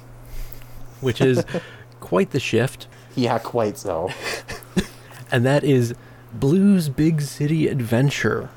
which 1.00 1.22
is 1.22 1.46
quite 2.02 2.32
the 2.32 2.42
shift, 2.42 2.88
Yeah, 3.16 3.40
quite 3.40 3.78
so. 3.78 4.10
and 5.32 5.46
that 5.46 5.64
is 5.64 5.96
Blues 6.34 6.90
Big 6.90 7.22
City 7.22 7.70
Adventure. 7.70 8.50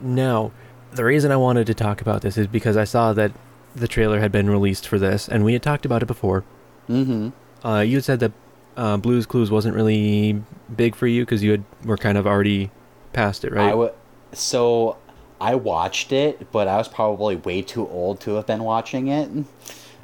Now, 0.00 0.52
the 0.92 1.04
reason 1.04 1.30
I 1.30 1.36
wanted 1.36 1.66
to 1.66 1.74
talk 1.74 2.00
about 2.00 2.22
this 2.22 2.38
is 2.38 2.46
because 2.46 2.78
I 2.78 2.84
saw 2.84 3.12
that 3.12 3.32
the 3.76 3.86
trailer 3.86 4.20
had 4.20 4.32
been 4.32 4.48
released 4.48 4.88
for 4.88 4.98
this, 4.98 5.28
and 5.28 5.44
we 5.44 5.52
had 5.52 5.62
talked 5.62 5.84
about 5.84 6.02
it 6.02 6.06
before. 6.06 6.44
mm-hmm. 6.88 7.28
Uh, 7.62 7.80
you 7.80 7.98
had 7.98 8.04
said 8.04 8.20
that 8.20 8.32
uh, 8.78 8.96
Blues 8.96 9.26
Clues 9.26 9.50
wasn't 9.50 9.76
really 9.76 10.42
big 10.74 10.94
for 10.94 11.06
you 11.06 11.26
because 11.26 11.42
you 11.42 11.50
had 11.50 11.64
were 11.84 11.98
kind 11.98 12.16
of 12.16 12.26
already 12.26 12.70
past 13.12 13.44
it, 13.44 13.52
right? 13.52 13.66
I 13.68 13.70
w- 13.70 13.92
so 14.32 14.96
I 15.40 15.54
watched 15.54 16.12
it, 16.12 16.50
but 16.52 16.68
I 16.68 16.76
was 16.76 16.88
probably 16.88 17.36
way 17.36 17.62
too 17.62 17.88
old 17.88 18.20
to 18.20 18.34
have 18.34 18.46
been 18.46 18.62
watching 18.64 19.08
it. 19.08 19.30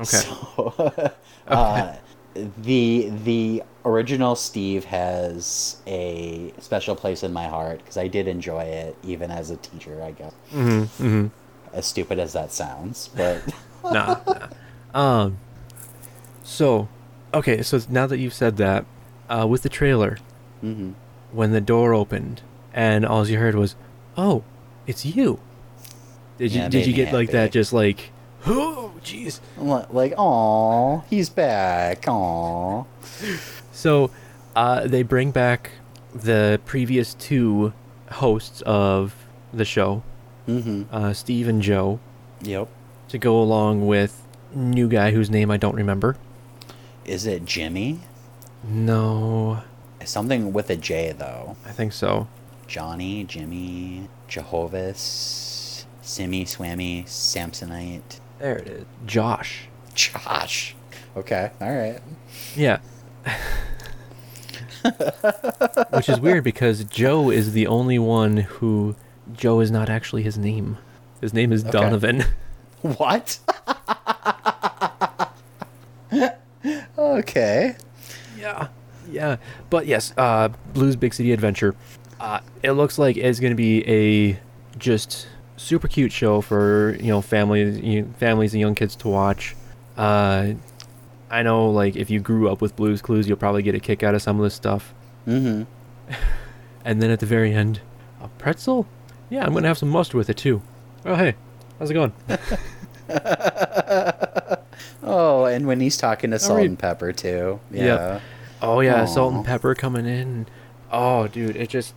Okay. 0.01 0.05
So, 0.05 1.13
uh, 1.49 1.95
the 2.59 3.09
the 3.25 3.63
original 3.85 4.35
Steve 4.35 4.85
has 4.87 5.77
a 5.87 6.53
special 6.59 6.95
place 6.97 7.23
in 7.23 7.33
my 7.33 7.47
heart 7.47 7.79
because 7.79 7.97
I 7.97 8.09
did 8.09 8.29
enjoy 8.29 8.63
it, 8.63 8.97
even 9.03 9.31
as 9.31 9.51
a 9.51 9.57
teacher. 9.57 10.03
I 10.03 10.11
guess 10.13 10.33
mm-hmm, 10.53 10.83
mm-hmm. 11.05 11.27
as 11.73 11.87
stupid 11.87 12.19
as 12.19 12.33
that 12.35 12.53
sounds, 12.53 13.09
but 13.17 13.43
nah, 13.85 14.19
nah. 14.27 14.49
Um. 14.95 15.39
So, 16.43 16.89
okay. 17.35 17.63
So 17.63 17.81
now 17.89 18.07
that 18.07 18.19
you've 18.19 18.35
said 18.35 18.57
that, 18.59 18.85
uh, 19.29 19.47
with 19.49 19.63
the 19.63 19.69
trailer, 19.69 20.19
Mhm. 20.63 20.95
when 21.33 21.53
the 21.53 21.61
door 21.61 21.93
opened 21.95 22.43
and 22.77 23.05
all 23.05 23.27
you 23.27 23.39
heard 23.39 23.57
was, 23.57 23.75
"Oh, 24.17 24.45
it's 24.87 25.05
you." 25.05 25.41
Did 26.39 26.53
you 26.53 26.61
Yeah, 26.61 26.67
it 26.67 26.71
did 26.71 26.87
you 26.87 26.93
get 26.93 27.13
like 27.13 27.31
that? 27.33 27.51
Just 27.51 27.73
like, 27.73 28.13
oh, 28.47 28.93
jeez. 29.03 29.41
Like, 29.59 30.13
oh, 30.19 31.03
he's 31.09 31.31
back. 31.31 32.07
Aw. 32.07 32.85
So, 33.73 34.11
uh, 34.55 34.87
they 34.87 35.03
bring 35.03 35.31
back 35.31 35.71
the 36.15 36.61
previous 36.67 37.15
two 37.15 37.73
hosts 38.13 38.63
of 38.67 39.15
the 39.53 39.65
show, 39.65 40.03
Mm-hmm. 40.47 40.83
uh, 40.95 41.13
Steve 41.15 41.49
and 41.49 41.63
Joe, 41.63 41.99
Yep. 42.43 42.69
to 43.09 43.19
go 43.19 43.41
along 43.41 43.87
with 43.87 44.23
new 44.55 44.89
guy 44.89 45.11
whose 45.13 45.31
name 45.31 45.51
I 45.51 45.57
don't 45.57 45.75
remember. 45.75 46.17
Is 47.07 47.27
it 47.27 47.45
Jimmy? 47.47 48.01
No, 48.63 49.63
Something 50.05 50.53
with 50.53 50.69
a 50.71 50.77
J 50.77 51.13
though. 51.19 51.57
I 51.67 51.71
think 51.73 51.93
so. 51.93 52.29
Johnny, 52.67 53.25
Jimmy, 53.25 54.09
Jehovah's, 54.29 55.87
Simmy, 56.03 56.45
Swammy, 56.45 57.05
Samsonite, 57.05 58.21
There 58.39 58.57
it 58.59 58.69
is. 58.69 58.85
Josh. 59.07 59.69
Josh. 59.95 60.75
Okay, 61.17 61.51
all 61.61 61.75
right. 61.75 62.01
Yeah. 62.55 62.79
Which 65.91 66.09
is 66.09 66.21
weird 66.21 66.45
because 66.45 66.85
Joe 66.85 67.31
is 67.31 67.53
the 67.53 67.67
only 67.67 67.99
one 67.99 68.37
who 68.37 68.95
Joe 69.33 69.61
is 69.61 69.71
not 69.71 69.89
actually 69.89 70.23
his 70.23 70.37
name. 70.39 70.79
His 71.21 71.33
name 71.35 71.53
is 71.53 71.63
Okay. 71.65 71.73
Donovan. 71.73 72.25
What? 72.83 73.39
okay. 76.99 77.75
Yeah. 78.39 78.69
Yeah. 79.11 79.37
But 79.71 79.87
yes, 79.87 80.13
uh 80.17 80.49
Blues 80.73 80.95
Big 80.95 81.15
City 81.15 81.33
Adventure. 81.33 81.75
Uh 82.21 82.41
it 82.63 82.73
looks 82.73 82.99
like 82.99 83.17
it's 83.17 83.41
going 83.41 83.53
to 83.53 83.57
be 83.57 83.87
a 83.89 84.39
just 84.79 85.27
super 85.57 85.89
cute 85.89 86.13
show 86.13 86.41
for, 86.41 86.97
you 87.01 87.09
know, 87.09 87.21
families, 87.21 87.79
you 87.79 88.13
families 88.19 88.53
and 88.55 88.61
young 88.61 88.75
kids 88.75 88.97
to 88.97 89.09
watch. 89.09 89.57
Uh, 89.97 90.53
I 91.31 91.43
know, 91.43 91.71
like, 91.71 91.97
if 91.97 92.11
you 92.11 92.21
grew 92.21 92.51
up 92.51 92.61
with 92.61 92.77
Blue's 92.77 93.03
Clues, 93.03 93.27
you'll 93.27 93.39
probably 93.39 93.63
get 93.63 93.75
a 93.75 93.81
kick 93.81 94.03
out 94.03 94.15
of 94.15 94.23
some 94.23 94.39
of 94.39 94.45
this 94.45 94.55
stuff. 94.55 94.95
Mm-hmm. 95.27 95.65
And 96.85 97.03
then 97.03 97.11
at 97.11 97.19
the 97.19 97.27
very 97.27 97.53
end, 97.53 97.81
a 98.23 98.29
pretzel? 98.29 98.87
Yeah, 99.29 99.45
I'm 99.45 99.53
gonna 99.53 99.67
have 99.67 99.77
some 99.77 99.89
mustard 99.89 100.15
with 100.15 100.31
it 100.31 100.37
too. 100.37 100.63
Oh 101.05 101.17
hey, 101.17 101.35
how's 101.81 101.91
it 101.91 101.95
going? 101.95 102.13
Oh, 105.03 105.45
and 105.45 105.67
when 105.67 105.81
he's 105.81 105.97
talking 105.97 106.31
to 106.33 106.39
Salt 106.39 106.61
and 106.61 106.79
Pepper 106.79 107.13
too. 107.13 107.61
Yeah. 107.71 107.85
Yep. 107.85 108.23
Oh 108.63 108.81
yeah, 108.81 109.05
salt 109.05 109.35
and 109.35 109.45
pepper 109.45 109.75
coming 109.75 110.07
in. 110.07 110.47
Oh 110.91 111.29
dude, 111.29 111.57
it 111.57 111.69
just. 111.69 111.95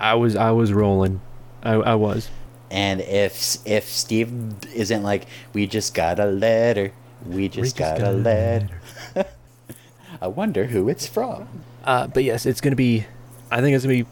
I 0.00 0.14
was 0.14 0.36
I 0.36 0.50
was 0.50 0.72
rolling, 0.72 1.20
I 1.62 1.74
I 1.74 1.94
was. 1.94 2.28
And 2.70 3.00
if 3.00 3.56
if 3.66 3.84
Steve 3.88 4.32
isn't 4.74 5.02
like, 5.02 5.26
we 5.52 5.66
just 5.66 5.94
got 5.94 6.18
a 6.18 6.26
letter, 6.26 6.92
we 7.26 7.48
just, 7.48 7.76
We 7.76 7.84
got, 7.84 8.00
a 8.02 8.10
letter. 8.10 8.80
I 10.20 10.26
wonder 10.28 10.66
who 10.66 10.88
it's 10.88 11.06
from. 11.06 11.48
Uh, 11.84 12.06
but 12.06 12.24
yes, 12.24 12.46
it's 12.46 12.60
gonna 12.60 12.76
be. 12.76 13.06
I 13.50 13.60
think 13.60 13.74
it's 13.76 13.84
gonna 13.84 14.02
be 14.02 14.06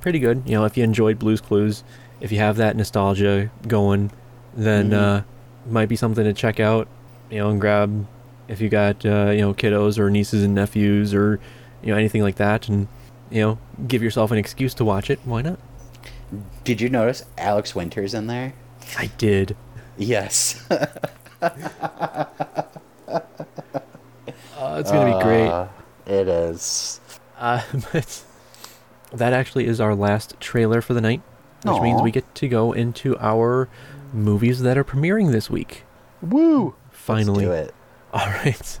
pretty 0.00 0.18
good. 0.18 0.42
You 0.46 0.52
know, 0.52 0.64
if 0.64 0.76
you 0.76 0.84
enjoyed 0.84 1.18
Blue's 1.18 1.40
Clues, 1.40 1.82
if 2.20 2.30
you 2.30 2.38
have 2.38 2.56
that 2.56 2.76
nostalgia 2.76 3.50
going, 3.66 4.10
then 4.54 4.90
Mhm. 4.90 4.94
uh, 4.94 5.22
might 5.68 5.88
be 5.88 5.96
something 5.96 6.24
to 6.24 6.32
check 6.32 6.60
out. 6.60 6.88
You 7.30 7.38
know, 7.38 7.50
and 7.50 7.60
grab 7.60 8.06
if 8.48 8.60
you 8.60 8.68
got 8.68 9.04
uh, 9.04 9.30
you 9.30 9.40
know 9.40 9.52
kiddos 9.54 9.98
or 9.98 10.10
nieces 10.10 10.44
and 10.44 10.54
nephews 10.54 11.12
or 11.12 11.40
you 11.82 11.90
know 11.92 11.98
anything 11.98 12.22
like 12.22 12.36
that, 12.36 12.68
and 12.68 12.86
you 13.30 13.40
know 13.40 13.58
give 13.86 14.02
yourself 14.02 14.30
an 14.30 14.38
excuse 14.38 14.74
to 14.74 14.84
watch 14.84 15.10
it. 15.10 15.20
Why 15.24 15.42
not? 15.42 15.58
Did 16.64 16.80
you 16.80 16.88
notice 16.88 17.24
Alex 17.38 17.74
Winters 17.74 18.14
in 18.14 18.26
there? 18.26 18.54
I 18.98 19.06
did. 19.18 19.56
Yes. 19.96 20.68
Uh, 20.70 20.86
it's 24.78 24.90
gonna 24.90 25.16
be 25.16 25.22
great. 25.22 25.48
Uh, 25.48 25.68
it 26.06 26.28
is. 26.28 27.00
Uh, 27.38 27.62
but 27.92 28.24
that 29.12 29.32
actually 29.32 29.66
is 29.66 29.80
our 29.80 29.94
last 29.94 30.38
trailer 30.40 30.80
for 30.80 30.94
the 30.94 31.00
night, 31.00 31.22
which 31.64 31.80
means 31.80 32.02
we 32.02 32.10
get 32.10 32.34
to 32.36 32.48
go 32.48 32.72
into 32.72 33.16
our 33.18 33.68
movies 34.12 34.60
that 34.62 34.76
are 34.78 34.84
premiering 34.84 35.32
this 35.32 35.50
week. 35.50 35.84
Woo! 36.22 36.74
Finally. 36.90 37.46
Let's 37.46 37.68
do 37.68 37.68
it. 37.68 37.74
All 38.12 38.26
right. 38.26 38.80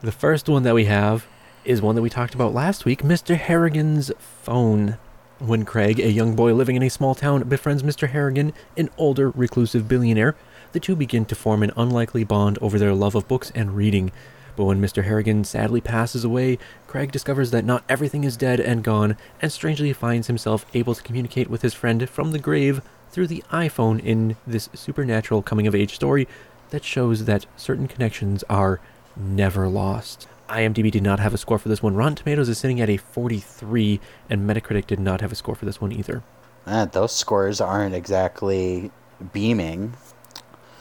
The 0.00 0.12
first 0.12 0.48
one 0.48 0.62
that 0.62 0.74
we 0.74 0.84
have 0.86 1.26
is 1.68 1.82
one 1.82 1.94
that 1.94 2.02
we 2.02 2.08
talked 2.08 2.34
about 2.34 2.54
last 2.54 2.86
week 2.86 3.02
Mr. 3.02 3.36
Harrigan's 3.36 4.10
phone. 4.18 4.96
When 5.38 5.66
Craig, 5.66 6.00
a 6.00 6.10
young 6.10 6.34
boy 6.34 6.54
living 6.54 6.76
in 6.76 6.82
a 6.82 6.88
small 6.88 7.14
town, 7.14 7.46
befriends 7.46 7.82
Mr. 7.82 8.08
Harrigan, 8.08 8.54
an 8.78 8.88
older, 8.96 9.28
reclusive 9.30 9.86
billionaire, 9.86 10.34
the 10.72 10.80
two 10.80 10.96
begin 10.96 11.26
to 11.26 11.34
form 11.34 11.62
an 11.62 11.70
unlikely 11.76 12.24
bond 12.24 12.58
over 12.62 12.78
their 12.78 12.94
love 12.94 13.14
of 13.14 13.28
books 13.28 13.52
and 13.54 13.76
reading. 13.76 14.10
But 14.56 14.64
when 14.64 14.80
Mr. 14.80 15.04
Harrigan 15.04 15.44
sadly 15.44 15.82
passes 15.82 16.24
away, 16.24 16.58
Craig 16.86 17.12
discovers 17.12 17.50
that 17.50 17.66
not 17.66 17.84
everything 17.86 18.24
is 18.24 18.38
dead 18.38 18.60
and 18.60 18.82
gone, 18.82 19.18
and 19.42 19.52
strangely 19.52 19.92
finds 19.92 20.26
himself 20.26 20.64
able 20.72 20.94
to 20.94 21.02
communicate 21.02 21.50
with 21.50 21.60
his 21.60 21.74
friend 21.74 22.08
from 22.08 22.32
the 22.32 22.38
grave 22.38 22.80
through 23.10 23.26
the 23.26 23.44
iPhone 23.52 24.02
in 24.02 24.36
this 24.46 24.70
supernatural 24.72 25.42
coming 25.42 25.66
of 25.66 25.74
age 25.74 25.94
story 25.94 26.26
that 26.70 26.82
shows 26.82 27.26
that 27.26 27.44
certain 27.58 27.86
connections 27.86 28.42
are 28.48 28.80
never 29.14 29.68
lost. 29.68 30.26
IMDb 30.48 30.90
did 30.90 31.02
not 31.02 31.20
have 31.20 31.34
a 31.34 31.38
score 31.38 31.58
for 31.58 31.68
this 31.68 31.82
one. 31.82 31.94
Rotten 31.94 32.14
Tomatoes 32.16 32.48
is 32.48 32.58
sitting 32.58 32.80
at 32.80 32.88
a 32.88 32.96
43, 32.96 34.00
and 34.30 34.48
Metacritic 34.48 34.86
did 34.86 35.00
not 35.00 35.20
have 35.20 35.32
a 35.32 35.34
score 35.34 35.54
for 35.54 35.64
this 35.66 35.80
one 35.80 35.92
either. 35.92 36.22
Uh, 36.66 36.84
those 36.84 37.14
scores 37.14 37.60
aren't 37.60 37.94
exactly 37.94 38.90
beaming. 39.32 39.94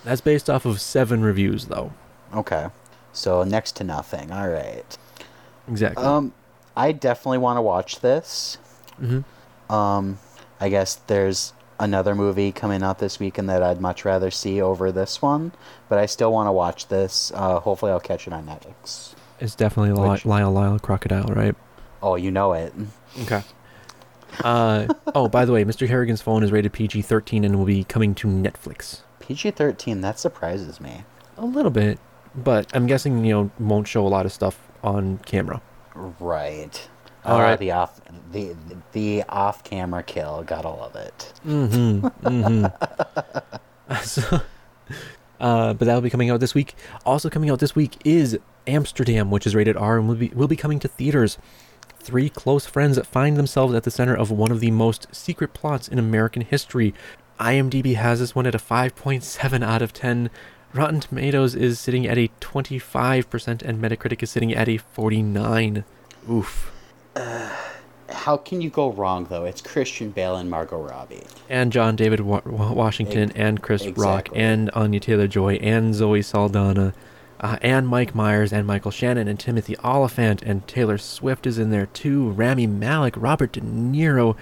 That's 0.04 0.22
based 0.22 0.50
off 0.50 0.66
of 0.66 0.80
seven 0.80 1.22
reviews, 1.22 1.66
though. 1.66 1.92
Okay. 2.34 2.68
So 3.14 3.44
next 3.44 3.74
to 3.78 3.84
nothing. 3.84 4.32
All 4.32 4.48
right. 4.48 4.98
Exactly. 5.68 6.04
Um, 6.04 6.34
I 6.76 6.92
definitely 6.92 7.40
want 7.40 7.58
to 7.58 7.62
watch 7.62 8.00
this. 8.02 8.58
hmm 8.98 9.22
Um, 9.70 10.20
I 10.60 10.70
guess 10.70 10.96
there's 11.08 11.54
another 11.80 12.16
movie 12.16 12.52
coming 12.52 12.84
out 12.84 13.00
this 13.00 13.20
weekend 13.20 13.50
that 13.50 13.62
I'd 13.62 13.82
much 13.82 14.06
rather 14.06 14.32
see 14.32 14.62
over 14.62 14.92
this 14.92 15.22
one, 15.22 15.52
but 15.90 16.00
I 16.00 16.06
still 16.06 16.32
want 16.32 16.48
to 16.48 16.52
watch 16.52 16.88
this. 16.88 17.32
Uh, 17.36 17.60
hopefully, 17.60 17.92
I'll 17.92 18.00
catch 18.00 18.28
it 18.28 18.34
on 18.34 18.46
Netflix. 18.46 19.14
It's 19.40 19.56
definitely 19.56 19.94
Which- 20.10 20.26
Lyle 20.26 20.52
Lyle 20.52 20.80
Crocodile, 20.80 21.26
right? 21.34 21.56
Oh, 22.02 22.16
you 22.16 22.32
know 22.32 22.54
it. 22.54 22.74
Okay. 23.24 23.42
Uh, 24.44 24.88
oh, 25.16 25.28
by 25.28 25.46
the 25.46 25.52
way, 25.52 25.64
Mr. 25.66 25.88
Harrigan's 25.88 26.22
phone 26.22 26.44
is 26.44 26.52
rated 26.52 26.74
PG 26.74 27.02
13 27.02 27.44
and 27.44 27.58
will 27.58 27.66
be 27.66 27.84
coming 27.84 28.14
to 28.16 28.28
Netflix. 28.28 29.02
PG 29.20 29.52
13, 29.52 30.02
that 30.02 30.20
surprises 30.20 30.80
me. 30.80 31.04
A 31.38 31.46
little 31.46 31.72
bit, 31.72 32.00
but 32.36 32.68
I'm 32.76 32.86
guessing, 32.88 33.26
you 33.26 33.34
know, 33.34 33.52
won't 33.60 33.88
show 33.88 34.06
a 34.06 34.10
lot 34.10 34.26
of 34.26 34.32
stuff 34.32 34.60
on 34.84 35.18
camera. 35.20 35.62
Right. 35.96 36.88
All 37.26 37.40
Uh, 37.40 37.44
right. 37.44 37.60
The 37.60 37.72
off 37.72 38.00
the 38.32 38.56
the 38.92 39.24
off 39.28 39.64
camera 39.64 40.04
kill 40.04 40.44
got 40.44 40.66
all 40.66 40.82
of 40.84 40.96
it. 40.96 41.34
Mm-hmm. 41.46 42.08
Mm-hmm. 42.28 43.96
so, 44.04 44.42
uh, 45.40 45.74
but 45.74 45.86
that'll 45.86 46.02
be 46.02 46.10
coming 46.10 46.30
out 46.30 46.40
this 46.40 46.54
week. 46.54 46.76
Also 47.06 47.30
coming 47.30 47.50
out 47.50 47.60
this 47.60 47.76
week 47.76 47.98
is 48.06 48.38
Amsterdam, 48.68 49.32
which 49.32 49.48
is 49.48 49.56
rated 49.56 49.78
R 49.78 49.98
and 49.98 50.08
will 50.08 50.16
be 50.16 50.30
will 50.30 50.48
be 50.48 50.56
coming 50.56 50.80
to 50.80 50.88
theaters. 50.88 51.38
Three 52.00 52.30
close 52.30 52.66
friends 52.66 53.00
find 53.08 53.36
themselves 53.38 53.74
at 53.74 53.84
the 53.84 53.92
center 53.92 54.16
of 54.16 54.32
one 54.32 54.52
of 54.52 54.60
the 54.60 54.72
most 54.72 55.08
secret 55.14 55.54
plots 55.54 55.88
in 55.88 56.00
American 56.00 56.42
history. 56.42 56.94
IMDb 57.40 57.96
has 57.96 58.20
this 58.20 58.34
one 58.34 58.48
at 58.48 58.56
a 58.56 58.60
5.7 58.60 59.64
out 59.64 59.82
of 59.82 59.94
10. 59.94 60.30
Rotten 60.74 61.00
Tomatoes 61.00 61.54
is 61.56 61.80
sitting 61.80 62.08
at 62.08 62.18
a 62.18 62.30
25%, 62.42 63.62
and 63.62 63.82
Metacritic 63.82 64.24
is 64.24 64.30
sitting 64.32 64.54
at 64.54 64.68
a 64.70 64.78
49. 64.78 65.84
Oof. 66.30 66.72
Uh, 67.16 67.50
how 68.10 68.38
can 68.38 68.62
you 68.62 68.70
go 68.70 68.92
wrong 68.92 69.26
though? 69.30 69.44
It's 69.46 69.62
Christian 69.62 70.12
Bale 70.12 70.36
and 70.38 70.50
Margot 70.50 70.82
Robbie. 70.82 71.24
and 71.50 71.72
John 71.72 71.96
David 71.96 72.22
Wa- 72.22 72.42
Wa- 72.46 72.72
Washington 72.74 73.30
Ex- 73.32 73.38
and 73.40 73.62
Chris 73.62 73.86
Rock 73.88 74.30
and 74.34 74.70
Anya 74.72 75.00
Taylor 75.00 75.28
Joy 75.28 75.56
and 75.56 75.94
Zoe 75.94 76.22
Saldana 76.22 76.94
uh, 77.40 77.58
and 77.62 77.88
Mike 77.88 78.16
Myers 78.16 78.52
and 78.52 78.66
Michael 78.66 78.92
Shannon 78.92 79.28
and 79.28 79.40
Timothy 79.40 79.76
Olyphant 79.84 80.42
and 80.42 80.68
Taylor 80.68 80.98
Swift 80.98 81.46
is 81.48 81.58
in 81.60 81.70
there 81.70 81.86
too. 81.88 82.30
Rami 82.32 82.68
Malek, 82.68 83.14
Robert 83.18 83.52
De 83.54 83.62
Niro, 83.62 84.36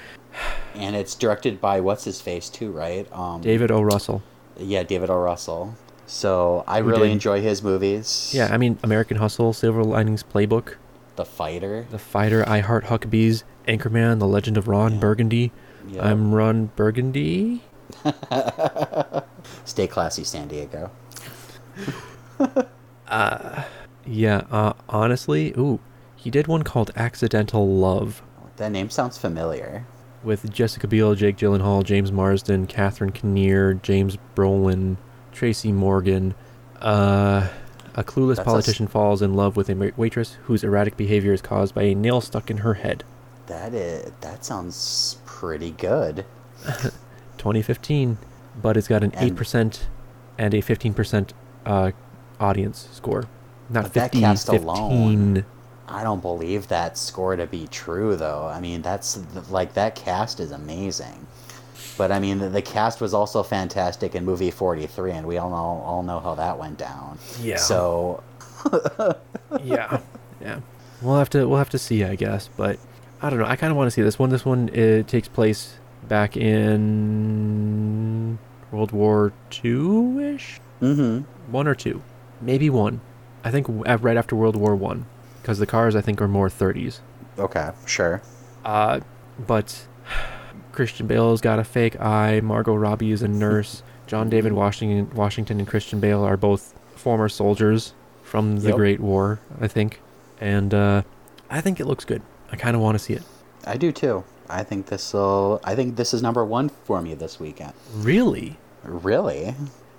And 0.74 0.96
it's 0.96 1.16
directed 1.16 1.60
by 1.62 1.80
what's 1.82 2.04
his 2.04 2.22
face 2.22 2.50
too, 2.50 2.72
right? 2.72 3.12
Um, 3.12 3.41
David 3.41 3.72
O. 3.72 3.82
Russell. 3.82 4.22
Yeah, 4.58 4.84
David 4.84 5.10
O. 5.10 5.18
Russell. 5.20 5.76
So 6.08 6.64
I 6.68 6.82
Who 6.82 6.89
really 6.89 7.08
did- 7.08 7.14
enjoy 7.14 7.41
his 7.41 7.64
movies. 7.64 8.32
Yeah, 8.34 8.50
I 8.52 8.58
mean 8.58 8.78
American 8.84 9.18
Hustle, 9.18 9.54
Silver 9.54 9.84
Linings 9.84 10.24
Playbook, 10.24 10.76
The 11.16 11.26
Fighter. 11.26 11.88
The 11.89 11.98
Fighter, 12.00 12.48
I 12.48 12.60
Heart 12.60 12.86
Huckabees, 12.86 13.43
Anchorman, 13.68 14.20
The 14.20 14.28
Legend 14.28 14.58
of 14.58 14.68
Ron 14.68 14.93
Yeah. 14.93 15.00
Burgundy. 15.00 15.52
Yeah. 15.88 16.08
I'm 16.08 16.34
Ron 16.34 16.68
Burgundy. 16.76 17.62
Stay 19.66 19.88
classy, 19.88 20.24
San 20.24 20.48
Diego. 20.48 20.91
Yeah, 23.10 24.43
uh, 24.51 24.74
honestly, 24.89 25.53
ooh, 25.58 25.80
he 26.16 26.30
did 26.30 26.47
one 26.47 26.64
called 26.64 26.91
Accidental 26.95 27.68
Love. 27.68 28.22
That 28.58 28.72
name 28.72 28.89
sounds 28.89 29.18
familiar. 29.18 29.86
with 30.24 30.51
Jessica 30.51 30.88
Biel, 30.88 31.14
Jake 31.16 31.38
Gyllenhaal, 31.38 31.84
James 31.84 32.12
Marsden, 32.12 32.66
Catherine 32.68 33.12
Keener, 33.12 33.76
James 33.76 34.18
Brolin, 34.36 34.97
Tracy 35.32 35.72
Morgan. 35.72 36.34
Uh, 36.82 37.49
a 37.95 38.03
clueless 38.03 38.38
That's 38.38 38.47
a 38.47 38.51
politician 38.51 38.88
falls 38.88 39.22
in 39.22 39.34
love 39.36 39.56
with 39.56 39.70
a 39.70 39.93
waitress 39.95 40.34
whose 40.43 40.64
erratic 40.64 40.97
behavior 40.97 41.32
is 41.34 41.41
caused 41.41 41.74
by 41.76 41.84
a 41.84 41.95
nail 41.95 42.22
stuck 42.22 42.49
in 42.49 42.58
her 42.58 42.74
head. 42.76 43.03
That 43.47 43.74
is. 43.74 44.12
That 44.22 44.43
sounds 44.43 45.18
pretty 45.26 45.72
good. 45.72 46.26
2015, 47.38 48.18
but 48.62 48.78
it's 48.78 48.88
got 48.88 49.03
an 49.03 49.12
And- 49.14 49.38
8% 49.38 49.82
and 50.38 50.53
a 50.53 50.62
15% 50.62 51.30
uh, 51.66 51.91
audience 52.40 52.88
score. 52.92 53.26
Not 53.70 53.84
But 53.84 53.94
that 53.94 54.12
cast 54.12 54.48
15. 54.50 54.68
alone- 54.68 55.46
I 55.88 56.04
don't 56.04 56.22
believe 56.22 56.68
that 56.70 56.98
score 56.98 57.36
to 57.36 57.46
be 57.46 57.68
true, 57.68 58.16
though. 58.16 58.48
I 58.52 58.60
mean, 58.60 58.82
that's 58.82 59.20
like 59.52 59.76
that 59.76 59.94
cast 59.96 60.40
is 60.40 60.50
amazing. 60.52 61.28
But 61.98 62.12
I 62.12 62.20
mean, 62.20 62.40
the, 62.40 62.50
the 62.50 62.62
cast 62.64 63.00
was 63.02 63.14
also 63.14 63.44
fantastic 63.44 64.16
in 64.16 64.26
movie 64.26 64.50
43, 64.52 65.12
and 65.12 65.28
we 65.28 65.38
all 65.38 65.50
know 65.52 65.84
all 65.86 66.02
know 66.04 66.20
how 66.20 66.34
that 66.36 66.58
went 66.58 66.80
down. 66.80 67.20
Yeah. 67.40 67.58
So 67.58 68.24
yeah, 69.64 70.00
yeah. 70.42 70.60
We'll 71.04 71.18
have 71.18 71.30
to 71.32 71.48
we'll 71.48 71.60
have 71.60 71.70
to 71.70 71.78
see, 71.78 72.04
I 72.04 72.16
guess. 72.16 72.50
But 72.58 72.80
I 73.22 73.30
don't 73.30 73.38
know. 73.40 73.46
I 73.46 73.56
kind 73.56 73.70
of 73.70 73.78
want 73.78 73.86
to 73.88 73.92
see 73.92 74.02
this 74.02 74.18
one. 74.18 74.32
This 74.32 74.44
one 74.44 74.70
it 74.74 75.08
takes 75.08 75.28
place 75.28 75.76
back 76.08 76.36
in 76.36 78.38
World 78.72 78.92
War 78.92 79.34
Two 79.50 80.20
ish, 80.20 80.60
hmm 80.80 81.20
one 81.52 81.68
or 81.68 81.76
two, 81.76 82.02
maybe 82.42 82.70
one. 82.70 83.02
I 83.44 83.52
think 83.52 83.68
right 83.70 84.18
after 84.18 84.36
World 84.36 84.56
War 84.56 84.76
One, 84.76 85.06
because 85.42 85.60
the 85.60 85.68
cars 85.68 85.96
I 85.96 86.02
think 86.02 86.22
are 86.22 86.28
more 86.28 86.50
30s. 86.50 87.00
Okay, 87.38 87.72
sure. 87.86 88.22
Uh, 88.64 89.02
but 89.46 89.86
Christian 90.72 91.06
Bale's 91.08 91.42
got 91.42 91.60
a 91.60 91.64
fake 91.64 92.00
eye. 92.00 92.40
Margot 92.42 92.74
Robbie 92.76 93.12
is 93.12 93.22
a 93.22 93.28
nurse. 93.28 93.84
John 94.08 94.30
David 94.30 94.54
Washington, 94.64 95.16
Washington 95.16 95.60
and 95.60 95.68
Christian 95.68 96.00
Bale 96.00 96.24
are 96.24 96.38
both 96.38 96.74
former 96.96 97.30
soldiers 97.30 97.94
from 98.24 98.58
the 98.62 98.70
Yep. 98.70 98.76
Great 98.78 99.00
War, 99.00 99.40
I 99.62 99.68
think, 99.68 100.02
and 100.42 100.74
uh, 100.74 101.04
I 101.50 101.62
think 101.62 101.80
it 101.80 101.86
looks 101.86 102.06
good. 102.06 102.22
I 102.52 102.56
kind 102.56 102.76
of 102.76 102.82
want 102.82 102.96
to 102.98 103.04
see 103.04 103.14
it. 103.14 103.24
I 103.66 103.78
do 103.78 103.92
too. 103.92 104.24
I 104.50 104.64
think 104.64 104.88
this 104.88 105.14
will. 105.14 105.60
I 105.64 105.76
think 105.76 105.96
this 105.96 106.14
is 106.14 106.22
number 106.24 106.44
one 106.46 106.70
for 106.70 107.02
me 107.02 107.14
this 107.16 107.40
weekend. 107.40 107.74
Really? 107.94 108.58
Really? 108.84 109.56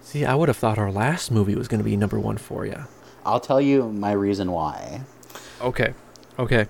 See, 0.07 0.24
I 0.24 0.36
would 0.36 0.46
have 0.46 0.57
thought 0.57 0.78
our 0.78 0.92
last 0.92 1.32
movie 1.32 1.57
was 1.57 1.66
going 1.66 1.80
to 1.80 1.84
be 1.84 1.96
number 1.96 2.20
one 2.20 2.36
for 2.36 2.64
you. 2.64 2.84
I'll 3.24 3.40
tell 3.40 3.61
you 3.61 3.90
my 3.90 4.12
reason 4.12 4.52
why. 4.52 5.00
Okay. 5.61 5.94
Okay. 6.38 6.66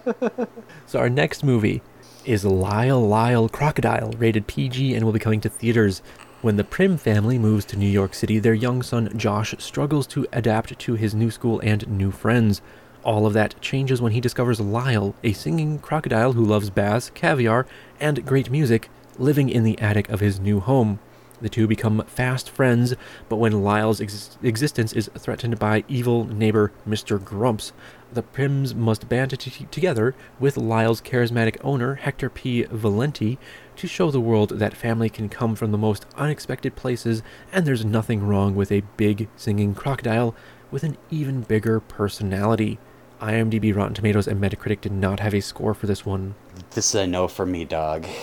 so 0.86 0.98
our 0.98 1.08
next 1.08 1.44
movie 1.44 1.80
is 2.26 2.44
Lyle 2.44 3.00
Lyle 3.00 3.48
Crocodile, 3.48 4.12
rated 4.18 4.46
PG, 4.46 4.94
and 4.94 5.06
will 5.06 5.14
be 5.14 5.18
coming 5.18 5.40
to 5.40 5.48
theaters. 5.48 6.02
When 6.42 6.56
the 6.56 6.62
Primm 6.62 7.00
family 7.00 7.38
moves 7.38 7.64
to 7.64 7.78
New 7.78 7.88
York 7.88 8.12
City, 8.12 8.38
their 8.38 8.52
young 8.52 8.82
son 8.82 9.16
Josh 9.16 9.54
struggles 9.58 10.06
to 10.08 10.26
adapt 10.30 10.78
to 10.78 10.92
his 10.92 11.14
new 11.14 11.30
school 11.30 11.58
and 11.60 11.88
new 11.88 12.10
friends. 12.10 12.60
All 13.02 13.24
of 13.24 13.32
that 13.32 13.58
changes 13.62 14.02
when 14.02 14.12
he 14.12 14.20
discovers 14.20 14.60
Lyle, 14.60 15.14
a 15.24 15.32
singing 15.32 15.78
crocodile 15.78 16.34
who 16.34 16.44
loves 16.44 16.68
baths, 16.68 17.10
caviar, 17.14 17.66
and 17.98 18.26
great 18.26 18.50
music, 18.50 18.90
living 19.18 19.48
in 19.48 19.64
the 19.64 19.78
attic 19.78 20.10
of 20.10 20.20
his 20.20 20.38
new 20.38 20.60
home. 20.60 20.98
The 21.42 21.48
two 21.48 21.66
become 21.66 22.04
fast 22.06 22.48
friends, 22.48 22.94
but 23.28 23.36
when 23.36 23.64
Lyle's 23.64 24.00
ex- 24.00 24.38
existence 24.44 24.92
is 24.92 25.10
threatened 25.18 25.58
by 25.58 25.82
evil 25.88 26.24
neighbor 26.24 26.70
Mr. 26.88 27.22
Grumps, 27.22 27.72
the 28.12 28.22
Primms 28.22 28.76
must 28.76 29.08
band 29.08 29.36
t- 29.36 29.66
together 29.70 30.14
with 30.38 30.56
Lyle's 30.56 31.00
charismatic 31.00 31.56
owner, 31.64 31.96
Hector 31.96 32.30
P. 32.30 32.62
Valenti, 32.70 33.40
to 33.74 33.88
show 33.88 34.12
the 34.12 34.20
world 34.20 34.50
that 34.50 34.76
family 34.76 35.08
can 35.08 35.28
come 35.28 35.56
from 35.56 35.72
the 35.72 35.78
most 35.78 36.06
unexpected 36.16 36.76
places 36.76 37.24
and 37.52 37.66
there's 37.66 37.84
nothing 37.84 38.24
wrong 38.24 38.54
with 38.54 38.70
a 38.70 38.84
big 38.96 39.28
singing 39.36 39.74
crocodile 39.74 40.36
with 40.70 40.84
an 40.84 40.96
even 41.10 41.40
bigger 41.40 41.80
personality. 41.80 42.78
IMDb, 43.20 43.74
Rotten 43.74 43.94
Tomatoes, 43.94 44.28
and 44.28 44.40
Metacritic 44.40 44.80
did 44.80 44.92
not 44.92 45.18
have 45.18 45.34
a 45.34 45.40
score 45.40 45.74
for 45.74 45.88
this 45.88 46.06
one. 46.06 46.36
This 46.70 46.90
is 46.90 46.94
a 46.94 47.06
no 47.06 47.26
for 47.26 47.46
me, 47.46 47.64
dog. 47.64 48.06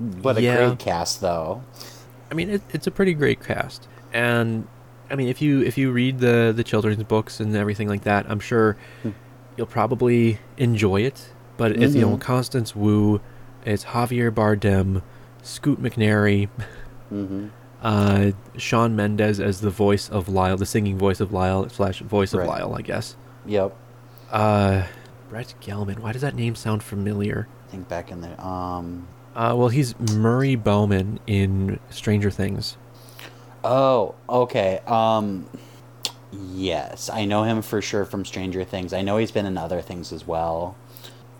but 0.00 0.36
a 0.38 0.42
Yeah. 0.42 0.56
great 0.68 0.78
cast, 0.78 1.20
though. 1.20 1.62
I 2.30 2.34
mean, 2.34 2.50
it, 2.50 2.62
it's 2.70 2.86
a 2.86 2.90
pretty 2.90 3.14
great 3.14 3.42
cast, 3.42 3.88
and 4.12 4.66
I 5.10 5.16
mean, 5.16 5.28
if 5.28 5.42
you 5.42 5.62
if 5.62 5.76
you 5.76 5.90
read 5.90 6.18
the 6.20 6.52
the 6.54 6.62
children's 6.64 7.02
books 7.02 7.40
and 7.40 7.54
everything 7.56 7.88
like 7.88 8.04
that, 8.04 8.26
I'm 8.30 8.38
sure 8.40 8.76
you'll 9.56 9.66
probably 9.66 10.38
enjoy 10.56 11.02
it. 11.02 11.32
But 11.56 11.72
it's 11.72 11.94
you 11.94 12.00
know 12.02 12.16
Mhm. 12.16 12.20
Constance 12.20 12.74
Wu, 12.76 13.20
it's 13.66 13.86
Javier 13.86 14.30
Bardem, 14.30 15.02
Scoot 15.42 15.82
McNairy, 15.82 16.48
hmm 17.08 17.48
uh, 17.82 18.30
Shawn 18.58 18.94
Mendes 18.94 19.40
as 19.40 19.60
the 19.62 19.70
voice 19.70 20.08
of 20.10 20.28
Lyle, 20.28 20.56
the 20.58 20.66
singing 20.66 20.98
voice 20.98 21.18
of 21.18 21.32
Lyle 21.32 21.66
slash 21.70 22.00
voice 22.02 22.34
of 22.34 22.46
Lyle, 22.46 22.74
I 22.74 22.82
guess. 22.82 23.16
Yep. 23.46 23.74
Uh, 24.30 24.84
Brett 25.30 25.54
Gelman. 25.62 25.98
Why 26.00 26.12
does 26.12 26.20
that 26.22 26.34
name 26.34 26.54
sound 26.54 26.82
familiar? 26.82 27.48
I 27.66 27.70
think 27.72 27.88
back 27.88 28.10
in 28.12 28.20
the 28.20 28.38
um. 28.44 29.08
Uh, 29.34 29.54
well, 29.56 29.68
he's 29.68 29.98
Murray 29.98 30.56
Bowman 30.56 31.20
in 31.26 31.78
Stranger 31.90 32.30
Things. 32.30 32.76
Oh, 33.64 34.14
okay. 34.28 34.80
Um. 34.86 35.46
Yes, 36.32 37.10
I 37.10 37.24
know 37.24 37.42
him 37.42 37.60
for 37.60 37.82
sure 37.82 38.04
from 38.04 38.24
Stranger 38.24 38.62
Things. 38.62 38.92
I 38.92 39.02
know 39.02 39.16
he's 39.16 39.32
been 39.32 39.46
in 39.46 39.58
other 39.58 39.80
things 39.80 40.12
as 40.12 40.24
well, 40.26 40.76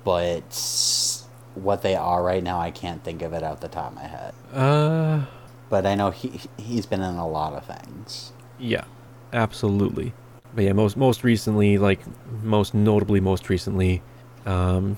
but 0.04 1.22
what 1.54 1.82
they 1.82 1.94
are 1.94 2.22
right 2.24 2.42
now, 2.42 2.60
I 2.60 2.72
can't 2.72 3.02
think 3.04 3.22
of 3.22 3.32
it 3.32 3.42
out 3.44 3.60
the 3.60 3.68
top 3.68 3.90
of 3.92 3.94
my 3.96 4.02
head. 4.04 4.34
Uh, 4.52 5.26
But 5.68 5.86
I 5.86 5.94
know 5.94 6.10
he 6.10 6.40
he's 6.56 6.86
been 6.86 7.02
in 7.02 7.14
a 7.16 7.28
lot 7.28 7.52
of 7.52 7.64
things. 7.64 8.32
Yeah, 8.58 8.84
absolutely. 9.32 10.12
But 10.56 10.64
yeah, 10.64 10.72
most 10.72 10.96
most 10.96 11.22
recently, 11.22 11.78
like 11.78 12.00
most 12.42 12.74
notably, 12.74 13.20
most 13.20 13.48
recently, 13.48 14.02
um, 14.44 14.96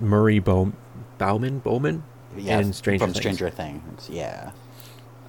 Murray 0.00 0.40
Bow- 0.40 0.72
Bowman 1.18 1.58
Bowman 1.60 2.02
Yeah, 2.36 2.60
in 2.60 2.72
Stranger 2.72 3.04
from 3.04 3.12
Things. 3.12 3.22
Stranger 3.36 3.50
Things. 3.50 4.08
Yeah. 4.10 4.52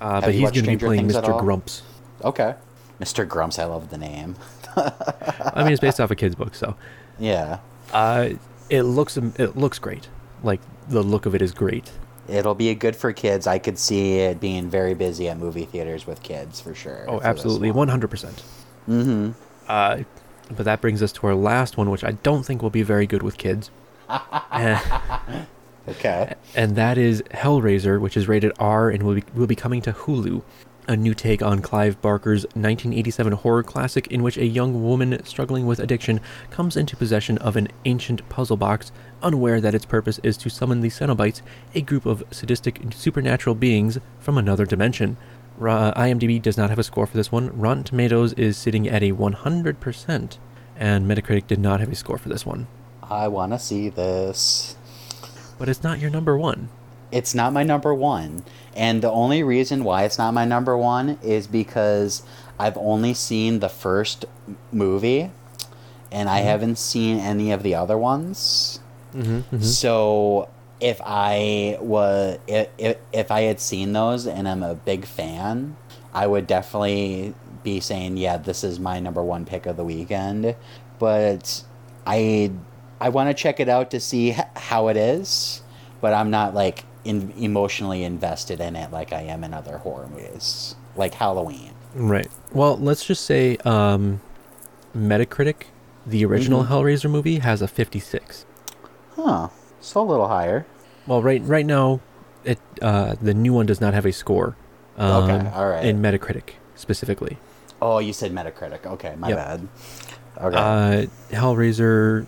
Uh, 0.02 0.22
but 0.22 0.34
he's 0.34 0.52
going 0.52 0.66
to 0.66 0.72
be 0.72 0.78
playing 0.78 1.08
Mr. 1.08 1.40
Grumps. 1.40 1.82
Okay. 2.24 2.56
Mr. 3.00 3.28
Grumps, 3.28 3.60
I 3.60 3.66
love 3.66 3.90
the 3.90 3.98
name. 3.98 4.36
I 4.76 5.64
mean, 5.64 5.72
it's 5.72 5.82
based 5.82 6.00
off 6.00 6.12
a 6.12 6.16
kid's 6.16 6.36
book, 6.36 6.56
so 6.56 6.76
Yeah. 7.20 7.60
uh, 7.94 8.30
it 8.70 8.84
looks 8.84 9.18
it 9.18 9.56
looks 9.56 9.80
great. 9.80 10.08
Like 10.44 10.60
the 10.90 11.02
look 11.04 11.26
of 11.26 11.36
it 11.36 11.42
is 11.42 11.52
great. 11.52 11.92
It'll 12.28 12.56
be 12.56 12.74
good 12.74 12.96
for 12.96 13.14
kids. 13.14 13.46
I 13.48 13.60
could 13.60 13.78
see 13.78 14.18
it 14.20 14.40
being 14.40 14.70
very 14.70 14.96
busy 14.96 15.30
at 15.30 15.38
movie 15.38 15.66
theaters 15.66 16.08
with 16.08 16.24
kids 16.24 16.60
for 16.60 16.74
sure. 16.74 17.06
Oh, 17.08 17.22
absolutely, 17.22 17.72
one 17.72 17.88
hundred 17.88 18.10
percent. 18.10 18.44
Mm-hmm. 18.90 19.32
Uh, 19.68 20.00
but 20.50 20.66
that 20.66 20.82
brings 20.82 21.02
us 21.04 21.12
to 21.14 21.28
our 21.28 21.36
last 21.36 21.78
one, 21.78 21.90
which 21.90 22.04
I 22.04 22.12
don't 22.12 22.44
think 22.44 22.62
will 22.62 22.70
be 22.72 22.84
very 22.84 23.06
good 23.08 23.24
with 23.24 23.38
kids. 23.38 23.70
Eh. 24.52 24.80
Okay. 25.88 26.34
and 26.56 26.76
that 26.76 26.98
is 26.98 27.22
Hellraiser, 27.32 28.00
which 28.00 28.18
is 28.18 28.28
rated 28.28 28.52
R 28.60 28.90
and 28.90 29.04
will 29.04 29.16
be, 29.16 29.24
will 29.34 29.48
be 29.48 29.56
coming 29.56 29.82
to 29.84 29.94
Hulu. 29.94 30.42
A 30.88 30.96
new 30.96 31.16
take 31.16 31.42
on 31.42 31.64
Clive 31.64 32.00
Barker's 32.00 32.44
1987 32.54 33.34
horror 33.34 33.64
classic, 33.64 34.06
in 34.08 34.22
which 34.22 34.38
a 34.38 34.46
young 34.46 34.84
woman 34.84 35.24
struggling 35.26 35.66
with 35.66 35.80
addiction 35.80 36.22
comes 36.52 36.78
into 36.78 36.96
possession 36.96 37.40
of 37.40 37.56
an 37.56 37.70
ancient 37.86 38.28
puzzle 38.30 38.56
box, 38.56 38.92
unaware 39.24 39.60
that 39.60 39.74
its 39.74 39.86
purpose 39.86 40.20
is 40.22 40.38
to 40.38 40.50
summon 40.50 40.82
the 40.82 40.90
Cenobites, 40.90 41.42
a 41.74 41.82
group 41.82 42.06
of 42.06 42.24
sadistic 42.30 42.80
supernatural 42.94 43.56
beings 43.56 43.98
from 44.20 44.38
another 44.38 44.68
dimension. 44.68 45.18
Ra- 45.58 45.88
uh, 45.88 46.00
IMDb 46.00 46.40
does 46.40 46.58
not 46.58 46.70
have 46.70 46.80
a 46.80 46.84
score 46.84 47.08
for 47.08 47.18
this 47.18 47.32
one. 47.32 47.58
Rotten 47.58 47.84
Tomatoes 47.84 48.34
is 48.34 48.56
sitting 48.56 48.88
at 48.88 49.02
a 49.02 49.14
100%, 49.14 50.38
and 50.78 51.10
Metacritic 51.10 51.48
did 51.48 51.60
not 51.60 51.80
have 51.80 51.92
a 51.92 51.96
score 51.96 52.20
for 52.20 52.30
this 52.30 52.46
one. 52.46 52.68
I 53.02 53.28
want 53.28 53.54
to 53.54 53.60
see 53.60 53.90
this. 53.90 54.76
But 55.58 55.70
it's 55.70 55.84
not 55.84 56.00
your 56.00 56.10
number 56.10 56.38
one. 56.38 56.70
It's 57.12 57.34
not 57.34 57.54
my 57.54 57.64
number 57.64 57.94
one. 57.94 58.44
And 58.76 59.02
the 59.02 59.12
only 59.12 59.44
reason 59.44 59.84
why 59.84 60.04
it's 60.04 60.18
not 60.18 60.34
my 60.34 60.44
number 60.46 60.78
one 60.78 61.18
is 61.24 61.48
because 61.48 62.24
I've 62.60 62.78
only 62.78 63.14
seen 63.14 63.60
the 63.60 63.70
first 63.70 64.26
movie 64.72 65.32
and 66.12 66.30
I 66.30 66.40
haven't 66.40 66.78
seen 66.78 67.20
any 67.20 67.52
of 67.52 67.64
the 67.64 67.76
other 67.76 67.98
ones. 67.98 68.80
Mm-hmm, 69.14 69.62
So 69.62 70.50
if 70.82 71.00
I 71.06 71.78
was 71.80 72.38
if, 72.48 72.68
if, 72.78 72.98
if 73.14 73.32
I 73.32 73.42
had 73.42 73.60
seen 73.62 73.94
those 73.94 74.28
and 74.28 74.48
I'm 74.48 74.64
a 74.64 74.76
big 74.76 75.06
fan, 75.06 75.78
I 76.14 76.28
would 76.28 76.48
definitely 76.48 77.34
be 77.64 77.80
saying, 77.80 78.18
yeah, 78.18 78.38
this 78.38 78.64
is 78.64 78.80
my 78.80 79.00
number 79.00 79.24
one 79.24 79.46
pick 79.46 79.66
of 79.66 79.78
the 79.78 79.86
weekend. 79.86 80.56
But 81.00 81.64
I 82.06 82.52
I 83.02 83.10
want 83.10 83.30
to 83.30 83.34
check 83.34 83.60
it 83.60 83.70
out 83.70 83.92
to 83.92 84.00
see 84.00 84.36
how 84.56 84.88
it 84.88 84.98
is, 84.98 85.62
but 86.02 86.14
I'm 86.14 86.30
not 86.32 86.54
like 86.54 86.84
in, 87.04 87.32
emotionally 87.38 88.04
invested 88.04 88.60
in 88.60 88.76
it 88.76 88.92
like 88.92 89.14
I 89.14 89.22
am 89.24 89.44
in 89.44 89.54
other 89.54 89.78
horror 89.80 90.08
movies, 90.08 90.76
like 90.96 91.14
Halloween. 91.14 91.72
Right. 91.94 92.30
Well, 92.54 92.78
let's 92.78 93.06
just 93.06 93.26
say 93.26 93.58
um, 93.66 94.22
Metacritic, 94.96 95.64
the 96.06 96.26
original 96.26 96.64
Mhm. 96.64 96.68
Hellraiser 96.70 97.10
movie, 97.10 97.40
has 97.40 97.62
a 97.62 97.68
56. 97.68 98.46
Huh. 99.16 99.50
So 99.82 100.02
a 100.02 100.04
little 100.04 100.28
higher. 100.28 100.66
Well, 101.08 101.22
right 101.22 101.42
right 101.44 101.66
now, 101.66 102.00
it 102.44 102.60
uh, 102.82 103.16
the 103.22 103.34
new 103.34 103.54
one 103.54 103.66
does 103.66 103.80
not 103.80 103.94
have 103.94 104.06
a 104.06 104.12
score. 104.12 104.56
Um, 104.98 105.24
Okay, 105.30 105.50
all 105.54 105.68
right. 105.68 105.86
In 105.86 106.02
Metacritic 106.02 106.54
specifically, 106.76 107.38
Oh, 107.82 108.00
you 108.00 108.14
said 108.14 108.34
Metacritic. 108.34 108.86
Okay, 108.86 109.14
my 109.18 109.30
Yep. 109.30 109.38
bad. 109.38 109.68
Okay. 110.42 110.58
uh, 110.58 111.06
Hellraiser 111.36 112.26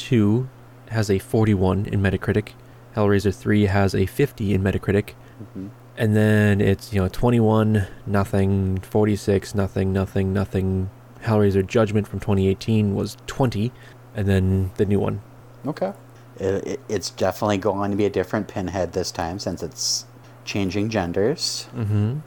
2 0.00 0.48
has 0.90 1.10
a 1.10 1.18
41 1.18 1.86
in 1.86 2.00
Metacritic. 2.02 2.48
Hellraiser 2.96 3.34
3 3.34 3.66
has 3.66 3.94
a 3.94 4.06
50 4.06 4.54
in 4.54 4.62
Metacritic. 4.62 5.10
Mhm. 5.56 5.70
And 5.96 6.16
then 6.16 6.60
it's, 6.60 6.92
you 6.92 7.00
know, 7.00 7.08
21, 7.08 7.86
nothing, 8.06 8.78
46, 8.78 9.54
nothing, 9.54 9.92
nothing, 9.92 10.32
nothing. 10.32 10.90
Hellraiser 11.24 11.66
Judgment 11.66 12.08
from 12.08 12.20
2018 12.20 12.94
was 12.94 13.16
20. 13.26 13.70
And 14.16 14.26
then 14.26 14.70
the 14.76 14.86
new 14.86 14.98
one. 14.98 15.20
Okay. 15.66 15.92
It, 16.38 16.66
it, 16.66 16.80
it's 16.88 17.10
definitely 17.10 17.58
going 17.58 17.90
to 17.90 17.96
be 17.96 18.06
a 18.06 18.10
different 18.10 18.48
pinhead 18.48 18.92
this 18.92 19.10
time 19.12 19.38
since 19.38 19.62
it's 19.62 20.06
changing 20.44 20.88
genders, 20.88 21.68
Mm-hmm. 21.76 22.18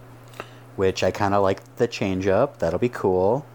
which 0.76 1.04
I 1.04 1.12
kind 1.12 1.34
of 1.34 1.42
like 1.44 1.62
the 1.78 1.88
change 1.88 2.28
up. 2.28 2.60
That'll 2.60 2.80
be 2.80 2.90
cool. 2.90 3.46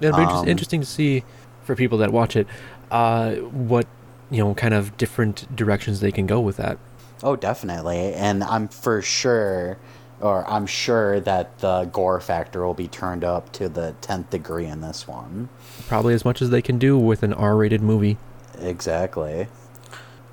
It'll 0.00 0.16
be 0.16 0.22
inter- 0.22 0.34
Um, 0.34 0.48
interesting 0.48 0.80
to 0.80 0.86
see 0.86 1.22
for 1.62 1.76
people 1.76 1.96
that 1.98 2.12
watch 2.12 2.34
it 2.34 2.46
uh, 2.92 3.34
what, 3.36 3.86
you 4.30 4.44
know, 4.44 4.54
kind 4.54 4.74
of 4.74 4.96
different 4.96 5.54
directions 5.56 6.00
they 6.00 6.12
can 6.12 6.26
go 6.26 6.40
with 6.40 6.58
that. 6.58 6.78
Oh, 7.22 7.34
definitely. 7.36 8.12
And 8.14 8.44
I'm 8.44 8.68
for 8.68 9.00
sure, 9.02 9.78
or 10.20 10.48
I'm 10.48 10.66
sure 10.66 11.18
that 11.20 11.58
the 11.58 11.84
gore 11.86 12.20
factor 12.20 12.64
will 12.66 12.74
be 12.74 12.88
turned 12.88 13.24
up 13.24 13.50
to 13.54 13.68
the 13.68 13.94
10th 14.02 14.30
degree 14.30 14.66
in 14.66 14.80
this 14.80 15.08
one. 15.08 15.48
Probably 15.88 16.14
as 16.14 16.24
much 16.24 16.42
as 16.42 16.50
they 16.50 16.62
can 16.62 16.78
do 16.78 16.98
with 16.98 17.22
an 17.22 17.32
R 17.32 17.56
rated 17.56 17.80
movie. 17.80 18.18
Exactly. 18.60 19.48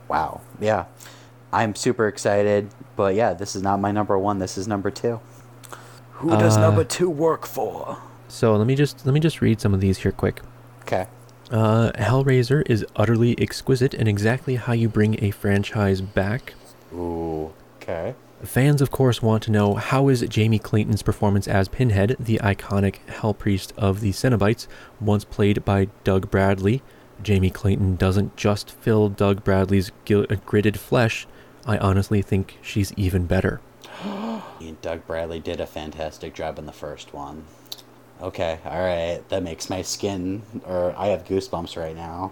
Wow. 0.07 0.41
Yeah. 0.59 0.85
I'm 1.53 1.75
super 1.75 2.07
excited. 2.07 2.69
But 2.95 3.15
yeah, 3.15 3.33
this 3.33 3.55
is 3.55 3.61
not 3.61 3.79
my 3.79 3.91
number 3.91 4.17
one. 4.19 4.39
This 4.39 4.57
is 4.57 4.67
number 4.67 4.91
two. 4.91 5.19
Who 6.13 6.29
does 6.31 6.57
Uh, 6.57 6.61
number 6.61 6.83
two 6.83 7.09
work 7.09 7.45
for? 7.45 7.97
So 8.27 8.55
let 8.55 8.67
me 8.67 8.75
just 8.75 9.05
let 9.05 9.13
me 9.13 9.19
just 9.19 9.41
read 9.41 9.61
some 9.61 9.73
of 9.73 9.79
these 9.79 9.99
here 9.99 10.11
quick. 10.11 10.41
Okay. 10.81 11.07
Uh, 11.51 11.91
Hellraiser 11.93 12.63
is 12.69 12.85
utterly 12.95 13.39
exquisite 13.39 13.93
and 13.93 14.07
exactly 14.07 14.55
how 14.55 14.73
you 14.73 14.87
bring 14.87 15.23
a 15.23 15.31
franchise 15.31 16.01
back. 16.01 16.53
Ooh. 16.93 17.53
Okay. 17.81 18.15
Fans, 18.43 18.81
of 18.81 18.89
course, 18.91 19.21
want 19.21 19.43
to 19.43 19.51
know 19.51 19.73
how 19.73 20.07
is 20.07 20.21
Jamie 20.21 20.59
Clayton's 20.59 21.01
performance 21.01 21.47
as 21.47 21.67
Pinhead, 21.67 22.15
the 22.19 22.39
iconic 22.41 22.97
Hell 23.09 23.33
Priest 23.33 23.73
of 23.77 23.99
the 23.99 24.11
Cenobites, 24.11 24.67
once 25.01 25.25
played 25.25 25.65
by 25.65 25.89
Doug 26.03 26.31
Bradley. 26.31 26.81
Jamie 27.21 27.49
Clayton 27.49 27.97
doesn't 27.97 28.37
just 28.37 28.71
fill 28.71 29.09
Doug 29.09 29.43
Bradley's 29.43 29.91
gil- 30.05 30.25
uh, 30.29 30.35
gritted 30.45 30.79
flesh. 30.79 31.27
I 31.65 31.77
honestly 31.79 32.21
think 32.21 32.57
she's 32.61 32.93
even 32.93 33.25
better. 33.25 33.59
And 34.61 34.79
Doug 34.81 35.05
Bradley 35.05 35.41
did 35.41 35.59
a 35.59 35.67
fantastic 35.67 36.33
job 36.33 36.57
in 36.57 36.65
the 36.65 36.71
first 36.71 37.13
one. 37.13 37.43
Okay, 38.21 38.59
all 38.65 38.79
right. 38.79 39.21
That 39.29 39.43
makes 39.43 39.69
my 39.69 39.81
skin, 39.81 40.41
or 40.65 40.93
I 40.97 41.07
have 41.07 41.25
goosebumps 41.25 41.77
right 41.77 41.95
now. 41.95 42.31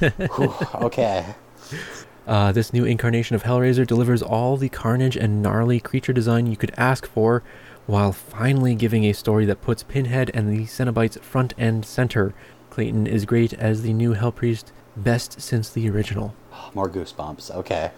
Whew, 0.36 0.54
okay. 0.86 1.34
Uh, 2.26 2.52
this 2.52 2.72
new 2.72 2.84
incarnation 2.84 3.36
of 3.36 3.44
Hellraiser 3.44 3.86
delivers 3.86 4.22
all 4.22 4.56
the 4.56 4.68
carnage 4.68 5.16
and 5.16 5.42
gnarly 5.42 5.80
creature 5.80 6.12
design 6.12 6.46
you 6.46 6.56
could 6.56 6.72
ask 6.76 7.06
for, 7.06 7.42
while 7.86 8.12
finally 8.12 8.74
giving 8.74 9.04
a 9.04 9.12
story 9.12 9.44
that 9.44 9.60
puts 9.60 9.82
Pinhead 9.82 10.30
and 10.34 10.52
the 10.52 10.64
Cenobites 10.64 11.20
front 11.20 11.54
and 11.56 11.84
center. 11.84 12.34
Clayton 12.70 13.06
is 13.06 13.24
great 13.24 13.52
as 13.54 13.82
the 13.82 13.92
new 13.92 14.14
Hell 14.14 14.32
Priest, 14.32 14.72
best 14.96 15.40
since 15.40 15.70
the 15.70 15.88
original. 15.88 16.34
More 16.74 16.88
goosebumps. 16.88 17.50
Okay. 17.50 17.90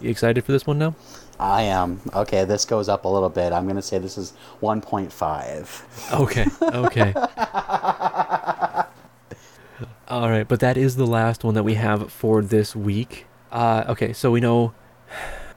You 0.00 0.10
excited 0.10 0.44
for 0.44 0.52
this 0.52 0.66
one 0.66 0.78
now? 0.78 0.94
I 1.40 1.62
am. 1.62 2.00
Okay, 2.14 2.44
this 2.44 2.66
goes 2.66 2.88
up 2.90 3.06
a 3.06 3.08
little 3.08 3.30
bit. 3.30 3.54
I'm 3.54 3.64
going 3.64 3.76
to 3.76 3.82
say 3.82 3.98
this 3.98 4.18
is 4.18 4.34
1.5. 4.60 6.20
Okay, 6.20 6.44
okay. 6.62 7.14
All 10.08 10.28
right, 10.28 10.46
but 10.46 10.60
that 10.60 10.76
is 10.76 10.96
the 10.96 11.06
last 11.06 11.42
one 11.44 11.54
that 11.54 11.62
we 11.62 11.74
have 11.74 12.12
for 12.12 12.42
this 12.42 12.76
week. 12.76 13.26
Uh, 13.50 13.84
okay, 13.88 14.12
so 14.12 14.30
we 14.30 14.40
know. 14.40 14.74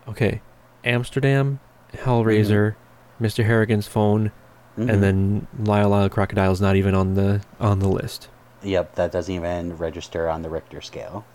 Okay, 0.08 0.42
Amsterdam, 0.86 1.60
Hellraiser, 1.94 2.76
Mr. 3.22 3.44
Harrigan's 3.46 3.88
phone, 3.88 4.32
Mhm. 4.78 4.90
and 4.92 5.04
then 5.04 5.48
Lyle 5.60 5.90
Lyle 5.90 6.10
Crocodile's 6.10 6.62
not 6.62 6.76
even 6.76 6.94
on 6.96 7.14
the 7.16 7.42
on 7.60 7.80
the 7.80 7.88
list. 7.88 8.28
Yep, 8.64 8.96
that 8.96 9.12
doesn't 9.12 9.34
even 9.34 9.78
register 9.78 10.30
on 10.30 10.42
the 10.44 10.50
Richter 10.50 10.82
scale. 10.82 11.26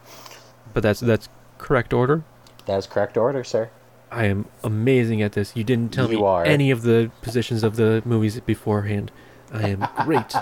But 0.74 0.82
that's 0.82 1.01
that's 1.01 1.28
correct 1.59 1.92
order. 1.92 2.22
That 2.66 2.78
is 2.78 2.86
correct 2.86 3.16
order, 3.16 3.42
sir. 3.44 3.70
I 4.11 4.24
am 4.24 4.46
amazing 4.64 5.20
at 5.22 5.32
this. 5.32 5.54
You 5.54 5.64
didn't 5.64 5.92
tell 5.92 6.11
You 6.11 6.18
me 6.18 6.24
are. 6.24 6.44
any 6.44 6.70
of 6.70 6.82
the 6.82 7.11
positions 7.22 7.62
of 7.62 7.76
the 7.76 8.02
movies 8.04 8.38
beforehand. 8.40 9.11
I 9.52 9.68
am 9.68 9.86
great. 10.04 10.34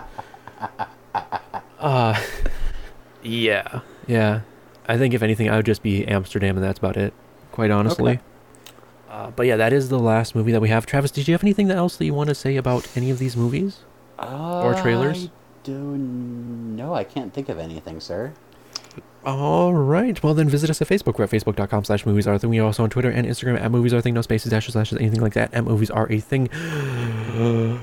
Uh 1.78 2.20
yeah. 3.22 3.80
Yeah. 4.06 4.40
I 4.88 4.96
think 4.98 5.14
if 5.14 5.22
anything 5.22 5.50
I 5.50 5.56
would 5.56 5.66
just 5.66 5.82
be 5.82 6.06
Amsterdam 6.06 6.56
and 6.56 6.64
that's 6.64 6.78
about 6.78 6.96
it, 6.96 7.12
quite 7.52 7.70
honestly. 7.70 8.12
Okay. 8.12 8.20
Uh, 9.10 9.30
but 9.30 9.46
yeah, 9.46 9.56
that 9.56 9.72
is 9.72 9.88
the 9.88 9.98
last 9.98 10.34
movie 10.34 10.52
that 10.52 10.60
we 10.60 10.68
have. 10.68 10.84
Travis, 10.86 11.10
did 11.10 11.26
you 11.26 11.32
have 11.34 11.42
anything 11.42 11.70
else 11.70 11.96
that 11.96 12.04
you 12.04 12.14
want 12.14 12.28
to 12.28 12.34
say 12.34 12.56
about 12.56 12.86
any 12.96 13.10
of 13.10 13.18
these 13.18 13.36
movies? 13.36 13.80
Or 14.18 14.74
trailers? 14.74 15.26
I 15.26 15.30
do 15.64 15.96
no, 15.96 16.94
I 16.94 17.02
can't 17.04 17.32
think 17.34 17.48
of 17.48 17.58
anything, 17.58 17.98
sir. 18.00 18.32
All 19.26 19.74
right. 19.74 20.22
Well, 20.22 20.34
then 20.34 20.48
visit 20.48 20.70
us 20.70 20.80
at 20.80 20.86
Facebook. 20.86 21.18
We're 21.18 21.24
at 21.24 21.30
facebook.com 21.30 21.84
slash 21.84 22.06
movies 22.06 22.28
are 22.28 22.34
a 22.34 22.38
thing. 22.38 22.48
We 22.48 22.60
are 22.60 22.64
also 22.66 22.84
on 22.84 22.90
Twitter 22.90 23.10
and 23.10 23.26
Instagram 23.26 23.60
at 23.60 23.72
movies 23.72 23.92
are 23.92 23.96
a 23.96 24.02
thing. 24.02 24.14
No 24.14 24.22
spaces, 24.22 24.52
dashes, 24.52 24.74
slashes, 24.74 24.98
anything 24.98 25.20
like 25.20 25.34
that. 25.34 25.52
At 25.52 25.64
movies 25.64 25.90
are 25.90 26.10
a 26.12 26.20
thing. 26.20 26.48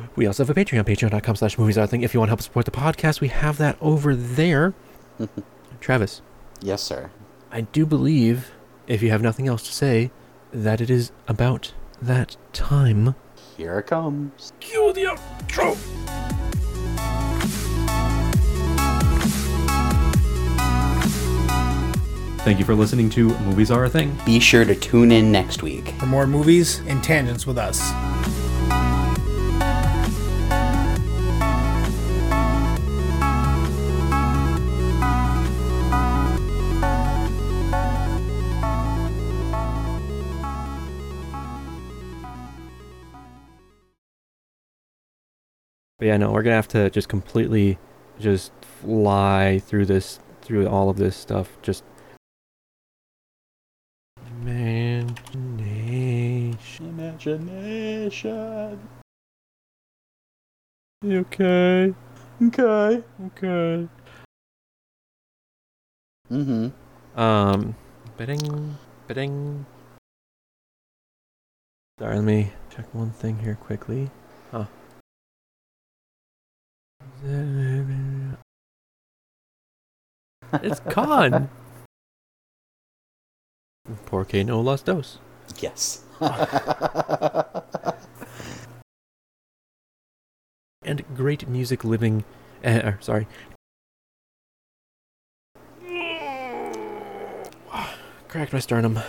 we 0.15 0.25
also 0.25 0.45
have 0.45 0.49
a 0.49 0.53
Patreon, 0.53 0.85
patreon.com 0.85 1.35
slash 1.35 1.57
movies 1.57 1.77
are 1.77 1.83
a 1.83 1.87
thing. 1.87 2.01
If 2.01 2.13
you 2.13 2.21
want 2.21 2.29
to 2.29 2.31
help 2.31 2.41
support 2.41 2.63
the 2.63 2.71
podcast, 2.71 3.19
we 3.19 3.27
have 3.27 3.57
that 3.57 3.77
over 3.81 4.15
there. 4.15 4.73
Travis, 5.81 6.21
Yes, 6.61 6.81
sir. 6.81 7.11
I 7.51 7.61
do 7.61 7.85
believe, 7.85 8.51
if 8.87 9.03
you 9.03 9.09
have 9.11 9.21
nothing 9.21 9.49
else 9.49 9.63
to 9.63 9.73
say, 9.73 10.11
that 10.53 10.79
it 10.79 10.89
is 10.89 11.11
about 11.27 11.73
that 12.01 12.37
time. 12.53 13.15
Here 13.57 13.79
it 13.79 13.87
comes. 13.87 14.53
Cue 14.61 14.93
the 14.93 15.03
outro. 15.03 16.42
Thank 22.43 22.59
you 22.59 22.65
for 22.65 22.75
listening 22.75 23.09
to 23.11 23.29
Movies 23.39 23.71
Are 23.71 23.85
a 23.85 23.89
Thing. 23.89 24.19
Be 24.25 24.37
sure 24.37 24.65
to 24.65 24.75
tune 24.75 25.13
in 25.13 25.31
next 25.31 25.63
week. 25.63 25.87
For 25.91 26.07
more 26.07 26.27
movies 26.27 26.79
and 26.87 27.01
tangents 27.01 27.47
with 27.47 27.57
us. 27.57 27.79
But 45.97 46.07
yeah, 46.07 46.17
no, 46.17 46.33
we're 46.33 46.43
gonna 46.43 46.57
have 46.57 46.67
to 46.67 46.89
just 46.89 47.07
completely 47.07 47.77
just 48.19 48.51
fly 48.81 49.59
through 49.59 49.85
this 49.85 50.19
through 50.41 50.67
all 50.67 50.89
of 50.89 50.97
this 50.97 51.15
stuff. 51.15 51.57
Just 51.61 51.85
imagination. 57.25 57.29
Imagination. 57.31 58.79
You 61.03 61.19
okay? 61.19 61.93
Okay. 62.41 63.03
Okay. 63.27 63.87
Mm-hmm. 66.31 66.69
Um, 67.19 67.75
bidding, 68.17 68.77
bidding. 69.07 69.65
Sorry, 71.99 72.15
let 72.15 72.23
me 72.23 72.51
check 72.73 72.93
one 72.93 73.11
thing 73.11 73.39
here 73.39 73.55
quickly. 73.55 74.09
Huh. 74.51 74.65
It's 80.61 80.79
gone. 80.79 81.49
Porque 84.05 84.45
no 84.45 84.61
lost 84.61 84.85
dose. 84.85 85.19
Yes. 85.59 86.02
And 90.85 91.03
great 91.15 91.47
music 91.47 91.85
living. 91.85 92.25
Uh, 92.63 92.81
er, 92.83 92.97
sorry. 92.99 93.27
Cracked 98.27 98.53
my 98.53 98.59
sternum. 98.59 98.99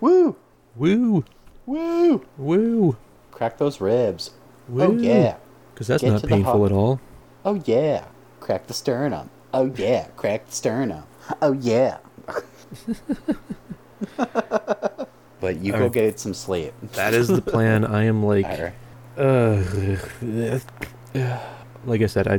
Woo! 0.00 0.36
Woo! 0.76 1.24
Woo! 1.66 2.24
Woo! 2.38 2.96
Crack 3.32 3.58
those 3.58 3.80
ribs. 3.80 4.30
Woo! 4.68 4.82
Oh 4.82 4.92
yeah. 4.92 5.36
Because 5.72 5.88
that's 5.88 6.02
Get 6.02 6.12
not 6.12 6.22
painful 6.22 6.66
at 6.66 6.72
all. 6.72 7.00
Oh 7.44 7.60
yeah. 7.64 8.04
Crack 8.40 8.68
the 8.68 8.74
sternum. 8.74 9.30
Oh 9.52 9.72
yeah. 9.76 10.06
Crack 10.16 10.46
the 10.46 10.52
sternum. 10.52 11.02
Oh 11.42 11.52
yeah. 11.52 11.98
but 15.40 15.56
you 15.56 15.72
go 15.72 15.88
get 15.88 16.18
some 16.18 16.34
sleep. 16.34 16.72
That 16.92 17.14
is 17.14 17.28
the 17.28 17.42
plan. 17.42 17.84
I 17.84 18.04
am 18.04 18.24
like, 18.26 18.46
uh, 19.16 19.62
like 21.84 22.02
I 22.02 22.06
said, 22.06 22.26
I. 22.28 22.36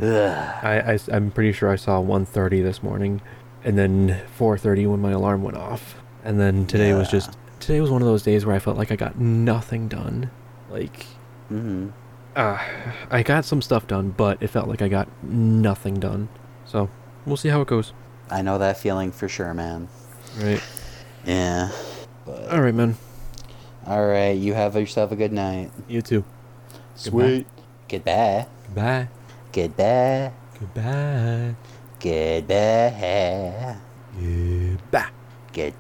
I, 0.62 0.94
I, 0.94 1.16
am 1.16 1.32
pretty 1.32 1.52
sure 1.52 1.70
I 1.70 1.76
saw 1.76 2.02
1:30 2.02 2.64
this 2.64 2.84
morning, 2.84 3.22
and 3.64 3.78
then 3.78 4.22
4:30 4.38 4.90
when 4.90 5.00
my 5.00 5.12
alarm 5.12 5.44
went 5.44 5.58
off, 5.58 5.96
and 6.24 6.40
then 6.40 6.66
today 6.68 6.94
was 6.94 7.10
just 7.10 7.38
today 7.60 7.82
was 7.82 7.90
one 7.92 8.02
of 8.02 8.08
those 8.08 8.24
days 8.24 8.46
where 8.46 8.56
I 8.56 8.60
felt 8.60 8.78
like 8.78 8.92
I 8.92 8.96
got 8.96 9.20
nothing 9.20 9.88
done. 9.88 10.30
Like, 10.70 11.06
Mm-hmm. 11.52 11.90
uh, 12.36 12.58
I 13.12 13.24
got 13.24 13.46
some 13.46 13.62
stuff 13.62 13.88
done, 13.88 14.10
but 14.18 14.42
it 14.42 14.48
felt 14.48 14.68
like 14.68 14.82
I 14.82 14.88
got 14.88 15.08
nothing 15.24 16.00
done. 16.00 16.28
So 16.66 16.90
we'll 17.26 17.38
see 17.38 17.50
how 17.50 17.62
it 17.62 17.68
goes. 17.68 17.94
I 18.30 18.42
know 18.42 18.58
that 18.58 18.78
feeling 18.78 19.12
for 19.12 19.30
sure, 19.30 19.54
man. 19.54 19.88
Right. 20.40 20.62
Yeah. 21.26 21.70
But 22.26 22.50
All 22.50 22.62
right, 22.62 22.74
man. 22.74 22.98
all 23.86 24.06
right, 24.06 24.32
you 24.32 24.54
have 24.54 24.76
yourself 24.76 25.12
a 25.12 25.16
good 25.16 25.32
night. 25.32 25.72
You 25.88 26.02
too. 26.02 26.24
Sweet. 26.96 27.46
Goodbye. 27.88 28.48
Goodbye. 28.66 29.08
Goodbye. 29.54 30.32
Goodbye. 30.60 31.56
Goodbye. 32.00 33.78
Goodbye. 34.20 35.12
Goodbye. 35.54 35.74